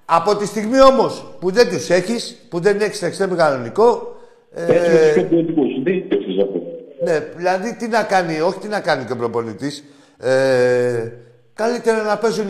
Από 0.10 0.36
τη 0.36 0.46
στιγμή 0.46 0.82
όμως 0.82 1.26
που 1.40 1.52
δεν 1.52 1.70
τους 1.70 1.90
έχεις, 1.90 2.38
που 2.50 2.60
δεν 2.60 2.82
έχεις 2.82 3.02
εξτρέμι 3.02 3.36
κανονικό, 3.36 4.16
Έτσι 4.56 4.74
με 4.92 4.98
τους 4.98 5.08
ε, 5.08 5.12
πιο 5.14 5.24
ποιοτικούς. 5.24 5.68
Τι 5.84 5.92
έχεις 6.16 6.42
αυτό; 6.44 6.62
ναι, 7.06 7.20
δηλαδή 7.36 7.76
τι 7.76 7.88
να 7.88 8.04
κάνει, 8.04 8.40
όχι 8.42 8.60
τι 8.60 8.68
να 8.68 8.80
κάνει 8.80 9.04
και 9.06 9.12
ο 9.12 9.16
προπονητής. 9.16 9.84
Ε, 10.20 11.12
καλύτερα 11.54 12.04
να, 12.04 12.18
παίζουν, 12.18 12.46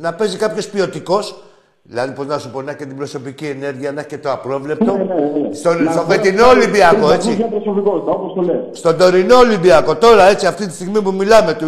να 0.00 0.14
παίζει 0.14 0.36
κάποιος 0.36 0.68
ποιοτικός. 0.68 1.42
Δηλαδή, 1.82 2.12
πώς 2.12 2.26
να 2.26 2.38
σου 2.38 2.50
πω, 2.50 2.62
να 2.62 2.70
έχει 2.70 2.78
και 2.78 2.86
την 2.86 2.96
προσωπική 2.96 3.46
ενέργεια, 3.46 3.92
να 3.92 4.00
έχει 4.00 4.08
και 4.08 4.18
το 4.18 4.30
απρόβλεπτο. 4.32 4.92
Ναι, 4.96 5.02
ναι, 5.04 5.14
ναι. 5.48 5.54
Στον, 5.54 5.82
Να 5.82 5.92
στο 5.92 6.04
βγάλει- 6.04 6.24
φετινό 6.24 6.46
Ολυμπιακό, 6.48 7.06
να 7.06 7.14
έτσι. 7.14 7.28
βγάλει 7.30 7.50
μια 7.50 7.60
προσωπικότητα, 7.60 8.10
όπως 8.12 8.32
το 8.34 8.40
λες. 8.52 8.78
Στον 8.78 8.98
τωρινό 8.98 9.36
Ολυμπιακό, 9.36 9.96
τώρα 9.96 10.28
έτσι, 10.28 10.46
αυτή 10.46 10.66
τη 10.66 10.72
στιγμή 10.72 11.02
που 11.02 11.12
μιλάμε, 11.12 11.54
του 11.54 11.66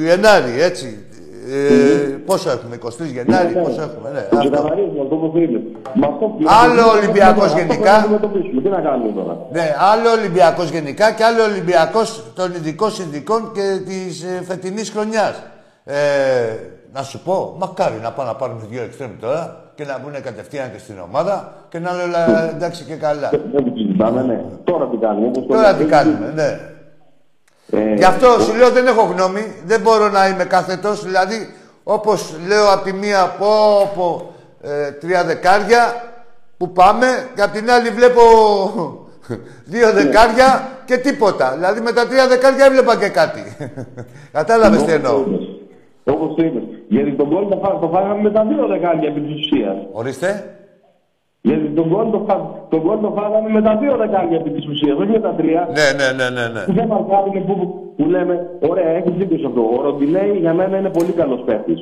Γενάρη, 0.00 0.60
έτσι. 0.62 1.04
Ε, 1.54 2.16
πόσο 2.30 2.50
έχουμε, 2.50 2.74
23 2.76 3.12
Γενάρη, 3.16 3.48
Ναι, 3.48 3.60
ναι. 3.60 3.62
πόσο 3.66 3.80
έχουμε, 3.88 4.08
ναι. 4.16 4.22
Το 4.30 4.36
αυτό. 4.36 4.50
ξεκαθαρίζουμε 4.50 5.00
αυτό 5.04 5.14
όπως 5.20 5.32
είναι. 5.42 5.60
Με 6.00 6.06
αυτό 6.12 6.24
που- 6.26 6.44
Άλλο 6.62 6.80
αυτό 6.86 6.96
Ολυμπιακός 6.98 7.50
πρέπει 7.52 7.68
να 7.68 7.74
γενικά. 7.74 7.94
αντιμετωπίσουμε. 7.94 8.60
Τι 8.62 8.68
να 8.76 8.80
κάνουμε 8.86 9.10
τώρα; 9.18 9.34
Ναι, 9.56 9.66
άλλο 9.92 10.08
Ολυμπιακός 10.18 10.68
γενικά 10.76 11.06
και 11.16 11.24
άλλο 11.24 11.42
Ολυμπιακός 11.50 12.08
των 12.38 12.48
ειδικών 12.56 12.90
συνδικών 12.98 13.40
και 13.56 13.66
της 13.88 14.22
ε, 14.22 14.42
φετινής 14.48 14.90
χρονιάς. 14.94 15.34
Ε, 15.84 15.94
να 16.96 17.02
σου 17.02 17.18
πω, 17.26 17.54
μακάρι 17.58 17.98
να 18.02 18.10
πάμε 18.12 18.28
να 18.28 18.36
πάρουμε 18.36 18.60
δύο 18.70 18.82
εξτρέμ 18.82 19.10
τώρα 19.20 19.42
και 19.74 19.84
να 19.84 19.98
μπουν 20.00 20.12
κατευθείαν 20.28 20.72
και 20.72 20.78
στην 20.78 20.94
ομάδα 21.08 21.52
και 21.68 21.78
να 21.78 21.90
είναι 21.92 22.02
όλα 22.02 22.22
εντάξει 22.54 22.84
και 22.84 22.94
καλά. 22.94 23.28
Δεν 23.52 23.64
το 23.64 23.70
συζητάμε, 23.76 24.22
ναι. 24.22 24.38
Τώρα 24.64 24.84
τι 24.90 24.96
κάνουμε. 24.96 25.26
όπως 25.26 25.42
το 25.46 25.52
Τώρα 25.54 25.70
λέτε. 25.72 25.84
τι 25.84 25.90
κάνουμε, 25.90 26.32
ναι. 26.34 26.48
Ε, 27.70 27.94
Γι' 27.94 28.04
αυτό 28.04 28.26
σου 28.40 28.54
λέω 28.54 28.70
δεν 28.70 28.86
έχω 28.86 29.02
γνώμη, 29.02 29.54
δεν 29.66 29.80
μπορώ 29.80 30.08
να 30.08 30.28
είμαι 30.28 30.44
κάθετος. 30.44 31.04
Δηλαδή, 31.04 31.54
όπως 31.82 32.34
λέω 32.46 32.72
από 32.72 32.84
τη 32.84 32.92
μία 32.92 33.34
πω, 33.38 33.46
πω 33.96 34.34
ε, 34.62 34.90
τρία 34.90 35.24
δεκάρια 35.24 35.94
που 36.56 36.72
πάμε 36.72 37.06
και 37.34 37.42
απ' 37.42 37.52
την 37.52 37.70
άλλη 37.70 37.88
βλέπω 37.88 38.20
δύο 39.74 39.92
δεκάρια 39.92 40.68
και 40.84 40.96
τίποτα. 40.96 41.52
Δηλαδή 41.54 41.80
με 41.80 41.92
τα 41.92 42.06
τρία 42.06 42.28
δεκάρια 42.28 42.64
έβλεπα 42.64 42.96
και 42.96 43.08
κάτι. 43.08 43.42
Κατάλαβες 44.32 44.82
τι 44.82 44.92
εννοώ. 44.92 45.24
Όπως 46.04 46.34
το 46.36 46.44
είπες. 46.44 46.62
Γιατί 46.88 47.12
τον 47.16 47.28
κόλ 47.30 47.48
το, 47.48 47.60
φά- 47.62 47.80
το 47.80 47.88
φάγαμε 47.94 48.22
με 48.22 48.30
τα 48.30 48.44
δύο 48.44 48.66
δεκάρια 48.66 49.08
επί 49.08 49.20
της 49.20 49.34
ουσίας. 49.34 49.76
Ορίστε. 49.92 50.56
Γιατί 51.48 51.66
τον 51.78 51.88
κόλ 51.92 52.10
το, 52.10 52.24
φά- 52.28 52.46
τον 52.68 52.80
γκολ 52.80 52.98
το 53.00 53.10
φάγαμε 53.16 53.48
με 53.50 53.62
τα 53.62 53.76
δύο 53.80 53.96
δεκάρια 53.96 54.36
επί 54.40 54.50
της 54.50 54.68
ουσίας, 54.68 54.96
όχι 54.98 55.10
με 55.10 55.20
τα 55.20 55.32
τρία. 55.38 55.68
Ναι, 55.78 55.86
ναι, 55.98 56.08
ναι, 56.18 56.28
ναι, 56.36 56.46
ναι. 56.54 56.60
Που 56.68 56.72
δεν 56.72 56.86
μαρκάρουν 56.86 57.44
που, 57.46 57.54
που 57.96 58.04
λέμε, 58.10 58.34
ωραία, 58.70 58.88
έχει 58.88 59.10
δίκιο 59.18 59.38
σε 59.38 59.46
αυτό. 59.46 59.60
Ο 59.78 59.82
Ροντινέη 59.82 60.32
για 60.44 60.52
μένα 60.54 60.76
είναι 60.78 60.90
πολύ 60.90 61.12
καλός 61.12 61.40
παίχτης. 61.46 61.78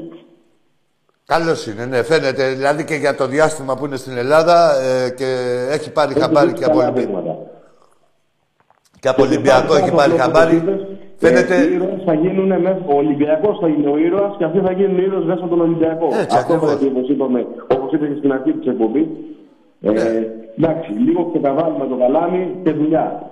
Καλώς 1.26 1.66
είναι, 1.66 1.84
ναι, 1.86 2.02
φαίνεται. 2.02 2.44
Δηλαδή 2.48 2.84
και 2.84 2.94
για 2.94 3.14
το 3.14 3.26
διάστημα 3.26 3.76
που 3.76 3.84
είναι 3.86 3.96
στην 3.96 4.16
Ελλάδα 4.16 4.56
ε, 4.80 5.10
και 5.10 5.28
έχει 5.70 5.92
πάρει 5.92 6.10
Έχει 6.10 6.20
χαμπάρι 6.20 6.46
δείξει 6.46 6.62
και 6.62 6.68
από, 6.70 6.78
καλά 6.78 6.90
Ολυμπι- 6.90 7.06
δείγματα. 7.06 7.36
και 9.00 9.08
από 9.08 9.22
Ολυμπιακό 9.22 9.74
έχει 9.74 9.92
πάρει 9.94 10.12
χαμπάρι. 10.22 10.56
Φαίνεται... 11.16 11.56
Οι 11.56 11.72
ήρωες 11.74 12.02
θα 12.04 12.14
γίνουν 12.14 12.60
μέσα, 12.60 12.82
ο 12.92 12.96
Ολυμπιακός 12.96 13.58
θα 13.60 13.68
είναι 13.68 13.88
ο 13.90 13.96
ήρωας 13.96 14.34
και 14.38 14.44
αυτοί 14.44 14.58
θα 14.66 14.72
γίνουν 14.72 14.98
οι 14.98 15.02
ήρωες 15.06 15.24
μέσα 15.24 15.40
από 15.44 15.48
τον 15.54 15.60
Ολυμπιακό. 15.60 16.06
Έτσι, 16.06 16.36
Αυτό 16.36 16.52
ακριβώς. 16.54 16.76
πρέπει, 16.76 16.86
όπως 16.96 17.08
είπαμε, 17.08 17.46
όπως 17.76 17.92
είπες 17.92 18.08
και 18.08 18.14
στην 18.18 18.32
αρχή 18.32 18.52
της 18.52 18.66
εκπομπής. 18.72 19.06
Ε, 19.82 19.90
Ναι. 19.90 20.00
εντάξει, 20.58 20.90
λίγο 20.92 21.30
και 21.32 21.38
τα 21.38 21.52
βάλουμε 21.52 21.86
το 21.86 21.96
καλάμι 21.96 22.56
και 22.64 22.70
δουλειά. 22.72 23.30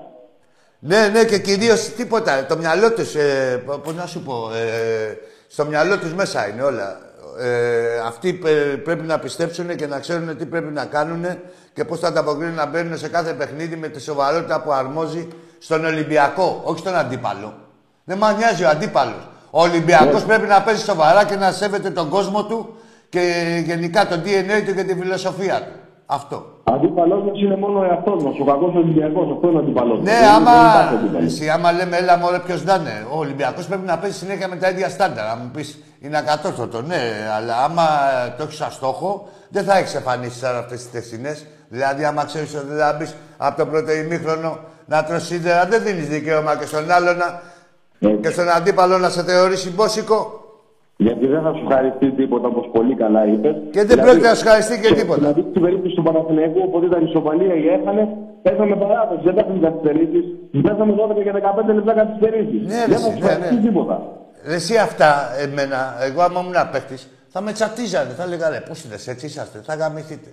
Ναι, 0.79 1.09
ναι, 1.13 1.25
και 1.25 1.39
κυρίως 1.39 1.89
τίποτα. 1.95 2.47
Το 2.47 2.57
μυαλό 2.57 2.93
τους, 2.93 3.15
ε, 3.15 3.63
πώς 3.85 3.95
να 3.95 4.07
σου 4.07 4.23
πω, 4.23 4.35
ε, 4.55 5.17
στο 5.49 5.65
μυαλό 5.67 5.99
τους 5.99 6.15
μέσα 6.15 6.49
είναι 6.49 6.63
όλα. 6.63 6.99
Ε, 7.41 7.99
αυτοί 8.07 8.33
πε- 8.33 8.77
πρέπει 8.85 9.07
να 9.07 9.19
πιστέψουν 9.19 9.77
και 9.77 9.87
να 9.87 9.99
ξέρουν 9.99 10.37
τι 10.37 10.47
πρέπει 10.47 10.73
να 10.73 10.85
κάνουν 10.85 11.25
και 11.73 11.85
πώς 11.85 11.99
θα 12.01 12.09
ανταποκρίνουν 12.09 12.55
να 12.55 12.67
μπαίνουν 12.67 12.99
σε 12.99 13.09
κάθε 13.09 13.33
παιχνίδι 13.33 13.77
με 13.77 13.89
τη 13.89 14.01
σοβαρότητα 14.01 14.61
που 14.63 14.73
αρμόζει 14.73 15.29
στον 15.59 15.85
Ολυμπιακό, 15.85 16.61
όχι 16.65 16.79
στον 16.79 16.95
αντίπαλο. 16.97 17.55
Δεν 18.05 18.19
μας 18.19 18.37
νοιάζει 18.37 18.65
ο 18.65 18.69
αντίπαλος. 18.69 19.29
Ο 19.51 19.63
Ολυμπιακός 19.63 20.25
πρέπει 20.25 20.47
να 20.47 20.63
παίζει 20.63 20.85
σοβαρά 20.85 21.25
και 21.25 21.37
να 21.37 21.53
σέβεται 21.53 21.91
τον 21.91 22.09
κόσμο 22.09 22.45
του 22.45 22.75
και 23.09 23.23
γενικά 23.67 24.07
το 24.07 24.15
DNA 24.25 24.63
του 24.67 24.75
και 24.75 24.83
τη 24.85 24.95
φιλοσοφία 24.95 25.55
του. 25.61 25.80
Αυτό. 26.13 26.45
Αντίπαλός 26.65 27.23
μας 27.27 27.41
είναι 27.43 27.57
μόνο 27.57 27.79
ο 27.79 27.85
εαυτός 27.85 28.23
μας, 28.25 28.35
ο 28.41 28.45
κακός 28.45 28.75
Ολυμπιακός, 28.75 29.27
αυτό 29.35 29.49
είναι 29.49 29.57
ο 29.57 29.61
αντίπαλός 29.61 29.99
μας. 29.99 30.07
Ναι, 30.11 30.19
Δεν- 30.21 30.29
άμα, 30.29 30.53
δεν 30.53 30.71
υπάρχει 30.71 30.95
αντίπαλος. 30.95 31.33
εσύ, 31.33 31.49
άμα 31.51 31.73
λέμε 31.73 31.97
έλα 31.97 32.17
μωρέ 32.19 32.39
ποιος 32.39 32.65
να 32.65 32.75
είναι. 32.75 33.07
Ο 33.15 33.19
Ολυμπιακός 33.19 33.67
πρέπει 33.67 33.87
να 33.87 33.99
παίζει 33.99 34.17
συνέχεια 34.17 34.49
με 34.49 34.57
τα 34.57 34.69
ίδια 34.69 34.89
στάνταρ. 34.89 35.27
Αν 35.27 35.39
μου 35.43 35.51
πεις 35.55 35.79
είναι 36.01 36.19
ακατόρθωτο, 36.19 36.83
ναι. 36.83 37.01
Αλλά 37.37 37.55
άμα 37.65 37.83
ε, 38.27 38.35
το 38.37 38.43
έχεις 38.43 38.57
σαν 38.57 38.71
στόχο, 38.71 39.29
δεν 39.49 39.65
θα 39.65 39.77
έχεις 39.79 39.95
εμφανίσεις 39.95 40.39
σαν 40.39 40.57
αυτές 40.57 40.79
τις 40.83 40.91
τεσσινές. 40.91 41.47
Δηλαδή, 41.69 42.05
άμα 42.05 42.25
ξέρεις 42.25 42.55
ότι 42.55 42.67
δεν 42.67 42.79
θα 42.79 42.97
μπεις 42.99 43.15
από 43.37 43.57
το 43.57 43.67
πρώτο 43.67 43.93
ημίχρονο 43.93 44.59
να 44.87 45.05
τρως 45.05 45.25
σίδερα, 45.27 45.67
δεν 45.67 45.83
δίνεις 45.83 46.09
δικαίωμα 46.09 46.57
και 46.57 46.67
στον 46.67 46.91
άλλο 46.91 47.13
να... 47.13 47.41
Έτσι. 48.09 48.17
και 48.23 48.31
στον 48.31 48.49
αντίπαλο 48.51 48.99
να 48.99 49.09
σε 49.09 49.23
θεωρήσει 49.23 49.71
μπόσικο. 49.71 50.40
Γιατί 51.07 51.27
δεν 51.27 51.43
θα 51.43 51.53
σου 51.57 51.67
χαριστεί 51.73 52.11
τίποτα 52.21 52.47
όπως 52.53 52.67
πολύ 52.73 52.95
καλά 52.95 53.23
είπες. 53.27 53.55
Και 53.71 53.85
δεν 53.85 53.97
πρόκειται 54.05 54.29
να 54.29 54.35
σου 54.35 54.47
χαριστεί 54.49 54.81
και 54.81 54.95
τίποτα. 54.95 55.19
Δηλαδή 55.21 55.41
στην 55.51 55.63
περίπτωση 55.63 55.95
του 55.95 56.03
Παναθηναϊκού, 56.03 56.61
οπότε 56.69 56.87
ήταν 56.87 57.05
ισοπαλία 57.05 57.55
ή 57.55 57.67
έχανε, 57.77 58.03
πέσαμε 58.43 58.77
παράδοση. 58.77 59.21
Δεν 59.25 59.35
πέσαμε 59.35 59.59
καθυστερήσει. 59.67 60.21
Πέσαμε 60.67 60.93
12 61.19 61.23
και 61.27 61.33
15 61.71 61.75
λεπτά 61.79 61.93
καθυστερήσει. 62.01 62.57
Ναι, 62.73 62.81
δεν 62.81 62.89
ρε, 62.89 62.95
θα 62.95 63.11
σου 63.11 63.19
ναι, 63.19 63.27
χαριστεί 63.27 63.55
ναι. 63.55 63.61
τίποτα. 63.61 63.97
Ρε, 64.49 64.55
Εσύ 64.55 64.77
αυτά, 64.77 65.11
εμένα, 65.45 65.79
εγώ 66.09 66.21
άμα 66.27 66.41
ήμουν 66.41 66.59
παίχτη, 66.73 66.97
θα 67.35 67.41
με 67.41 67.53
τσατίζανε. 67.53 68.13
Θα 68.19 68.23
έλεγα 68.27 68.49
ρε, 68.49 68.61
πώς 68.69 68.79
είναι, 68.85 68.97
έτσι 69.13 69.27
είσαστε, 69.27 69.59
θα 69.69 69.75
γαμηθείτε. 69.75 70.31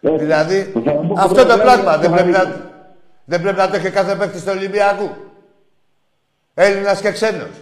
Έτσι. 0.00 0.16
Δηλαδή, 0.24 0.58
Θα 0.84 0.92
μου 0.92 1.06
πω 1.08 1.14
αυτό 1.26 1.34
πρώτα, 1.34 1.48
το 1.52 1.60
δηλαδή, 1.60 1.62
πράγμα 1.66 1.92
δεν 2.02 2.10
θα 2.10 2.16
πρέπει, 2.16 2.30
να, 2.30 2.38
χαριστεί. 2.38 2.62
δεν 3.24 3.38
πρέπει 3.42 3.58
να 3.62 3.68
το 3.70 3.74
έχει 3.76 3.90
κάθε 3.98 4.14
παίκτη 4.20 4.38
του 4.44 4.52
Ολυμπιακού. 4.56 5.08
Έλληνας 6.54 7.00
και 7.00 7.10
ξένος. 7.10 7.54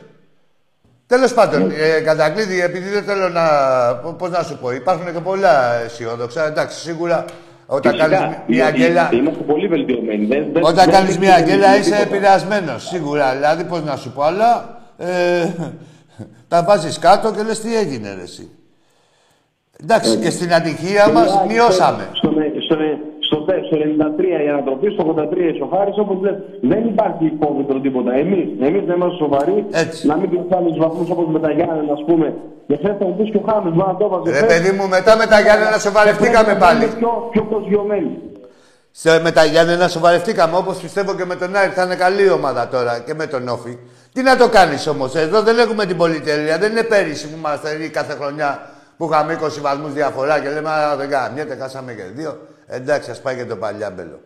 Τέλος 1.11 1.35
πάντων, 1.35 1.67
Ναι. 1.67 1.75
ε, 1.75 2.01
κατακλείδη, 2.01 2.61
επειδή 2.63 2.89
δεν 2.89 3.03
θέλω 3.03 3.29
να. 3.29 3.43
Πώς 4.19 4.31
να 4.31 4.43
σου 4.43 4.59
πω, 4.59 4.71
υπάρχουν 4.73 5.13
και 5.13 5.21
πολλά 5.21 5.75
αισιόδοξα. 5.75 6.47
Εντάξει, 6.47 6.79
σίγουρα 6.79 7.25
όταν 7.67 7.93
Φυσικά, 7.93 8.09
κάνεις 8.11 8.37
μια 8.47 8.71
διότι 8.71 8.79
γκέλα. 8.79 9.09
Είμαστε 9.13 9.43
πολύ 9.43 9.67
βελτιωμένοι. 9.67 10.25
Δεν, 10.27 10.47
δεν, 10.53 10.63
Όταν 10.63 10.75
δεν 10.85 10.91
κάνεις 10.95 11.11
έχει 11.11 11.19
μια 11.19 11.35
τίποτα. 11.35 11.57
γκέλα 11.57 11.77
είσαι 11.77 11.97
επηρεασμένος. 12.03 12.87
Σίγουρα. 12.89 13.33
Δηλαδή, 13.35 13.65
πώς 13.65 13.83
να 13.85 13.97
σου 13.97 14.11
πω, 14.13 14.23
αλλά. 14.23 14.81
Ε, 14.99 15.49
τα 16.49 16.63
βάζεις 16.63 16.99
κάτω 16.99 17.33
και 17.33 17.43
λες 17.43 17.61
τι 17.61 17.77
έγινε, 17.77 18.15
ρε, 18.15 18.23
εσύ. 18.23 18.49
Εντάξει, 19.83 20.17
και 20.17 20.31
στην 20.31 20.55
ατυχία 20.55 21.09
μας 21.09 21.31
Μιλάει 21.31 21.47
μειώσαμε. 21.47 22.09
Στο, 22.13 22.31
στο, 23.31 23.37
στο, 23.45 23.53
στο 23.69 23.77
93 24.19 24.45
η 24.47 24.49
ανατροπή, 24.55 24.87
στο 24.95 25.03
83 25.15 25.53
η 25.53 25.57
Σοχάρη, 25.61 25.91
όπως 26.05 26.17
λες, 26.25 26.37
δεν 26.71 26.83
υπάρχει 26.93 27.25
υπόβητρο 27.35 27.77
τίποτα. 27.85 28.11
Εμείς 28.23 28.45
εμείς 28.69 28.83
δεν 28.89 28.97
είμαστε 28.99 29.17
σοβαροί, 29.25 29.57
Έτσι. 29.85 30.01
να 30.11 30.15
μην 30.21 30.29
κλειστάμε 30.33 30.69
τους 30.73 30.81
βαθμούς 30.85 31.09
όπως 31.15 31.27
με 31.35 31.39
τα 31.45 31.51
Γιάννενα, 31.57 31.93
ας 31.99 32.05
πούμε. 32.09 32.27
Και 32.67 32.75
χθες 32.81 32.95
θα 32.99 33.05
μου 33.09 33.15
πεις 33.19 33.29
και 33.33 33.41
ο 33.43 33.45
Χάμε, 33.49 33.69
να 33.81 33.97
το 33.99 34.05
έβαζε. 34.09 34.31
Ρε 34.31 34.37
χθες. 34.37 34.49
παιδί 34.53 34.71
μου, 34.77 34.85
μετά 34.97 35.13
με 35.21 35.27
τα 35.33 35.39
Γιάννενα 35.45 35.79
σοβαρευτήκαμε 35.87 36.45
Πρέπει 36.49 36.61
να 36.61 36.67
πάλι. 36.67 36.79
είμαστε 36.83 36.99
Πιο, 37.03 37.13
πιο 37.33 37.43
προσγειωμένοι. 37.53 38.11
Σε, 39.03 39.21
με 39.27 39.31
τα 39.39 39.45
Γιάννενα 39.53 39.87
σοβαρευτήκαμε, 39.89 40.55
όπως 40.63 40.77
πιστεύω 40.85 41.11
και 41.19 41.25
με 41.31 41.37
τον 41.43 41.57
Άρη. 41.57 41.71
Θα 41.79 41.83
είναι 41.87 41.95
καλή 42.05 42.25
η 42.31 42.31
ομάδα 42.41 42.63
τώρα 42.75 42.93
και 43.07 43.15
με 43.21 43.27
τον 43.27 43.49
Όφη. 43.49 43.75
Τι 44.15 44.21
να 44.23 44.37
το 44.37 44.49
κάνεις 44.49 44.87
όμως, 44.87 45.15
εδώ 45.15 45.39
δεν 45.43 45.59
έχουμε 45.59 45.85
την 45.87 45.97
πολυτέλεια. 45.97 46.59
Δεν 46.59 46.71
είναι 46.71 46.83
πέρυσι 46.83 47.25
που 47.31 47.37
είμαστε 47.39 47.69
κάθε 47.99 48.15
χρονιά 48.21 48.51
που 48.97 49.05
είχαμε 49.13 49.39
20 49.43 49.61
βαθμούς 49.63 49.93
διαφορά 49.93 50.41
και 50.41 50.49
λέμε 50.49 50.69
Α, 50.71 50.97
δεν 50.97 51.09
κάναμε, 51.11 51.57
χάσαμε 51.61 51.93
και 51.93 52.03
δύο. 52.15 52.33
Εντάξει, 52.73 53.11
ας 53.11 53.21
πάει 53.21 53.37
και 53.37 53.45
το 53.45 53.57
παλιάμπελο. 53.57 54.21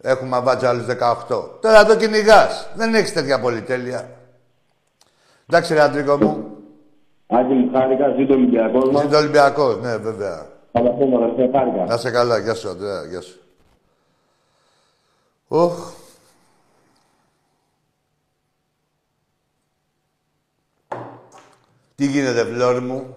Έχουμε 0.00 0.36
αβάτσα 0.36 0.68
άλλους 0.68 0.86
18. 0.86 1.58
Τώρα 1.60 1.84
το 1.84 1.96
κυνηγάς. 1.96 2.70
Δεν 2.74 2.94
έχεις 2.94 3.12
τέτοια 3.12 3.40
πολυτέλεια. 3.40 4.10
Εντάξει, 5.48 5.74
ρε 5.74 5.80
Αντρίκο 5.80 6.16
μου. 6.16 6.56
Άκη 7.26 7.52
μου, 7.52 7.70
χάρηκα, 7.72 8.14
ζήτω 8.16 8.32
ο 8.32 8.36
Ολυμπιακός 8.36 8.90
μας. 8.90 9.04
Είσαι 9.04 9.16
Ολυμπιακός, 9.16 9.80
ναι, 9.80 9.96
βέβαια. 9.96 10.46
Θα 10.72 10.82
τα 10.82 10.90
πούμε, 10.90 11.24
αδερφέ, 11.24 11.58
χάρηκα. 11.58 11.84
Να 11.84 11.96
σε 11.96 12.10
καλά, 12.10 12.38
γεια 12.38 12.54
σου, 12.54 12.68
Αντρέα, 12.68 13.04
γεια 13.04 13.20
σου. 13.20 13.40
Οχ. 15.48 15.92
Τι 21.94 22.06
γίνεται, 22.06 22.44
φλόρ 22.44 22.80
μου; 22.80 23.16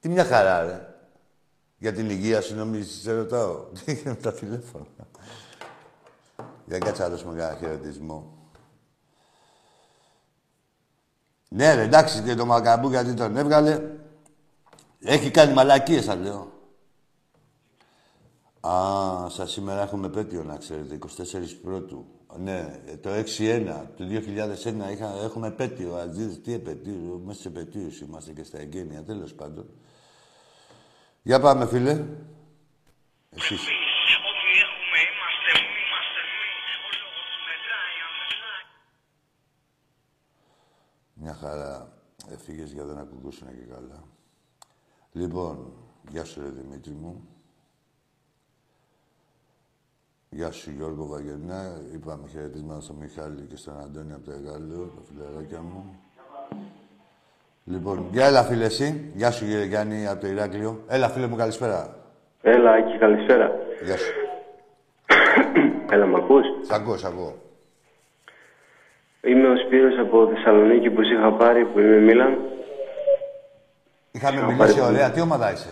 Τι 0.00 0.08
μια 0.08 0.24
χαρά, 0.24 0.62
ρε. 0.62 0.83
Για 1.78 1.92
την 1.92 2.10
υγεία 2.10 2.40
σου 2.40 2.54
νομίζεις, 2.54 3.02
σε 3.02 3.12
ρωτάω. 3.12 3.54
Τι 3.54 3.92
γίνεται 3.92 4.20
τα 4.20 4.32
τηλέφωνα. 4.32 4.86
Για 6.66 6.78
κάτσε 6.78 7.02
να 7.02 7.08
δώσουμε 7.08 7.38
κανένα 7.38 7.58
χαιρετισμό. 7.58 8.38
Ναι, 11.48 11.74
ρε, 11.74 11.82
εντάξει, 11.82 12.22
και 12.22 12.34
το 12.34 12.46
Μακαμπού 12.46 12.88
γιατί 12.88 13.14
τον 13.14 13.36
έβγαλε. 13.36 13.80
Έχει 15.00 15.30
κάνει 15.30 15.52
μαλακίες, 15.52 16.04
θα 16.04 16.14
λέω. 16.14 16.52
Α, 18.60 19.28
σας 19.28 19.50
σήμερα 19.50 19.82
έχουμε 19.82 20.08
πέτειο, 20.08 20.44
να 20.44 20.56
ξέρετε, 20.56 20.94
24 20.94 21.00
πρώτου. 21.62 22.06
Ναι, 22.38 22.80
ε, 22.86 22.96
το 22.96 23.10
6-1 23.10 23.86
του 23.96 24.04
2001 24.04 24.92
είχα, 24.92 25.14
έχουμε 25.22 25.50
πέτειο. 25.50 25.94
Αζίζ, 25.94 26.34
τι 26.36 26.52
επαιτίου, 26.52 27.22
μέσα 27.24 27.40
σε 27.40 27.48
επαιτίους 27.48 28.00
είμαστε 28.00 28.32
και 28.32 28.44
στα 28.44 28.58
εγγένεια, 28.58 29.02
τέλος 29.02 29.34
πάντων. 29.34 29.66
Για 31.26 31.40
πάμε, 31.40 31.66
φίλε. 31.66 31.90
Εσείς. 33.30 33.60
Ό,τι 34.28 34.50
έχουμε 34.64 34.98
είμαστε, 35.08 35.50
μη 35.64 35.80
είμαστε, 35.84 36.20
μη. 36.30 36.50
Ο 36.86 36.90
λόγος 37.00 37.30
μετράει, 37.46 37.96
αν 38.06 38.12
μετράει. 38.20 38.66
Μια 41.14 41.34
χαρά. 41.34 41.92
Έφυγες 42.30 42.72
για 42.72 42.84
δεν 42.84 42.98
ακουμπούσουν 42.98 43.48
και 43.48 43.64
καλά. 43.74 44.04
Λοιπόν, 45.12 45.72
γεια 46.08 46.24
σου 46.24 46.40
ρε 46.40 46.48
Δημήτρη 46.48 46.92
μου. 46.92 47.28
Γεια 50.30 50.50
σου 50.50 50.70
Γιώργο 50.70 51.06
Βαγενά. 51.06 51.80
Είπαμε 51.92 52.28
χαιρετίσματα 52.28 52.80
στον 52.80 52.96
Μιχάλη 52.96 53.46
και 53.46 53.56
στον 53.56 53.80
Αντώνη 53.80 54.12
από 54.12 54.24
το 54.24 54.30
Εγάλεο, 54.30 54.86
τα 54.86 55.02
φιλαράκια 55.02 55.62
μου. 55.62 56.00
Λοιπόν, 57.64 58.06
γεια 58.10 58.26
έλα 58.26 58.42
φίλε 58.42 58.64
εσύ. 58.64 59.10
Γεια 59.14 59.30
σου 59.30 59.44
κύριε 59.44 59.64
Γιάννη 59.64 60.06
από 60.08 60.20
το 60.20 60.26
Ηράκλειο. 60.26 60.80
Έλα 60.88 61.08
φίλε 61.08 61.26
μου 61.26 61.36
καλησπέρα. 61.36 61.96
Έλα, 62.42 62.70
Άκη, 62.70 62.98
καλησπέρα. 62.98 63.50
Γεια 63.84 63.96
σου. 63.96 64.12
Έλα, 65.90 66.06
μ' 66.06 66.16
ακούς; 66.16 66.44
Σ' 66.66 66.70
ακούω, 66.72 66.96
σ' 66.96 67.04
ακούω. 67.04 67.34
Είμαι 69.22 69.48
ο 69.48 69.56
Σπύρος 69.66 69.98
από 69.98 70.30
Θεσσαλονίκη 70.34 70.90
που 70.90 71.02
σε 71.04 71.14
είχα 71.14 71.32
πάρει, 71.32 71.64
που 71.64 71.78
είμαι 71.78 71.96
Μίλαν. 71.96 72.38
Είχαμε 74.10 74.38
Σ' 74.38 74.42
μιλήσει 74.42 74.58
πάρει 74.76 74.80
ωραία. 74.80 75.10
Τι 75.10 75.20
ομάδα 75.20 75.52
είσαι; 75.52 75.68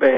Ε, 0.00 0.08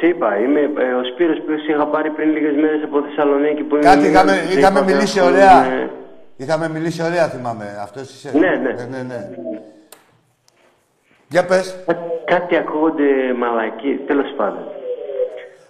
σε 0.00 0.06
είπα, 0.06 0.38
είμαι 0.38 0.60
ε, 0.60 0.92
ο 0.92 1.04
Σπύρος 1.12 1.38
που 1.38 1.50
σε 1.66 1.72
είχα 1.72 1.86
πάρει 1.86 2.10
πριν 2.10 2.30
λίγες 2.30 2.54
μέρες 2.54 2.82
από 2.84 3.02
Θεσσαλονίκη 3.02 3.62
που 3.62 3.74
είμαι 3.74 3.84
Κάτι 3.84 3.98
Μίλαν. 3.98 4.12
είχαμε, 4.12 4.32
Σε 4.32 4.58
είχαμε 4.58 4.78
είπα, 4.78 4.86
θα 4.88 4.94
μιλήσει 4.94 5.18
έχουμε- 5.18 5.34
ωραία. 5.36 5.90
Είχαμε 6.42 6.68
μιλήσει 6.68 7.02
ωραία, 7.02 7.28
θυμάμαι. 7.28 7.78
Αυτός 7.82 8.02
είσαι. 8.14 8.30
Ναι, 8.38 8.48
ναι. 8.48 8.72
ναι, 8.72 8.84
ναι, 8.90 9.02
ναι. 9.02 9.30
Για 11.28 11.44
πες. 11.46 11.76
Κά- 11.86 12.10
Κάτι 12.24 12.56
ακούγονται 12.56 13.04
μαλακοί, 13.38 14.00
τέλος 14.06 14.34
πάντων. 14.36 14.64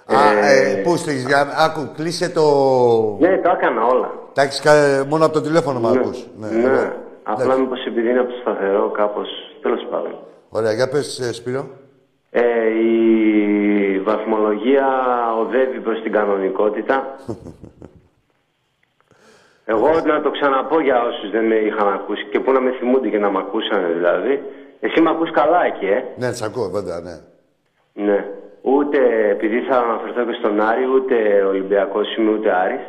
Α, 0.06 0.46
ε, 0.48 0.80
πού 0.84 0.96
στείλεις, 0.96 1.24
για... 1.26 1.48
άκου, 1.56 1.90
κλείσε 1.96 2.28
το... 2.30 2.42
Ναι, 3.20 3.38
το 3.38 3.50
έκανα 3.50 3.84
όλα. 3.86 4.10
Τα 4.32 4.42
έχεις 4.42 4.60
κα... 4.60 4.72
μόνο 5.08 5.24
από 5.24 5.34
το 5.34 5.40
τηλέφωνο 5.40 5.78
μου 5.80 5.90
Ναι, 5.90 5.98
ακούς. 6.00 6.26
ναι. 6.38 6.46
ωραία. 6.68 6.96
Απλά 7.22 7.42
Εντάξει. 7.44 7.60
μήπως 7.60 7.84
επειδή 7.86 8.08
είναι 8.10 8.18
από 8.18 8.28
το 8.28 8.38
σταθερό 8.40 8.90
κάπως, 8.90 9.28
τέλος 9.62 9.86
πάντων. 9.90 10.14
Ωραία, 10.48 10.72
για 10.72 10.88
πες, 10.88 11.18
ε, 11.18 11.32
Σπύρο. 11.32 11.66
Ε, 12.30 12.42
η 12.82 14.00
βαθμολογία 14.00 14.86
οδεύει 15.40 15.78
προς 15.80 16.02
την 16.02 16.12
κανονικότητα. 16.12 17.16
Εγώ 19.64 19.88
να 20.04 20.20
το 20.22 20.30
ξαναπώ 20.30 20.80
για 20.80 21.02
όσους 21.02 21.30
δεν 21.30 21.44
με 21.44 21.54
είχαν 21.54 21.92
ακούσει 21.92 22.24
και 22.30 22.40
που 22.40 22.52
να 22.52 22.60
με 22.60 22.70
θυμούνται 22.70 23.08
και 23.08 23.18
να 23.18 23.30
με 23.30 23.38
ακούσαν 23.38 23.92
δηλαδή. 23.94 24.42
Εσύ 24.80 25.00
με 25.00 25.10
ακούς 25.10 25.30
καλά 25.30 25.64
εκεί, 25.64 25.86
ε; 25.86 26.04
Ναι, 26.16 26.32
σ' 26.32 26.42
ακούω, 26.42 26.68
βέβαια, 26.70 27.00
ναι. 27.00 27.16
Ναι. 28.06 28.24
Ούτε 28.62 28.98
επειδή 29.30 29.60
θα 29.60 29.76
αναφερθώ 29.78 30.24
και 30.24 30.36
στον 30.38 30.60
Άρη, 30.60 30.84
ούτε 30.94 31.14
Ολυμπιακός 31.48 32.16
είμαι, 32.16 32.30
ούτε 32.30 32.50
Άρης. 32.52 32.80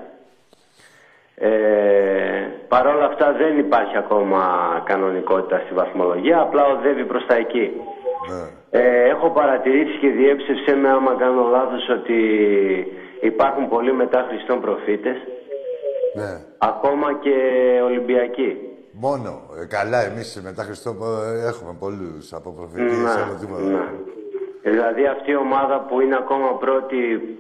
Ε, 1.36 1.50
Παρ' 2.68 2.88
όλα 2.88 3.06
αυτά 3.06 3.32
δεν 3.32 3.58
υπάρχει 3.58 3.98
ακόμα 3.98 4.42
κανονικότητα 4.86 5.62
στη 5.66 5.74
βαθμολογία, 5.74 6.40
απλά 6.40 6.66
οδεύει 6.66 7.06
προς 7.06 7.26
τα 7.26 7.36
εκεί. 7.36 7.72
ναι. 8.30 8.62
Ε, 8.80 9.10
έχω 9.10 9.30
παρατηρήσει 9.30 9.98
και 9.98 10.10
διέψευσε 10.10 10.76
με 10.76 10.90
άμα 10.90 11.16
κάνω 11.18 11.48
λάθος 11.52 11.90
ότι 11.90 12.18
υπάρχουν 13.22 13.70
πολλοί 13.70 13.94
μετά 13.94 14.26
Χριστόν 14.30 14.62
προφήτες, 14.62 15.16
ναι. 16.14 16.42
ακόμα 16.58 17.14
και 17.14 17.36
Ολυμπιακοί. 17.84 18.58
Μόνο. 18.92 19.42
Ε, 19.62 19.66
καλά, 19.66 20.04
εμείς 20.04 20.42
μετά 20.44 20.64
Χριστό 20.64 20.90
ε, 20.90 21.48
έχουμε 21.48 21.76
πολλούς 21.80 22.34
από 22.34 22.52
προφητείες, 22.52 22.98
Να, 22.98 23.12
άλλο 23.12 23.38
τίποτα. 23.40 23.62
να. 23.62 23.94
Δηλαδή 24.64 25.06
αυτή 25.08 25.32
η 25.32 25.36
ομάδα 25.36 25.80
που 25.80 26.02
είναι 26.02 26.16
ακόμα 26.16 26.58
πρώτη, 26.58 26.98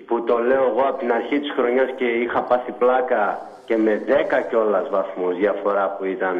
που 0.08 0.24
το 0.24 0.38
λέω 0.38 0.64
εγώ 0.64 0.82
από 0.88 0.98
την 1.00 1.12
αρχή 1.12 1.40
της 1.40 1.52
χρονιάς 1.52 1.90
και 1.96 2.06
είχα 2.06 2.42
πάθει 2.44 2.72
πλάκα 2.72 3.48
και 3.66 3.78
με 3.78 4.04
10 4.08 4.12
κιόλας 4.50 4.90
βαθμούς 4.90 5.36
διαφορά 5.38 5.96
που 5.98 6.06
ήταν. 6.06 6.38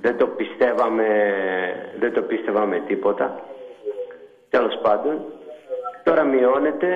Δεν 0.00 0.16
το 0.16 0.26
πιστεύαμε, 0.26 1.06
δεν 1.98 2.12
το 2.12 2.22
πίστευαμε 2.22 2.82
τίποτα. 2.86 3.40
Τέλος 4.50 4.78
πάντων, 4.82 5.24
τώρα 6.02 6.22
μειώνεται. 6.24 6.88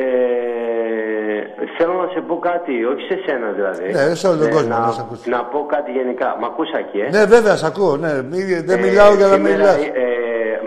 Ε, 0.00 1.64
θέλω 1.78 1.92
να 2.02 2.08
σε 2.14 2.20
πω 2.28 2.38
κάτι, 2.38 2.84
όχι 2.84 3.02
σε 3.10 3.16
σένα 3.26 3.48
δηλαδή. 3.58 3.86
Ναι, 3.92 4.14
σε 4.14 4.26
όλο 4.28 4.36
τον 4.38 4.46
Ε, 4.46 4.50
κόσμο, 4.50 4.68
να, 4.68 4.78
να 4.86 4.92
σε 4.92 5.00
ακούσει. 5.04 5.28
να 5.30 5.40
πω 5.44 5.58
κάτι 5.74 5.90
γενικά. 5.98 6.28
Μ' 6.40 6.44
ακούς 6.44 6.70
εκεί, 6.82 6.98
ε; 7.06 7.08
Ναι, 7.16 7.24
βέβαια, 7.24 7.56
σ' 7.56 7.64
ακούω, 7.64 7.96
ναι. 7.96 8.12
Μη- 8.30 8.62
Δεν 8.70 8.78
Ε, 8.78 8.82
μιλάω 8.86 9.14
για 9.14 9.26
να 9.26 9.34
σήμερα, 9.34 9.54
μιλάς. 9.56 9.76
ε, 9.76 10.10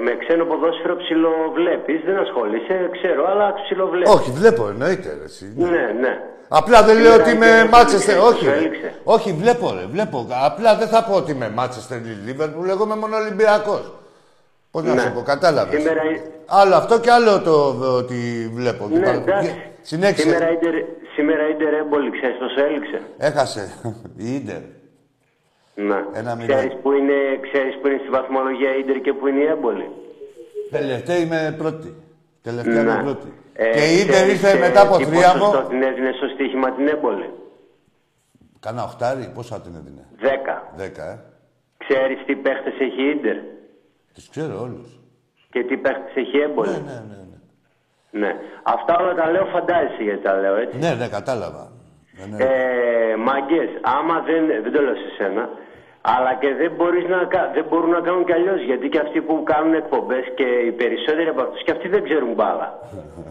με 0.05 0.11
ξένο 0.21 0.43
ποδόσφαιρο 0.45 0.95
ψιλοβλέπεις, 0.95 1.99
δεν 2.07 2.17
ασχολείσαι, 2.25 2.75
ξέρω, 2.97 3.21
αλλά 3.31 3.53
ψιλοβλέπεις. 3.53 4.13
Όχι, 4.15 4.29
βλέπω, 4.31 4.63
εννοείται. 4.73 5.09
Ρε, 5.19 5.23
εσύ. 5.23 5.45
Ναι, 5.57 5.83
ναι. 6.03 6.13
Απλά 6.59 6.83
δεν 6.83 6.95
λέω 7.01 7.13
ότι 7.19 7.29
είμαι 7.35 7.45
Σήμερα 7.45 7.69
Μάτσεστερ. 7.75 8.15
έλειξε, 8.15 8.31
Όχι. 8.33 8.45
ρε. 8.45 8.55
έλειξε. 8.57 8.89
Όχι, 9.03 9.29
βλέπω, 9.41 9.65
ρε, 9.77 9.85
βλέπω. 9.93 10.17
Απλά 10.49 10.75
δεν 10.75 10.87
θα 10.87 10.99
πω 11.07 11.13
ότι 11.21 11.31
είμαι 11.31 11.49
Μάτσεστερ 11.59 11.97
ή 11.97 12.15
Λίβερπουλ, 12.25 12.69
εγώ 12.69 12.83
είμαι 12.83 12.95
μόνο 12.95 13.15
Ολυμπιακός. 13.23 13.83
Πώς 14.75 14.83
να 14.83 14.93
Ναι. 14.93 15.01
σου 15.01 15.11
πω, 15.13 15.21
κατάλαβες. 15.21 15.81
Σήμερα, 15.81 16.01
Άλλο 16.45 16.75
αυτό 16.75 16.99
και 16.99 17.11
άλλο 17.11 17.41
το 17.41 17.55
ότι 18.01 18.49
βλέπω. 18.53 18.87
ναι, 18.87 18.97
Υπάρχει- 18.97 19.21
εντάξει. 19.29 19.55
Συνέχισε. 19.81 20.21
Σήμερα 20.21 20.51
Ίντερ, 20.51 20.73
σήμερα 21.15 21.43
Ίντερ 21.49 21.73
έμπολη, 21.73 22.09
ξέρεις 22.17 22.37
πόσο 22.37 22.65
έλειξε. 22.65 23.01
Έχασε. 23.17 23.63
Η 24.25 24.35
Ίντερ. 24.35 24.61
Ναι. 25.89 25.99
Ένα 26.13 26.35
μηδέν. 26.35 26.55
Ξέρεις 26.57 26.75
που, 26.81 26.91
είναι, 26.91 27.13
ξέρεις 27.41 27.73
που 27.79 27.87
είναι 27.87 27.97
στη 28.03 28.09
βαθμολογία 28.09 28.75
Ίντερ 28.75 28.97
και 29.01 29.13
που 29.13 29.27
είναι 29.27 29.39
η 29.39 29.45
έμπολη. 29.55 29.87
Τελευταία 30.71 31.17
είμαι 31.17 31.55
πρώτη. 31.57 31.95
Τελευταία 32.41 32.83
Ναι. 32.83 32.91
είμαι 32.91 33.01
πρώτη. 33.03 33.33
Ε, 33.53 33.69
και 33.75 33.83
η 33.93 33.99
Ίντερ 33.99 34.13
ξέρεις, 34.15 34.33
ήρθε 34.33 34.49
ε, 34.57 34.59
μετά 34.67 34.81
από 34.81 34.97
τι 34.97 35.03
θρίαμβο. 35.05 35.45
ποσοστό 35.45 35.69
την 35.69 35.81
έδινε 35.83 36.11
στο 36.17 36.27
στοίχημα 36.33 36.71
την 36.71 36.87
έμπολη. 36.87 37.29
Κάνα 38.59 38.83
οχτάρι, 38.83 39.31
πόσα 39.35 39.61
την 39.61 39.73
έδινε; 39.79 40.03
10. 40.21 40.73
Δέκα, 40.75 41.05
ε. 41.11 41.15
Ξέρεις 41.77 42.17
τι 42.25 42.35
παίχτες 42.35 42.73
έχει 42.79 43.01
η 43.07 43.09
Ίντερ 43.15 43.37
Τους 44.15 44.29
ξέρω 44.29 44.61
όλους. 44.61 44.89
και 45.51 45.63
τι 45.63 45.77
παίχτες 45.77 46.15
έχει 46.15 46.37
η 46.37 46.41
έμπολη. 46.41 46.69
Ναι, 46.69 46.77
ναι, 46.77 46.99
ναι. 47.09 47.15
ναι. 47.31 47.33
Ναι. 48.27 48.31
Αυτά 48.63 48.97
όλα 49.01 49.13
τα 49.13 49.31
λέω 49.31 49.45
φαντάζεσαι 49.45 50.03
γιατί 50.03 50.21
τα 50.21 50.33
λέω 50.41 50.55
έτσι. 50.55 50.77
Ναι, 50.77 50.93
ναι, 50.99 51.07
κατάλαβα. 51.07 51.63
Ναι, 52.17 52.25
ναι. 52.35 52.43
Ε, 52.43 53.15
μάγκες, 53.27 53.69
άμα 53.97 54.15
δεν, 54.27 54.41
δεν 54.63 54.71
το 54.71 54.81
λέω 54.81 54.95
σε 54.95 55.09
σένα, 55.17 55.49
αλλά 56.01 56.31
και 56.41 56.53
δεν, 56.59 56.71
μπορείς 56.75 57.05
να, 57.13 57.19
κα- 57.33 57.51
δεν 57.53 57.65
μπορούν 57.69 57.89
να 57.89 57.99
κάνουν 57.99 58.25
κι 58.25 58.33
αλλιώς, 58.33 58.61
γιατί 58.61 58.89
και 58.89 58.99
αυτοί 58.99 59.21
που 59.21 59.43
κάνουν 59.43 59.73
εκπομπές 59.73 60.25
και 60.35 60.43
οι 60.65 60.71
περισσότεροι 60.71 61.27
από 61.27 61.41
αυτούς 61.41 61.63
και 61.63 61.71
αυτοί 61.71 61.87
δεν 61.87 62.03
ξέρουν 62.03 62.33
μπάλα. 62.33 62.67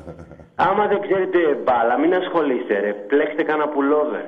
άμα 0.69 0.87
δεν 0.87 1.01
ξέρετε 1.01 1.39
μπάλα, 1.65 1.99
μην 1.99 2.15
ασχολείστε 2.15 2.75
ρε, 2.81 2.93
πλέξτε 2.93 3.43
κανένα 3.43 3.69
πουλόβερ. 3.69 4.25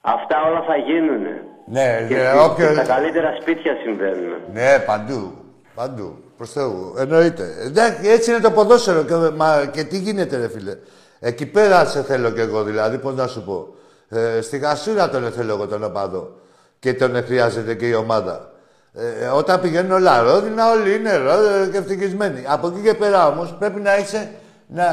Αυτά 0.00 0.36
όλα 0.48 0.62
θα 0.66 0.76
γίνουν. 0.76 1.22
Ναι, 1.66 2.06
Και, 2.08 2.14
ναι, 2.14 2.28
στη- 2.28 2.38
όποιο... 2.38 2.66
και 2.66 2.72
στα 2.74 2.94
καλύτερα 2.94 3.36
σπίτια 3.40 3.72
συμβαίνουν. 3.82 4.32
Ναι, 4.52 4.78
παντού. 4.86 5.32
Παντού. 5.74 6.16
Προς 6.36 6.52
Θεού. 6.52 6.94
Εννοείται. 6.98 7.44
Εντάξει, 7.64 8.08
έτσι 8.08 8.30
είναι 8.30 8.40
το 8.40 8.50
ποδόσφαιρο. 8.50 9.02
Και, 9.02 9.14
μα, 9.36 9.66
και 9.72 9.84
τι 9.84 9.98
γίνεται, 9.98 10.36
ρε 10.36 10.48
φίλε. 10.48 10.76
Εκεί 11.20 11.46
πέρα 11.46 11.84
σε 11.84 12.02
θέλω 12.02 12.30
κι 12.30 12.40
εγώ, 12.40 12.62
δηλαδή, 12.62 12.98
πώς 12.98 13.14
να 13.14 13.26
σου 13.26 13.44
πω. 13.44 13.74
Ε, 14.08 14.40
στη 14.40 14.58
γασούρα 14.58 15.08
τον 15.10 15.32
θέλω 15.32 15.52
εγώ 15.54 15.66
τον 15.66 15.84
οπαδό. 15.84 16.30
Και 16.78 16.94
τον 16.94 17.24
χρειάζεται 17.24 17.74
και 17.74 17.86
η 17.86 17.94
ομάδα. 17.94 18.52
Ε, 18.94 19.26
όταν 19.26 19.60
πηγαίνουν 19.60 19.90
όλα 19.92 20.22
ρόδινα, 20.22 20.70
όλοι 20.70 20.94
είναι 20.94 21.16
ρόδινα 21.16 21.68
και 21.72 21.78
ευτυχισμένοι. 21.78 22.44
Από 22.46 22.66
εκεί 22.66 22.80
και 22.80 22.94
πέρα 22.94 23.26
όμως 23.28 23.54
πρέπει 23.58 23.80
να 23.80 23.96
είσαι 23.96 24.30
να 24.66 24.84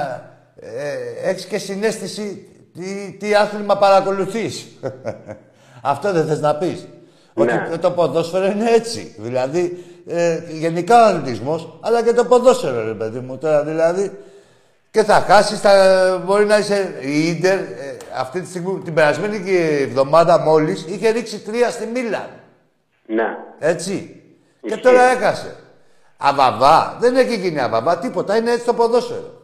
ε, 0.60 1.30
έχεις 1.30 1.46
και 1.46 1.58
συνέστηση 1.58 2.48
τι, 2.78 3.18
τι 3.20 3.36
άθλημα 3.36 3.78
παρακολουθείς; 3.78 4.68
Αυτό 5.82 6.12
δεν 6.12 6.28
θες 6.28 6.40
να 6.40 6.56
πεις. 6.56 6.88
Ναι. 7.34 7.68
Ότι 7.70 7.80
το 7.80 7.92
ποδόσφαιρο 7.92 8.46
είναι 8.46 8.72
έτσι. 8.72 9.16
Δηλαδή, 9.18 9.84
ε, 10.08 10.40
γενικά 10.50 11.04
ο 11.04 11.06
αθλητισμός, 11.06 11.80
αλλά 11.82 12.04
και 12.04 12.14
το 12.14 12.26
ποδόσφαιρο, 12.26 12.86
ρε 12.86 12.94
παιδί 12.94 13.20
μου. 13.20 13.38
Τώρα 13.38 13.64
δηλαδή, 13.64 14.12
και 14.92 15.04
θα 15.04 15.14
χάσεις, 15.14 15.60
θα, 15.60 16.24
μπορεί 16.26 16.46
να 16.46 16.58
είσαι 16.58 16.98
η 17.02 17.28
Ίντερ, 17.28 17.58
ε, 17.58 17.98
αυτή 18.16 18.42
τη 18.42 18.48
στιγμή, 18.48 18.82
την 18.84 18.94
περασμένη 18.94 19.40
και 19.40 19.80
εβδομάδα 19.82 20.40
μόλις, 20.40 20.86
είχε 20.88 21.10
ρίξει 21.10 21.40
τρία 21.40 21.70
στη 21.70 21.86
Μίλαν. 21.86 22.30
Ναι. 23.06 23.38
Έτσι. 23.60 24.22
Και 24.62 24.68
Ισχύει. 24.68 24.82
τώρα 24.82 25.02
έχασε. 25.02 25.56
Αβαβά. 26.18 26.98
Δεν 27.00 27.16
έχει 27.16 27.36
γίνει 27.36 27.60
αβαβά, 27.60 27.98
τίποτα. 27.98 28.38
Είναι 28.38 28.52
έτσι 28.52 28.66
το 28.66 28.74
ποδόσφαιρο. 28.74 29.37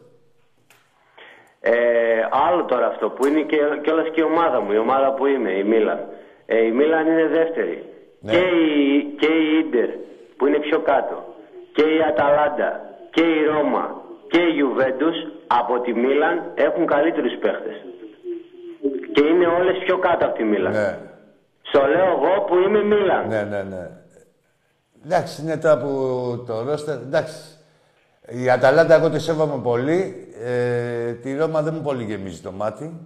Ε, 1.66 2.28
άλλο 2.46 2.64
τώρα 2.64 2.86
αυτό 2.86 3.10
που 3.10 3.26
είναι 3.26 3.40
και, 3.40 3.56
και 3.82 3.90
όλας 3.90 4.08
και 4.12 4.20
η 4.20 4.24
ομάδα 4.24 4.60
μου, 4.60 4.72
η 4.72 4.78
ομάδα 4.78 5.12
που 5.12 5.26
είμαι, 5.26 5.50
η 5.50 5.64
Μίλαν. 5.64 6.00
Ε, 6.46 6.64
η 6.64 6.70
Μίλαν 6.70 7.06
είναι 7.06 7.26
δεύτερη. 7.26 7.84
Ναι. 8.20 8.32
Και, 8.32 8.38
η, 8.38 9.02
και 9.20 9.26
η 9.26 9.58
Ίντερ 9.58 9.88
που 10.36 10.46
είναι 10.46 10.58
πιο 10.58 10.78
κάτω. 10.80 11.34
Και 11.72 11.82
η 11.82 11.98
Αταλάντα 12.08 12.80
και 13.10 13.22
η 13.22 13.44
Ρώμα 13.44 14.02
και 14.28 14.40
η 14.40 14.54
Ιουβέντους 14.56 15.16
από 15.46 15.80
τη 15.80 15.92
Μίλαν 15.92 16.42
έχουν 16.54 16.86
καλύτερους 16.86 17.34
παίχτες. 17.40 17.76
Και 19.12 19.24
είναι 19.24 19.46
όλες 19.46 19.78
πιο 19.84 19.98
κάτω 19.98 20.24
από 20.26 20.36
τη 20.36 20.44
Μίλαν. 20.44 20.72
Ναι. 20.72 20.98
Στο 21.62 21.86
λέω 21.86 22.06
εγώ 22.06 22.42
που 22.46 22.54
είμαι 22.58 22.82
Μίλαν. 22.82 23.28
Ναι, 23.28 23.42
ναι, 23.42 23.62
ναι. 23.62 23.90
Εντάξει, 25.04 25.42
είναι 25.42 25.56
τώρα 25.56 25.78
που 25.78 25.88
το 26.46 26.62
ρόστερ... 26.62 26.94
Εντάξει. 26.94 27.38
Η 28.28 28.50
Αταλάντα 28.50 28.94
εγώ 28.94 29.10
τη 29.10 29.20
σέβομαι 29.20 29.60
πολύ. 29.62 30.23
Ε, 30.42 31.12
τη 31.12 31.36
Ρώμα 31.36 31.62
δεν 31.62 31.74
μου 31.74 31.80
πολύ 31.80 32.04
γεμίζει 32.04 32.40
το 32.40 32.52
μάτι. 32.52 33.00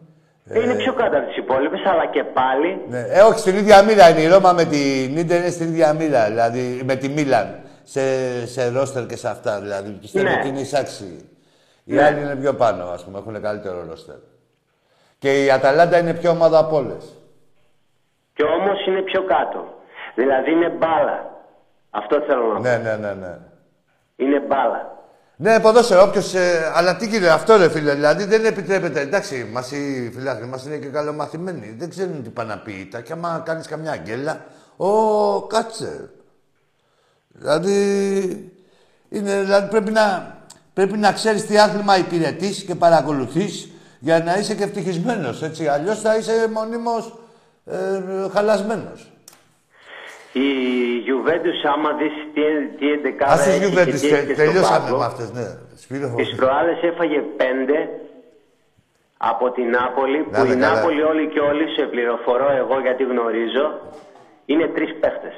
Είναι 0.54 0.74
πιο 0.74 0.92
κάτω 0.94 1.16
από 1.18 1.26
τις 1.26 1.36
υπόλοιπες, 1.36 1.80
αλλά 1.86 2.06
και 2.06 2.24
πάλι 2.24 2.80
Ναι. 2.88 3.00
Ε, 3.00 3.20
όχι, 3.20 3.38
στην 3.38 3.56
ίδια 3.56 3.82
μοίρα 3.82 4.08
είναι 4.10 4.20
η 4.20 4.26
Ρώμα 4.28 4.52
με 4.52 4.64
την 4.64 5.16
Ίντερ, 5.16 5.40
είναι 5.40 5.50
στην 5.50 5.66
ίδια 5.68 5.92
μοίρα. 5.92 6.26
Δηλαδή 6.26 6.80
με 6.84 6.94
τη 6.96 7.08
Μίλαν. 7.08 7.60
Σε, 7.82 8.46
σε 8.46 8.68
ρόστερ 8.68 9.06
και 9.06 9.16
σε 9.16 9.28
αυτά. 9.28 9.60
Δηλαδή 9.60 9.90
πιστεύω 9.90 10.28
Ναι. 10.28 10.36
ότι 10.38 10.48
είναι 10.48 10.60
εισάξιοι. 10.60 11.28
Οι 11.84 11.94
Ναι. 11.94 12.04
άλλοι 12.04 12.20
είναι 12.20 12.36
πιο 12.36 12.54
πάνω, 12.54 12.84
ας 12.84 13.04
πούμε. 13.04 13.18
Έχουν 13.18 13.42
καλύτερο 13.42 13.84
ρόστερ. 13.88 14.14
Και 15.18 15.44
η 15.44 15.50
Αταλάντα 15.50 15.98
είναι 15.98 16.14
πιο 16.14 16.30
ομάδα 16.30 16.58
από 16.58 16.76
όλες. 16.76 17.12
και 18.34 18.42
όμως 18.44 18.86
είναι 18.86 19.00
πιο 19.02 19.24
κάτω. 19.24 19.74
Δηλαδή 20.14 20.50
είναι 20.50 20.68
μπάλα. 20.68 21.30
Αυτό 21.90 22.20
θέλω 22.20 22.46
να 22.46 22.54
πω. 22.54 22.60
Ναι, 22.60 22.76
ναι, 22.76 22.96
ναι, 22.96 23.12
ναι. 23.12 23.38
Είναι 24.16 24.40
μπάλα. 24.40 24.97
Ναι, 25.40 25.60
ποδόσφαιρο, 25.60 26.02
όποιος. 26.02 26.34
Ε, 26.34 26.72
αλλά 26.74 26.96
τι 26.96 27.06
γίνεται, 27.06 27.30
αυτό 27.30 27.56
ρε 27.56 27.68
φίλε. 27.68 27.94
Δηλαδή 27.94 28.24
δεν 28.24 28.44
επιτρέπεται. 28.44 29.00
Εντάξει, 29.00 29.48
μας 29.52 29.70
οι 29.70 30.10
φιλάθλοι 30.14 30.46
μας 30.46 30.64
είναι 30.64 30.76
και 30.76 30.86
καλομαθημένοι. 30.86 31.74
Δεν 31.78 31.90
ξέρουν 31.90 32.22
τι 32.22 32.28
πάνε 32.28 32.54
να 32.54 32.58
πει. 32.60 32.88
Τα 32.90 33.00
και 33.00 33.12
άμα 33.12 33.42
κάνεις 33.44 33.66
καμιά 33.66 33.92
αγγέλα, 33.92 34.44
ο 34.76 35.42
κάτσε. 35.42 36.10
Δηλαδή, 37.28 38.52
είναι, 39.08 39.40
δηλαδή 39.40 39.68
πρέπει 39.68 39.90
να, 39.90 40.36
πρέπει 40.72 40.98
να 40.98 41.12
ξέρεις 41.12 41.46
τι 41.46 41.58
άθλημα 41.58 41.98
υπηρετείς 41.98 42.62
και 42.62 42.74
παρακολουθείς 42.74 43.68
για 43.98 44.18
να 44.18 44.38
είσαι 44.38 44.54
και 44.54 44.64
ευτυχισμένος. 44.64 45.42
Έτσι. 45.42 45.66
Αλλιώς 45.66 46.00
θα 46.00 46.16
είσαι 46.16 46.48
μονίμως 46.52 47.18
ε, 47.64 47.76
χαλασμένος. 48.32 49.12
Η 50.32 50.48
Juventus, 51.08 51.58
άμα 51.74 51.92
δεις 51.92 52.12
τι, 52.34 52.42
τι 52.78 52.92
εντεκάδα 52.92 53.32
Α 53.32 53.36
τι 53.44 53.50
έχει 53.50 53.58
και 53.58 53.64
Γιουβέντε, 53.66 53.90
τι 53.90 54.06
έχει 54.08 54.26
και 54.26 54.34
στο 54.34 54.42
τελειώσαμε 54.42 54.78
πάγκο, 54.84 54.98
με 54.98 55.04
αυτές. 55.04 55.32
Ναι. 55.32 55.46
Σπύρο. 55.76 56.14
τις 56.16 56.34
προάλλες 56.34 56.78
έφαγε 56.82 57.20
πέντε 57.36 57.88
από 59.16 59.50
την 59.50 59.70
Νάπολη, 59.70 60.18
Να 60.30 60.38
που 60.38 60.44
είναι 60.44 60.54
η 60.54 60.60
καλά. 60.60 60.74
Νάπολη 60.74 61.02
όλοι 61.02 61.28
και 61.28 61.40
όλοι, 61.40 61.64
σε 61.76 61.82
πληροφορώ 61.86 62.48
εγώ 62.62 62.80
γιατί 62.80 63.02
γνωρίζω, 63.04 63.80
είναι 64.46 64.66
τρεις 64.66 64.90
παίχτες. 65.00 65.34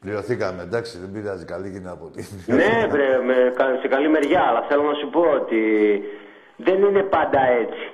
Πληρωθήκαμε, 0.00 0.62
εντάξει, 0.62 0.98
δεν 0.98 1.12
πειράζει. 1.12 1.44
Καλή 1.44 1.70
κοινά 1.72 1.90
από 1.90 2.10
την. 2.14 2.24
ναι, 2.46 2.86
βρε, 2.90 3.08
με, 3.28 3.52
κα- 3.56 3.78
σε 3.80 3.88
καλή 3.88 4.08
μεριά, 4.08 4.42
αλλά 4.48 4.64
θέλω 4.68 4.82
να 4.82 4.94
σου 4.94 5.08
πω 5.10 5.20
ότι 5.20 5.60
δεν 6.56 6.82
είναι 6.82 7.02
πάντα 7.02 7.40
έτσι. 7.62 7.90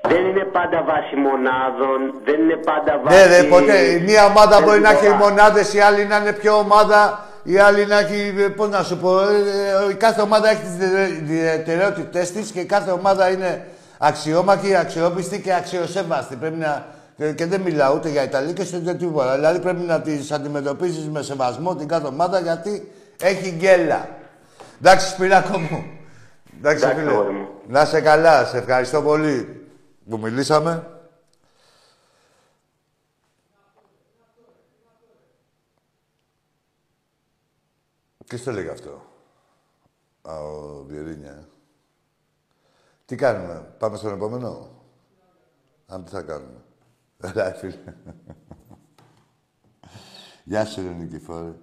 Δεν 0.00 0.26
είναι 0.26 0.44
πάντα 0.44 0.82
βάση 0.82 1.16
μονάδων, 1.16 2.14
δεν 2.24 2.40
είναι 2.40 2.56
πάντα 2.56 3.00
βάση... 3.02 3.16
Ναι, 3.16 3.36
ρε, 3.36 3.42
ποτέ. 3.42 3.78
Η 3.78 4.00
μία 4.00 4.24
ομάδα 4.24 4.60
μπορεί 4.60 4.80
να 4.80 4.90
έχει 4.90 5.04
φορά. 5.06 5.16
μονάδες, 5.16 5.74
η 5.74 5.80
άλλη 5.80 6.04
να 6.04 6.16
είναι 6.16 6.32
πιο 6.32 6.54
ομάδα, 6.58 7.26
η 7.42 7.58
άλλη 7.58 7.86
να 7.86 7.98
έχει. 7.98 8.32
Πώς 8.56 8.68
να 8.68 8.82
σου 8.82 8.96
πω, 8.96 9.20
ε, 9.20 9.24
ε, 9.88 9.90
η 9.90 9.94
κάθε 9.94 10.20
ομάδα 10.20 10.50
έχει 10.50 10.60
τις 10.60 10.86
ιδιαιτερότητέ 11.20 12.20
της 12.20 12.50
και 12.50 12.60
η 12.60 12.64
κάθε 12.64 12.90
ομάδα 12.90 13.30
είναι 13.30 13.66
αξιόμαχη, 13.98 14.76
αξιόπιστη 14.76 15.40
και 15.40 15.54
αξιοσέβαστη. 15.54 16.36
Πρέπει 16.36 16.56
να. 16.56 16.86
Και, 17.16 17.32
και 17.32 17.46
δεν 17.46 17.60
μιλάω 17.60 17.94
ούτε 17.94 18.08
για 18.08 18.22
Ιταλίκες 18.22 18.72
ούτε 18.72 18.94
τίποτα. 18.94 19.34
Δηλαδή 19.34 19.58
πρέπει 19.58 19.80
να 19.80 20.00
τις 20.00 20.32
αντιμετωπίσει 20.32 21.08
με 21.12 21.22
σεβασμό 21.22 21.74
την 21.76 21.88
κάθε 21.88 22.06
ομάδα 22.06 22.40
γιατί 22.40 22.92
έχει 23.22 23.50
γκέλα. 23.50 24.08
Εντάξει, 24.80 25.08
Σπυράκο 25.08 25.58
μου. 25.58 25.84
Εντάξει, 26.58 26.84
Εντάξει, 26.84 27.00
φίλε. 27.00 27.10
αγόρι 27.10 27.32
μου. 27.32 27.48
Να 27.66 27.84
σε 27.84 28.00
καλά, 28.00 28.44
σε 28.44 28.56
ευχαριστώ 28.58 29.02
πολύ 29.02 29.67
που 30.08 30.18
μιλήσαμε. 30.18 30.92
Ποιος 38.26 38.42
το 38.42 38.50
λέγει 38.50 38.68
αυτό; 38.68 39.02
Α, 40.22 40.40
ο 40.40 40.84
Βιερίνια. 40.84 41.48
Τι 43.04 43.16
κάνουμε, 43.16 43.74
πάμε 43.78 43.96
στον 43.96 44.14
επόμενο; 44.14 44.82
Αν 45.86 46.04
τι 46.04 46.10
θα 46.10 46.22
κάνουμε. 46.22 46.62
Έλα, 47.20 47.54
φίλε. 47.54 47.94
Γεια 50.44 50.64
σου, 50.64 50.82
ρε 50.82 50.88
Νικηφόρε. 50.88 51.54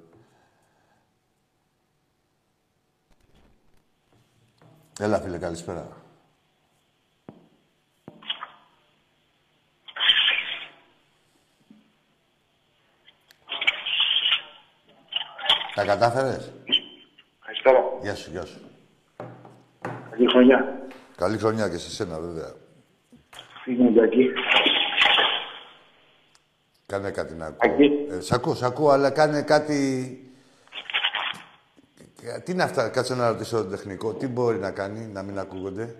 Έλα, 5.00 5.20
φίλε, 5.20 5.38
καλησπέρα. 5.38 6.05
Τα 15.76 15.86
κατάφερες; 15.86 16.52
Καλησπέρα. 17.46 17.80
Γεια 18.02 18.16
σου, 18.16 18.32
γεια 18.32 18.46
σου. 18.46 18.60
Καλή 20.10 20.30
χρονιά. 20.30 20.80
Καλή 21.18 21.38
χρονιά 21.38 21.70
και 21.70 21.78
σε 21.78 21.90
σένα, 21.90 22.20
βέβαια. 22.20 22.54
Τι 23.66 23.74
γίνεται 23.74 24.04
εκεί. 24.06 24.32
Κάνε 26.86 27.12
κάτι 27.12 27.34
να 27.34 27.46
ακούω. 27.46 27.72
Ακεί. 27.74 28.08
Ε, 28.12 28.20
σ' 28.20 28.32
ακούω, 28.32 28.54
σ' 28.56 28.64
ακούω, 28.64 28.90
αλλά 28.90 29.10
κάνε 29.12 29.42
κάτι... 29.42 30.10
Ε, 32.24 32.40
Τι 32.40 32.52
είναι 32.52 32.64
αυτά, 32.64 32.90
κάτσε 32.90 33.16
να 33.16 33.28
ρωτήσω 33.28 33.58
τον 33.58 33.70
τεχνικό. 33.70 34.14
Τι 34.14 34.28
μπορεί 34.28 34.58
να 34.58 34.72
κάνει, 34.72 35.06
να 35.14 35.24
μην 35.24 35.40
ακούγονται; 35.40 35.96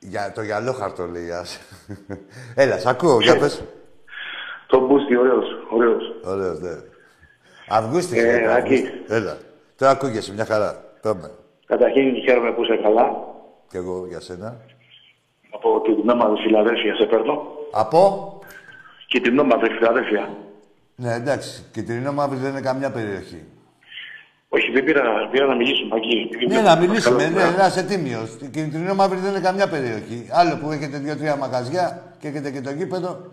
Για 0.00 0.32
το 0.32 0.42
γυαλόχαρτο, 0.42 1.06
λέει. 1.06 1.30
ας. 1.30 1.58
Έλα, 2.54 2.78
σ' 2.78 2.86
ακούω, 2.86 3.20
για 3.20 3.38
πες. 3.38 3.64
Το 4.66 4.86
μπούστι, 4.86 5.16
ωραίος, 5.16 5.46
ωραίος. 5.70 6.02
Ωραίος, 6.24 6.60
ναι. 6.60 6.70
Αυγούστης, 7.68 8.22
Ε, 8.22 8.24
λέει, 8.26 8.46
Άκης. 8.46 8.78
Αυγούστης. 8.80 9.16
Έλα. 9.16 9.36
Τώρα 9.76 9.92
ακούγεσαι, 9.92 10.32
μια 10.32 10.44
χαρά. 10.44 10.84
Πάμε. 11.02 11.30
Καταρχήν 11.66 12.14
χαίρομαι 12.24 12.52
που 12.52 12.62
είσαι 12.62 12.76
καλά. 12.82 13.16
Κι 13.70 13.76
εγώ 13.76 14.06
για 14.08 14.20
σένα. 14.20 14.56
Από 15.50 15.80
την 15.80 16.08
όμαδα 16.10 16.36
Φιλαδέλφια 16.36 16.94
σε 16.94 17.04
παίρνω. 17.06 17.42
Από... 17.72 18.32
Και 19.06 19.20
την 19.20 19.38
όμαδα 19.38 19.66
Φιλαδέλφια. 19.78 20.28
Ναι, 20.96 21.12
εντάξει. 21.14 21.64
Κιτρινό 21.72 22.12
μαύρη 22.12 22.38
δεν 22.38 22.50
είναι 22.50 22.60
καμιά 22.60 22.90
περιοχή. 22.90 23.44
Όχι, 24.48 24.70
δεν 24.72 24.84
πήρα, 24.84 25.02
πήρα 25.30 25.46
να 25.46 25.54
μιλήσουμε 25.54 25.96
εκεί. 25.96 26.30
Ναι, 26.48 26.60
να 26.60 26.76
μιλήσουμε. 26.76 27.28
Ναι, 27.28 27.44
να 27.58 27.66
είσαι 27.66 27.82
τίμιος. 27.82 28.36
Η 28.42 28.48
κινητρινό 28.48 28.94
μαύρη 28.94 29.18
δεν 29.18 29.30
είναι 29.30 29.40
καμιά 29.40 29.68
περιοχή. 29.68 30.28
Άλλο 30.32 30.56
που 30.56 30.70
έχετε 30.70 30.98
δύο-τρία 30.98 31.36
μαγαζιά 31.36 32.02
και 32.18 32.28
έχετε 32.28 32.50
και 32.50 32.60
το 32.60 32.70
γήπεδο. 32.70 33.32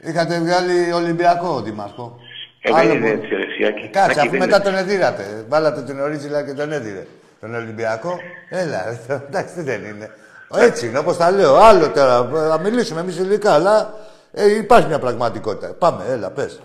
Είχατε 0.00 0.38
βγάλει 0.38 0.92
Ολυμπιακό 0.92 1.60
δήμαρχο. 1.60 2.18
Ε, 2.64 2.72
δεν 2.72 2.90
είναι 2.96 3.08
έτσι, 3.08 3.28
ρε, 3.34 3.42
εσύ, 3.42 3.64
Άκη. 3.64 3.88
Κάτσε, 3.88 4.10
Άκη, 4.10 4.18
αφού 4.20 4.30
δεν 4.30 4.38
μετά 4.38 4.56
είναι. 4.56 4.64
τον 4.64 4.74
εδίρατε. 4.74 5.44
Βάλατε 5.48 5.82
την 5.82 6.00
ορίτζιλα 6.00 6.44
και 6.44 6.52
τον 6.52 6.72
έδιρε. 6.72 7.06
Τον 7.40 7.54
Ολυμπιακό. 7.54 8.18
Έλα, 8.48 8.98
εντάξει, 9.28 9.54
τι 9.54 9.62
δεν 9.62 9.84
είναι. 9.84 10.10
Έτσι 10.56 10.86
είναι, 10.86 10.98
όπως 10.98 11.16
τα 11.16 11.30
λέω. 11.30 11.56
Άλλο 11.56 11.90
τώρα. 11.90 12.28
Θα 12.48 12.58
μιλήσουμε 12.60 13.00
εμείς 13.00 13.18
υλικά, 13.18 13.52
αλλά 13.54 13.94
ε, 14.32 14.56
υπάρχει 14.56 14.86
μια 14.88 14.98
πραγματικότητα. 14.98 15.74
Πάμε, 15.74 16.04
έλα, 16.08 16.30
πες. 16.30 16.60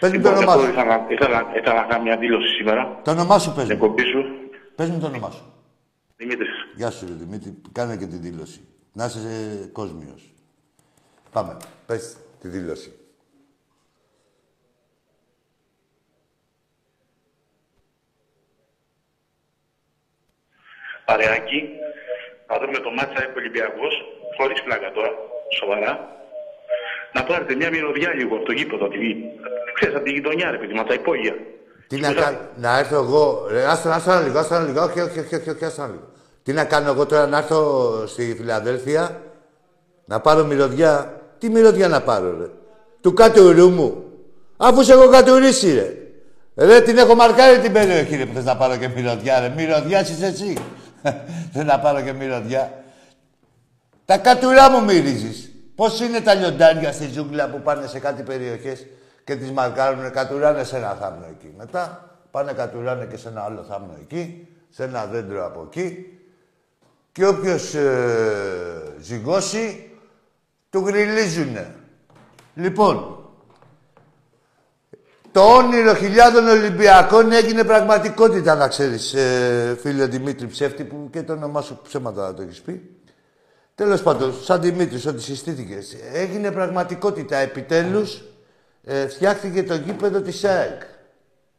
Πες 0.00 0.10
μου 0.12 0.20
το 0.20 0.28
Λοιπόν, 0.30 0.36
όνομά 0.36 0.52
εγώ 0.52 0.62
σου. 0.62 0.68
ήθελα, 0.70 1.06
ήθελα, 1.08 1.46
ήθελα 1.56 1.74
να 1.74 1.82
κάνω 1.86 2.02
μια 2.02 2.16
δήλωση 2.16 2.54
σήμερα. 2.54 3.00
Το 3.04 3.10
όνομά 3.10 3.38
σου 3.38 3.52
πες 3.52 3.64
Στην 3.64 3.76
μου. 3.80 3.84
εκπομπή 3.84 4.02
σου. 4.02 4.24
Πες 4.74 4.88
μου 4.88 4.98
το 4.98 5.06
όνομά 5.06 5.30
σου. 5.30 5.44
Δημήτρης. 6.16 6.48
Γεια 6.76 6.90
σου, 6.90 7.04
ρε 7.08 7.14
Δημήτρη. 7.18 7.54
Κάνε 7.72 7.96
και 7.96 8.06
τη 8.06 8.16
δήλωση. 8.16 8.60
Να 8.92 9.04
είσαι 9.04 9.18
ε, 9.62 9.66
κόσμιος. 9.72 10.32
Πάμε. 11.32 11.56
Πες 11.86 12.16
τη 12.40 12.48
δήλωση. 12.48 12.92
Παρεάκι. 21.04 21.60
Να 22.48 22.54
δούμε 22.60 22.78
το 22.86 22.90
μάτσα 22.96 23.18
έχει 23.22 23.36
Ολυμπιακός. 23.42 23.94
Χωρίς 24.36 24.62
πλάκα 24.62 24.88
τώρα. 24.96 25.10
Σοβαρά. 25.58 25.92
Να 27.14 27.22
πάρετε 27.24 27.54
μια 27.54 27.70
μυρωδιά 27.70 28.10
λίγο 28.18 28.36
από 28.36 28.44
το 28.44 28.52
γήπεδο. 28.52 28.88
Τη... 28.88 28.98
Ξέρεις, 29.74 29.94
από 29.94 30.04
τη 30.04 30.12
γειτονιά, 30.12 30.50
ρε 30.50 30.58
παιδί, 30.58 30.74
μα 30.74 30.84
τα 30.84 30.94
υπόγεια. 30.94 31.34
Τι 31.88 31.96
να 32.00 32.12
κάνω, 32.12 32.38
να 32.56 32.78
έρθω 32.78 32.96
εγώ. 32.96 33.46
Ρε, 33.50 33.64
άστο, 33.64 33.88
άστο 33.88 34.10
ένα 34.10 34.20
λίγο, 34.20 34.38
άστο 34.38 34.54
ένα 34.54 34.64
λίγο. 34.64 34.82
Όχι, 34.82 35.00
όχι, 35.00 35.18
όχι, 35.18 35.34
όχι, 35.34 35.50
όχι, 35.50 35.64
άστο 35.64 35.82
ένα 35.82 35.90
λίγο. 35.92 36.08
Τι 36.42 36.52
να 36.52 36.64
κάνω 36.64 36.90
εγώ 36.90 37.06
τώρα 37.06 37.26
να 37.26 37.38
έρθω 37.38 37.60
στη 38.06 38.34
Φιλαδέλφια, 38.38 39.22
να 40.04 40.20
πάρω 40.20 40.44
μυρωδιά. 40.44 41.20
Τι 41.38 41.50
μυρωδιά 41.50 41.88
να 41.88 42.00
πάρω, 42.02 42.36
ρε; 42.40 42.46
Του 43.00 43.12
κατουρού 43.12 43.68
μου. 43.68 44.04
Αφού 44.56 44.82
σε 44.82 44.92
έχω 44.92 45.08
κατουρίσει, 45.08 45.74
ρε. 45.74 45.96
Ρε, 46.66 46.80
την 46.80 46.98
έχω 46.98 47.14
μαρκάρει 47.14 47.58
την 47.58 47.72
περιοχή, 47.72 48.16
ρε, 48.16 48.26
που 48.26 48.34
θες 48.34 48.44
να 48.44 48.56
πάρω 48.56 48.76
και 48.76 48.88
μυρωδιά, 48.88 49.40
ρε. 49.40 49.52
Μυρωδιά 49.56 50.00
είσαι 50.00 50.26
εσύ. 50.26 50.56
Θες 51.52 51.64
να 51.64 51.78
πάρω 51.78 52.00
και 52.00 52.12
μυρωδιά. 52.12 52.84
Τα 54.04 54.18
κατουρά 54.18 54.70
μου 54.70 54.84
μυρίζεις. 54.84 55.50
Πώς 55.74 56.00
είναι 56.00 56.20
τα 56.20 56.34
λιοντάρια 56.34 56.92
στη 56.92 57.08
ζούγκλα 57.12 57.48
που 57.48 57.60
πάνε 57.60 57.86
σε 57.86 57.98
κάτι 57.98 58.22
περιοχές 58.22 58.86
και 59.24 59.36
τις 59.36 59.50
μαρκάρουν, 59.50 60.10
κατουράνε 60.10 60.64
σε 60.64 60.76
ένα 60.76 60.94
θάμνο 60.94 61.26
εκεί. 61.30 61.54
Μετά 61.58 62.10
πάνε 62.30 62.52
κατουράνε 62.52 63.04
και 63.04 63.16
σε 63.16 63.28
ένα 63.28 63.42
άλλο 63.42 63.62
θάμνο 63.62 63.96
εκεί, 64.00 64.48
σε 64.70 64.84
ένα 64.84 65.06
δέντρο 65.06 65.46
από 65.46 65.62
εκεί. 65.70 66.06
Και 67.12 67.26
όποιος 67.26 67.74
ε, 67.74 68.94
ζυγώσει, 69.00 69.90
του 70.70 70.86
γριλίζουνε. 70.86 71.74
Λοιπόν, 72.54 73.21
το 75.32 75.40
όνειρο 75.40 75.94
χιλιάδων 75.94 76.48
Ολυμπιακών 76.48 77.32
έγινε 77.32 77.64
πραγματικότητα, 77.64 78.54
να 78.54 78.68
ξέρεις, 78.68 79.14
ε, 79.14 79.78
φίλε 79.80 80.06
Δημήτρη 80.06 80.46
Ψεύτη, 80.46 80.84
που 80.84 81.08
και 81.12 81.22
το 81.22 81.32
όνομά 81.32 81.60
σου 81.60 81.80
ψέματα 81.82 82.26
να 82.26 82.34
το 82.34 82.42
έχεις 82.42 82.60
πει. 82.60 82.90
Τέλος 83.74 84.02
πάντων, 84.02 84.34
σαν 84.42 84.60
Δημήτρης, 84.60 85.06
ότι 85.06 85.22
συστήθηκες, 85.22 85.96
έγινε 86.12 86.50
πραγματικότητα. 86.50 87.36
Επιτέλους, 87.36 88.22
ε, 88.84 89.06
φτιάχτηκε 89.08 89.62
το 89.62 89.74
γήπεδο 89.74 90.20
της 90.20 90.44
ΑΕΚ. 90.44 90.82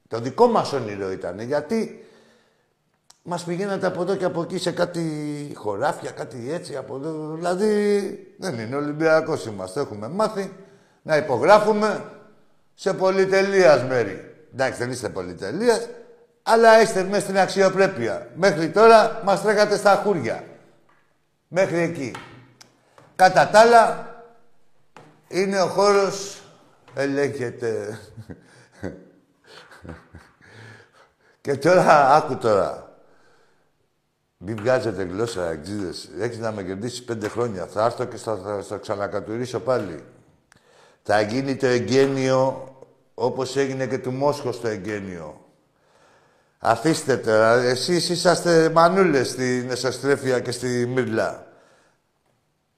Το 0.08 0.20
δικό 0.20 0.48
μας 0.48 0.74
όνειρο 0.74 1.12
ήταν, 1.12 1.40
γιατί 1.40 2.06
μας 3.24 3.44
πηγαίνατε 3.44 3.88
από 3.88 4.02
εδώ 4.02 4.16
και 4.16 4.26
από 4.26 4.42
εκεί 4.42 4.58
σε 4.58 4.72
κάτι 4.72 5.02
χωράφια, 5.56 6.12
κάτι 6.12 6.52
έτσι, 6.52 6.76
από 6.76 6.96
εδώ. 6.96 7.34
Δηλαδή, 7.36 8.36
δεν 8.38 8.60
είναι 8.60 8.76
Ολυμπιακός 8.76 9.46
είμαστε. 9.46 9.80
Έχουμε 9.80 10.08
μάθει 10.08 10.54
να 11.02 11.18
υπογράφουμε 11.18 12.04
σε 12.74 12.94
πολυτελείας 12.94 13.84
μέρη. 13.84 14.48
Εντάξει, 14.54 14.80
δεν 14.80 14.92
είστε 14.92 15.10
πολυτελείας, 15.10 15.90
αλλά 16.44 16.82
είστε 16.82 17.04
μέσα 17.04 17.22
στην 17.22 17.38
αξιοπρέπεια. 17.38 18.28
Μέχρι 18.36 18.70
τώρα 18.70 19.22
μας 19.24 19.42
τρέχατε 19.42 19.78
στα 19.78 20.02
χούρια. 20.06 20.44
Μέχρι 21.48 21.78
εκεί. 21.78 22.16
Κατά 23.16 23.50
τα 23.50 23.60
άλλα, 23.60 24.08
είναι 25.28 25.62
ο 25.62 25.68
χώρος, 25.68 26.42
ελέγχεται. 26.94 28.00
Και 31.42 31.56
τώρα, 31.56 32.16
άκου 32.16 32.38
τώρα. 32.38 32.92
Μην 34.38 34.58
βγάζετε 34.58 35.04
γλώσσα, 35.04 35.50
εξίδες. 35.50 36.10
Έχεις 36.20 36.38
να 36.38 36.52
με 36.52 36.64
κερδίσεις 36.64 37.04
πέντε 37.04 37.28
χρόνια. 37.28 37.66
Θα 37.66 37.86
έρθω 37.86 38.06
και 38.06 38.18
θα, 38.18 38.38
θα, 38.38 38.62
θα 38.62 38.78
ξανακατουρίσω 38.78 39.60
πάλι. 39.60 40.04
Θα 41.04 41.22
γίνει 41.22 41.56
το 41.56 41.66
εγγένειο 41.66 42.68
όπως 43.14 43.56
έγινε 43.56 43.88
και 43.88 43.98
του 43.98 44.12
Μόσχος 44.12 44.60
το 44.60 44.68
εγγένειο. 44.68 45.46
Αφήστε 46.60 47.18
τώρα. 47.18 47.54
Εσείς 47.54 48.10
είσαστε 48.10 48.70
μανούλες 48.70 49.30
στην 49.30 49.72
Εσωστρέφεια 49.72 50.40
και 50.40 50.52
στη 50.52 50.68
Μύρλα. 50.88 51.48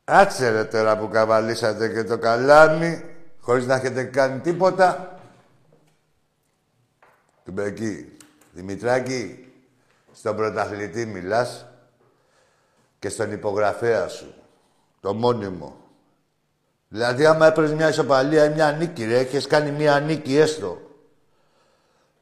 Άτσε 0.04 0.50
ρε 0.50 0.64
τώρα 0.64 0.98
που 0.98 1.10
καβαλήσατε 1.10 1.88
και 1.88 2.04
το 2.04 2.18
καλάμι, 2.18 3.04
χωρίς 3.40 3.66
να 3.66 3.76
έχετε 3.76 4.04
κάνει 4.04 4.40
τίποτα. 4.40 5.20
Του 7.46 7.52
Μπεκί. 7.52 8.18
Δημητράκη, 8.52 9.54
στον 10.14 10.36
πρωταθλητή 10.36 11.06
μιλάς 11.06 11.66
και 13.00 13.10
στον 13.10 13.32
υπογραφέα 13.32 14.08
σου. 14.08 14.34
Το 15.00 15.14
μόνιμο. 15.14 15.85
Δηλαδή, 16.88 17.26
άμα 17.26 17.48
έπαιρνες 17.48 17.74
μια 17.74 17.90
ισοπαλία 17.90 18.46
ή 18.46 18.54
μια 18.54 18.72
νίκη, 18.72 19.06
ρε, 19.06 19.18
έχεις 19.18 19.48
κάνει 19.48 19.72
μια 19.72 20.00
νίκη 20.00 20.38
έστω. 20.38 20.86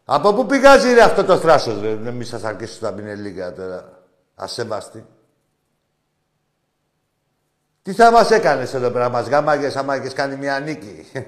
Από 0.06 0.34
πού 0.34 0.46
πηγάζει 0.46 0.94
ρε 0.94 1.02
αυτό 1.02 1.24
το 1.24 1.38
θράσος, 1.38 1.82
ρε. 1.82 1.96
Να 1.96 2.12
μην 2.12 2.26
σας 2.26 2.44
αρκέσει 2.44 2.80
τα 2.80 2.94
πινελίγα 2.94 3.54
τώρα. 3.54 4.04
Ασέβαστη. 4.36 5.06
Τι 7.82 7.94
θα 7.94 8.12
μας 8.12 8.32
έκανες 8.32 8.74
εδώ 8.74 8.90
πέρα, 8.92 9.10
μας 9.10 9.28
γάμαγες 9.28 9.76
άμα 9.76 9.96
έχεις 9.96 10.14
κάνει 10.14 10.36
μια 10.36 10.60
νίκη; 10.60 11.06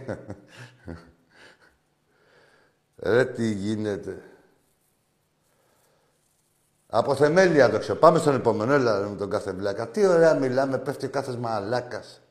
ρε, 3.03 3.25
τι 3.25 3.51
γίνεται. 3.51 4.21
Από 6.87 7.15
θεμέλια 7.15 7.69
το 7.69 7.79
ξέρω. 7.79 7.99
Πάμε 7.99 8.19
στον 8.19 8.35
επόμενο, 8.35 8.73
έλα 8.73 8.99
ρε, 8.99 9.05
με 9.05 9.15
τον 9.15 9.29
κάθε 9.29 9.51
βλάκα. 9.51 9.87
Τι 9.87 10.05
ωραία 10.05 10.33
μιλάμε, 10.33 10.77
πέφτει 10.77 11.05
ο 11.05 11.09
κάθε 11.09 11.37
μαλάκας. 11.37 12.21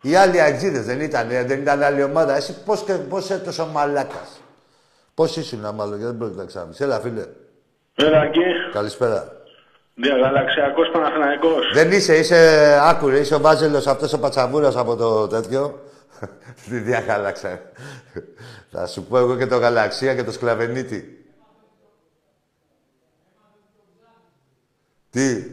Οι 0.00 0.14
άλλοι 0.14 0.40
αγγίδες 0.40 0.84
δεν 0.84 1.00
ήταν, 1.00 1.28
δεν 1.28 1.60
ήταν 1.60 1.82
άλλη 1.82 2.02
ομάδα. 2.02 2.36
Εσύ 2.36 2.62
πώς, 2.64 2.82
και, 2.84 2.92
πώς 2.92 3.30
έτωσε 3.30 3.62
ο 3.62 3.66
μαλάκας; 3.66 4.40
Πώς 5.14 5.36
ήσουν, 5.36 5.60
μάλλον, 5.60 5.88
γιατί 5.88 6.04
δεν 6.04 6.16
πρόκειται 6.18 6.40
να 6.40 6.46
ξαναμίσει. 6.46 6.82
Έλα, 6.84 7.00
φίλε. 7.00 7.26
Έλα 7.94 8.22
εκεί, 8.22 8.40
Καλησπέρα. 8.72 9.32
διαγαλαξιακός 9.94 10.90
Παναθηναϊκός. 10.92 11.72
Δεν 11.74 11.92
είσαι, 11.92 12.16
είσαι 12.16 12.78
άκουρε, 12.82 13.18
είσαι 13.18 13.34
ο 13.34 13.40
Βάζελος 13.40 13.86
αυτός 13.86 14.12
ο 14.12 14.18
πατσαβούρας 14.18 14.76
από 14.76 14.96
το 14.96 15.26
τέτοιο. 15.26 15.80
Τι 16.68 16.78
διαχάλαξα. 16.78 17.60
Θα 18.70 18.86
σου 18.86 19.04
πω 19.04 19.18
εγώ 19.18 19.36
και 19.36 19.46
το 19.46 19.56
Γαλαξία 19.56 20.14
και 20.14 20.24
το 20.24 20.32
Σκλαβενίτη. 20.32 21.24
Τι; 25.10 25.44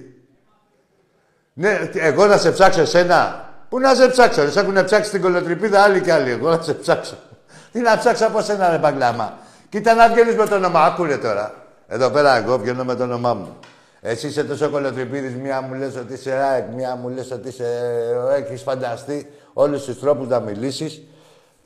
Ναι, 1.53 1.87
τι, 1.91 1.99
εγώ 1.99 2.25
να 2.25 2.37
σε 2.37 2.51
ψάξω 2.51 2.81
εσένα. 2.81 3.46
Πού 3.69 3.79
να 3.79 3.95
σε 3.95 4.07
ψάξω, 4.07 4.43
ρε, 4.43 4.49
σε 4.49 4.59
έχουν 4.59 4.85
ψάξει 4.85 5.11
την 5.11 5.21
κολοτρυπίδα 5.21 5.81
άλλοι 5.81 6.01
και 6.01 6.13
άλλοι. 6.13 6.31
Εγώ 6.31 6.49
να 6.49 6.61
σε 6.61 6.73
ψάξω. 6.73 7.17
Τι 7.71 7.79
να 7.79 7.97
ψάξω 7.97 8.25
από 8.25 8.41
σένα, 8.41 8.69
ρε 8.69 8.77
Παγκλάμα. 8.77 9.37
Κοίτα 9.69 9.93
να 9.93 10.09
βγαίνεις 10.09 10.35
με 10.35 10.45
το 10.45 10.55
όνομα. 10.55 10.83
Άκουρε 10.83 11.17
τώρα. 11.17 11.53
Εδώ 11.87 12.09
πέρα 12.09 12.35
εγώ 12.35 12.57
βγαίνω 12.57 12.83
με 12.83 12.95
το 12.95 13.03
όνομά 13.03 13.33
μου. 13.33 13.57
Εσύ 14.01 14.27
είσαι 14.27 14.43
τόσο 14.43 14.69
κολοτριπίδης, 14.69 15.35
μία 15.35 15.61
μου 15.61 15.73
λες 15.73 15.95
ότι 15.95 16.13
είσαι 16.13 16.31
ΑΕΚ, 16.31 16.67
μία 16.73 16.95
μου 16.95 17.09
λες 17.09 17.31
ότι 17.31 17.47
είσαι... 17.47 17.65
έχεις 18.35 18.61
φανταστεί 18.61 19.31
όλους 19.53 19.83
τους 19.83 19.99
τρόπους 19.99 20.27
να 20.27 20.39
μιλήσεις. 20.39 21.01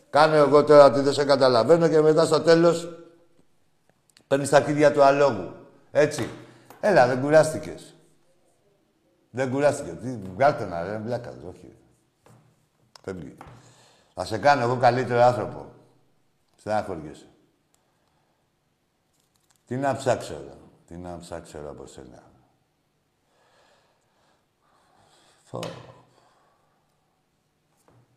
Κάνω 0.10 0.36
εγώ 0.36 0.64
τώρα 0.64 0.86
ότι 0.86 1.00
δεν 1.00 1.14
σε 1.14 1.26
καταλαβαίνω 1.26 1.88
και 1.88 2.02
μετά 2.02 2.26
στο 2.26 2.42
τέλος 2.42 2.90
παίρνεις 4.28 4.50
τα 4.50 4.62
κύρια 4.62 4.92
του 4.92 5.04
αλόγου. 5.04 5.52
Έτσι. 5.92 6.30
Έλα, 6.80 7.08
δεν 7.08 7.22
κουράστηκες. 7.22 7.96
Δεν 9.30 9.52
κουράστηκες. 9.52 9.94
Τι, 10.02 10.20
βγάλτε 10.36 10.66
να 10.66 10.84
ρε, 10.84 11.02
βλάκα, 11.06 11.34
όχι. 11.50 11.74
Φεύγει. 13.02 13.38
Θα 14.14 14.26
σε 14.26 14.38
κάνω 14.38 14.62
εγώ 14.62 14.78
καλύτερο 14.78 15.22
άνθρωπο. 15.22 15.72
Στεναχωριέσαι. 16.58 17.28
Τι 19.68 19.76
να 19.78 19.96
ψάξω, 19.96 20.34
ρε. 20.34 20.54
Τι 20.88 20.96
να 20.96 21.18
ψάξω 21.18 21.62
ρε, 21.62 21.70
από 21.70 21.86
σένα. 21.86 22.24
Φω. 25.44 25.60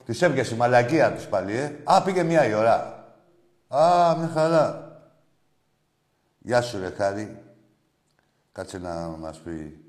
Της 0.04 0.22
έπιασε 0.22 0.54
η 0.54 0.56
μαλακία 0.56 1.12
της 1.12 1.28
πάλι, 1.28 1.56
ε. 1.56 1.80
Α, 1.84 2.02
πήγε 2.02 2.22
μία 2.22 2.46
η 2.46 2.54
ώρα. 2.54 3.04
Α, 3.68 4.16
μια 4.16 4.28
χαρά. 4.28 4.98
Γεια 6.38 6.62
σου, 6.62 6.78
ρε, 6.78 6.90
Χάρη. 6.90 7.42
Κάτσε 8.52 8.78
να 8.78 8.94
μας 8.94 9.38
πει. 9.38 9.84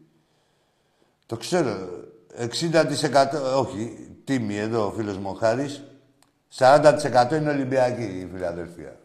Το 1.26 1.38
ξέρω. 1.38 1.90
60% 2.38 3.56
όχι, 3.56 4.05
τίμη 4.26 4.58
εδώ 4.58 4.86
ο 4.86 4.92
φίλος 4.92 5.18
μου 5.18 5.30
ο 5.30 5.34
Χάρης. 5.34 5.84
40% 6.58 7.32
είναι 7.32 7.50
Ολυμπιακή 7.50 8.04
η 8.04 8.30
Φιλαδελφία. 8.34 9.00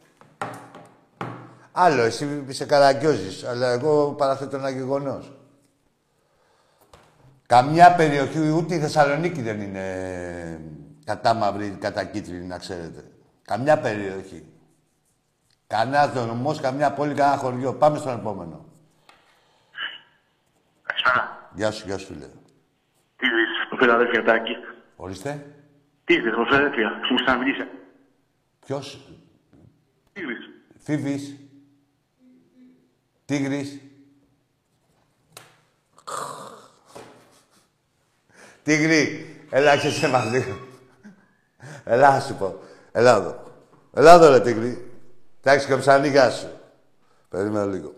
Άλλο, 1.72 2.02
εσύ 2.02 2.44
είσαι 2.48 2.64
καραγκιόζης, 2.64 3.44
αλλά 3.44 3.70
εγώ 3.70 4.14
παραθέτω 4.18 4.56
ένα 4.56 4.70
γεγονός. 4.70 5.32
Καμιά 7.46 7.94
περιοχή, 7.94 8.50
ούτε 8.50 8.74
η 8.74 8.78
Θεσσαλονίκη 8.78 9.42
δεν 9.42 9.60
είναι 9.60 9.84
κατά 11.04 11.34
μαύρη, 11.34 11.76
κατά 11.80 12.04
κίτρινη, 12.04 12.46
να 12.46 12.58
ξέρετε. 12.58 13.04
Καμιά 13.42 13.78
περιοχή. 13.78 14.44
Κανένα 15.66 16.12
νομός, 16.26 16.60
καμιά 16.60 16.92
πόλη, 16.92 17.14
κανένα 17.14 17.36
χωριό. 17.36 17.74
Πάμε 17.74 17.98
στον 17.98 18.18
επόμενο. 18.18 18.64
Καλησπέρα. 20.82 21.50
Γεια 21.54 21.70
σου, 21.70 21.86
γεια 21.86 21.98
σου, 21.98 22.14
λέω. 22.14 22.28
Τι 23.16 23.26
είδες, 23.26 23.48
το 23.70 23.76
Φιλαδέλφια 23.76 24.24
Τάκη; 24.24 24.56
Ορίστε. 25.02 25.46
Τι 26.04 26.14
είδες, 26.14 26.34
το 26.34 26.44
Φιλαδέλφια. 26.44 27.00
Σου 27.06 27.12
μου 27.12 27.18
συναντήσει. 27.18 27.68
Ποιος, 28.66 29.00
Τι 30.12 30.20
είδες. 30.20 30.50
Φίβης. 30.78 31.36
Τίγρης. 33.24 33.80
Τίγρη, 38.62 39.36
έλα 39.50 39.76
και 39.76 39.88
σε 39.90 40.08
μας 40.08 40.30
λίγο. 40.30 40.58
Έλα, 41.84 42.14
να 42.14 42.20
σου 42.20 42.34
πω. 42.34 42.60
Έλα 42.92 43.16
εδώ. 43.16 43.42
Έλα 43.94 44.14
εδώ, 44.14 44.30
ρε 44.30 44.40
Τίγρη. 44.40 44.90
Εντάξει, 45.40 45.66
και 45.66 45.76
ψανίγα 45.76 46.30
σου. 46.30 46.48
Περίμενε 47.28 47.72
λίγο. 47.72 47.94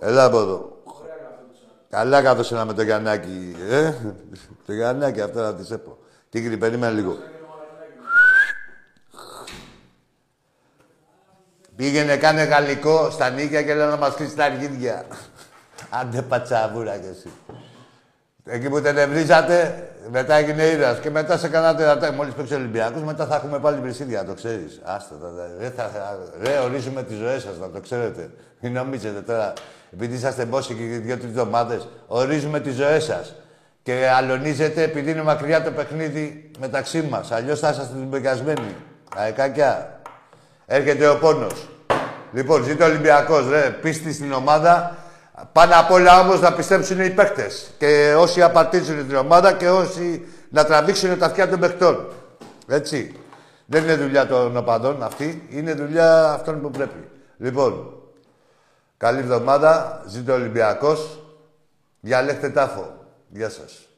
Έλα 0.00 0.24
από 0.24 0.40
εδώ. 0.40 0.71
Καλά 1.96 2.22
καθόσαι 2.22 2.64
με 2.64 2.72
το 2.72 2.82
Γιαννάκι, 2.82 3.56
ε. 3.70 3.92
το 4.66 4.72
Γιαννάκι, 4.72 5.20
αυτό 5.20 5.40
να 5.40 5.54
της 5.54 5.70
έπω. 5.70 5.98
Τίγρη, 6.30 6.56
περίμενε 6.56 6.92
λίγο. 6.92 7.16
Πήγαινε, 11.76 12.16
κάνε 12.16 12.42
γαλλικό 12.42 13.10
στα 13.10 13.30
νίκια 13.30 13.62
και 13.62 13.74
λέει 13.74 13.86
να 13.86 13.96
μας 13.96 14.14
κλείσει 14.14 14.36
τα 14.36 14.44
αργίδια. 14.44 15.04
Άντε 15.90 16.22
πατσαβούρα 16.22 16.96
κι 16.96 17.06
εσύ. 17.10 17.30
Εκεί 18.44 18.68
που 18.68 18.80
τενευρίζατε, 18.80 19.88
μετά 20.10 20.34
έγινε 20.34 20.62
ήρωας. 20.62 20.98
Και 20.98 21.10
μετά 21.10 21.38
σε 21.38 21.48
κάνατε 21.48 21.84
ρατά. 21.84 22.12
Μόλις 22.12 22.34
παίξει 22.34 22.54
ο 22.54 22.56
Ολυμπιακός, 22.56 23.02
μετά 23.02 23.26
θα 23.26 23.34
έχουμε 23.36 23.58
πάλι 23.58 23.80
βρυσίδια, 23.80 24.24
το 24.24 24.34
ξέρεις. 24.34 24.80
Άστα, 24.84 25.14
τα, 25.14 25.26
τα, 25.28 25.50
ρε, 25.58 25.70
θα, 25.70 25.88
θα- 25.88 26.18
ρε, 26.42 26.58
ορίζουμε 26.58 27.02
τις 27.02 27.16
ζωές 27.16 27.42
σας, 27.42 27.58
να 27.58 27.70
το 27.70 27.80
ξέρετε. 27.80 28.30
Μην 28.60 28.72
νομίζετε 28.72 29.20
τώρα, 29.20 29.52
επειδή 29.92 30.14
είσαστε 30.14 30.44
μπόσοι 30.44 30.74
και 30.74 30.82
δύο-τρεις 30.82 31.30
εβδομάδες, 31.30 31.88
ορίζουμε 32.06 32.60
τις 32.60 32.74
ζωές 32.74 33.04
σας. 33.04 33.34
Και 33.82 34.08
αλωνίζετε 34.16 34.82
επειδή 34.82 35.10
είναι 35.10 35.22
μακριά 35.22 35.62
το 35.62 35.70
παιχνίδι 35.70 36.50
μεταξύ 36.58 37.02
μας. 37.02 37.30
Αλλιώς 37.30 37.60
θα 37.60 37.70
είσαστε 37.70 37.94
μπεκασμένοι. 37.96 38.74
Αεκάκια. 39.16 40.00
Έρχεται 40.66 41.08
ο 41.08 41.18
πόνος. 41.18 41.68
Λοιπόν, 42.32 42.64
ζήτω 42.64 42.84
ο 42.84 42.86
Ολυμπιακός, 42.86 43.48
ρε. 43.48 43.76
Πίστη 43.82 44.12
στην 44.12 44.32
ομάδα. 44.32 44.96
Πάνω 45.52 45.72
απ' 45.76 45.90
όλα 45.90 46.20
όμως 46.20 46.40
να 46.40 46.52
πιστέψουν 46.52 47.00
οι 47.00 47.10
παίκτες. 47.10 47.70
Και 47.78 48.14
όσοι 48.18 48.42
απαρτίζουν 48.42 49.06
την 49.06 49.16
ομάδα 49.16 49.52
και 49.52 49.68
όσοι 49.68 50.26
να 50.50 50.64
τραβήξουν 50.64 51.18
τα 51.18 51.26
αυτιά 51.26 51.48
των 51.48 51.60
παιχτών. 51.60 52.06
Έτσι. 52.68 53.14
Δεν 53.66 53.82
είναι 53.82 53.94
δουλειά 53.94 54.26
των 54.26 54.56
οπαδών 54.56 55.02
αυτή. 55.02 55.46
Είναι 55.50 55.72
δουλειά 55.72 56.32
αυτών 56.32 56.60
που 56.60 56.70
πρέπει. 56.70 57.08
Λοιπόν, 57.36 58.01
καλή 59.02 59.18
εβδομάδα. 59.18 60.02
Ζήτω 60.06 60.32
ο 60.32 60.34
Ολυμπιακός. 60.34 61.18
Διαλέχτε 62.00 62.50
τάφο. 62.50 62.94
Γεια 63.28 63.48
σας. 63.48 63.88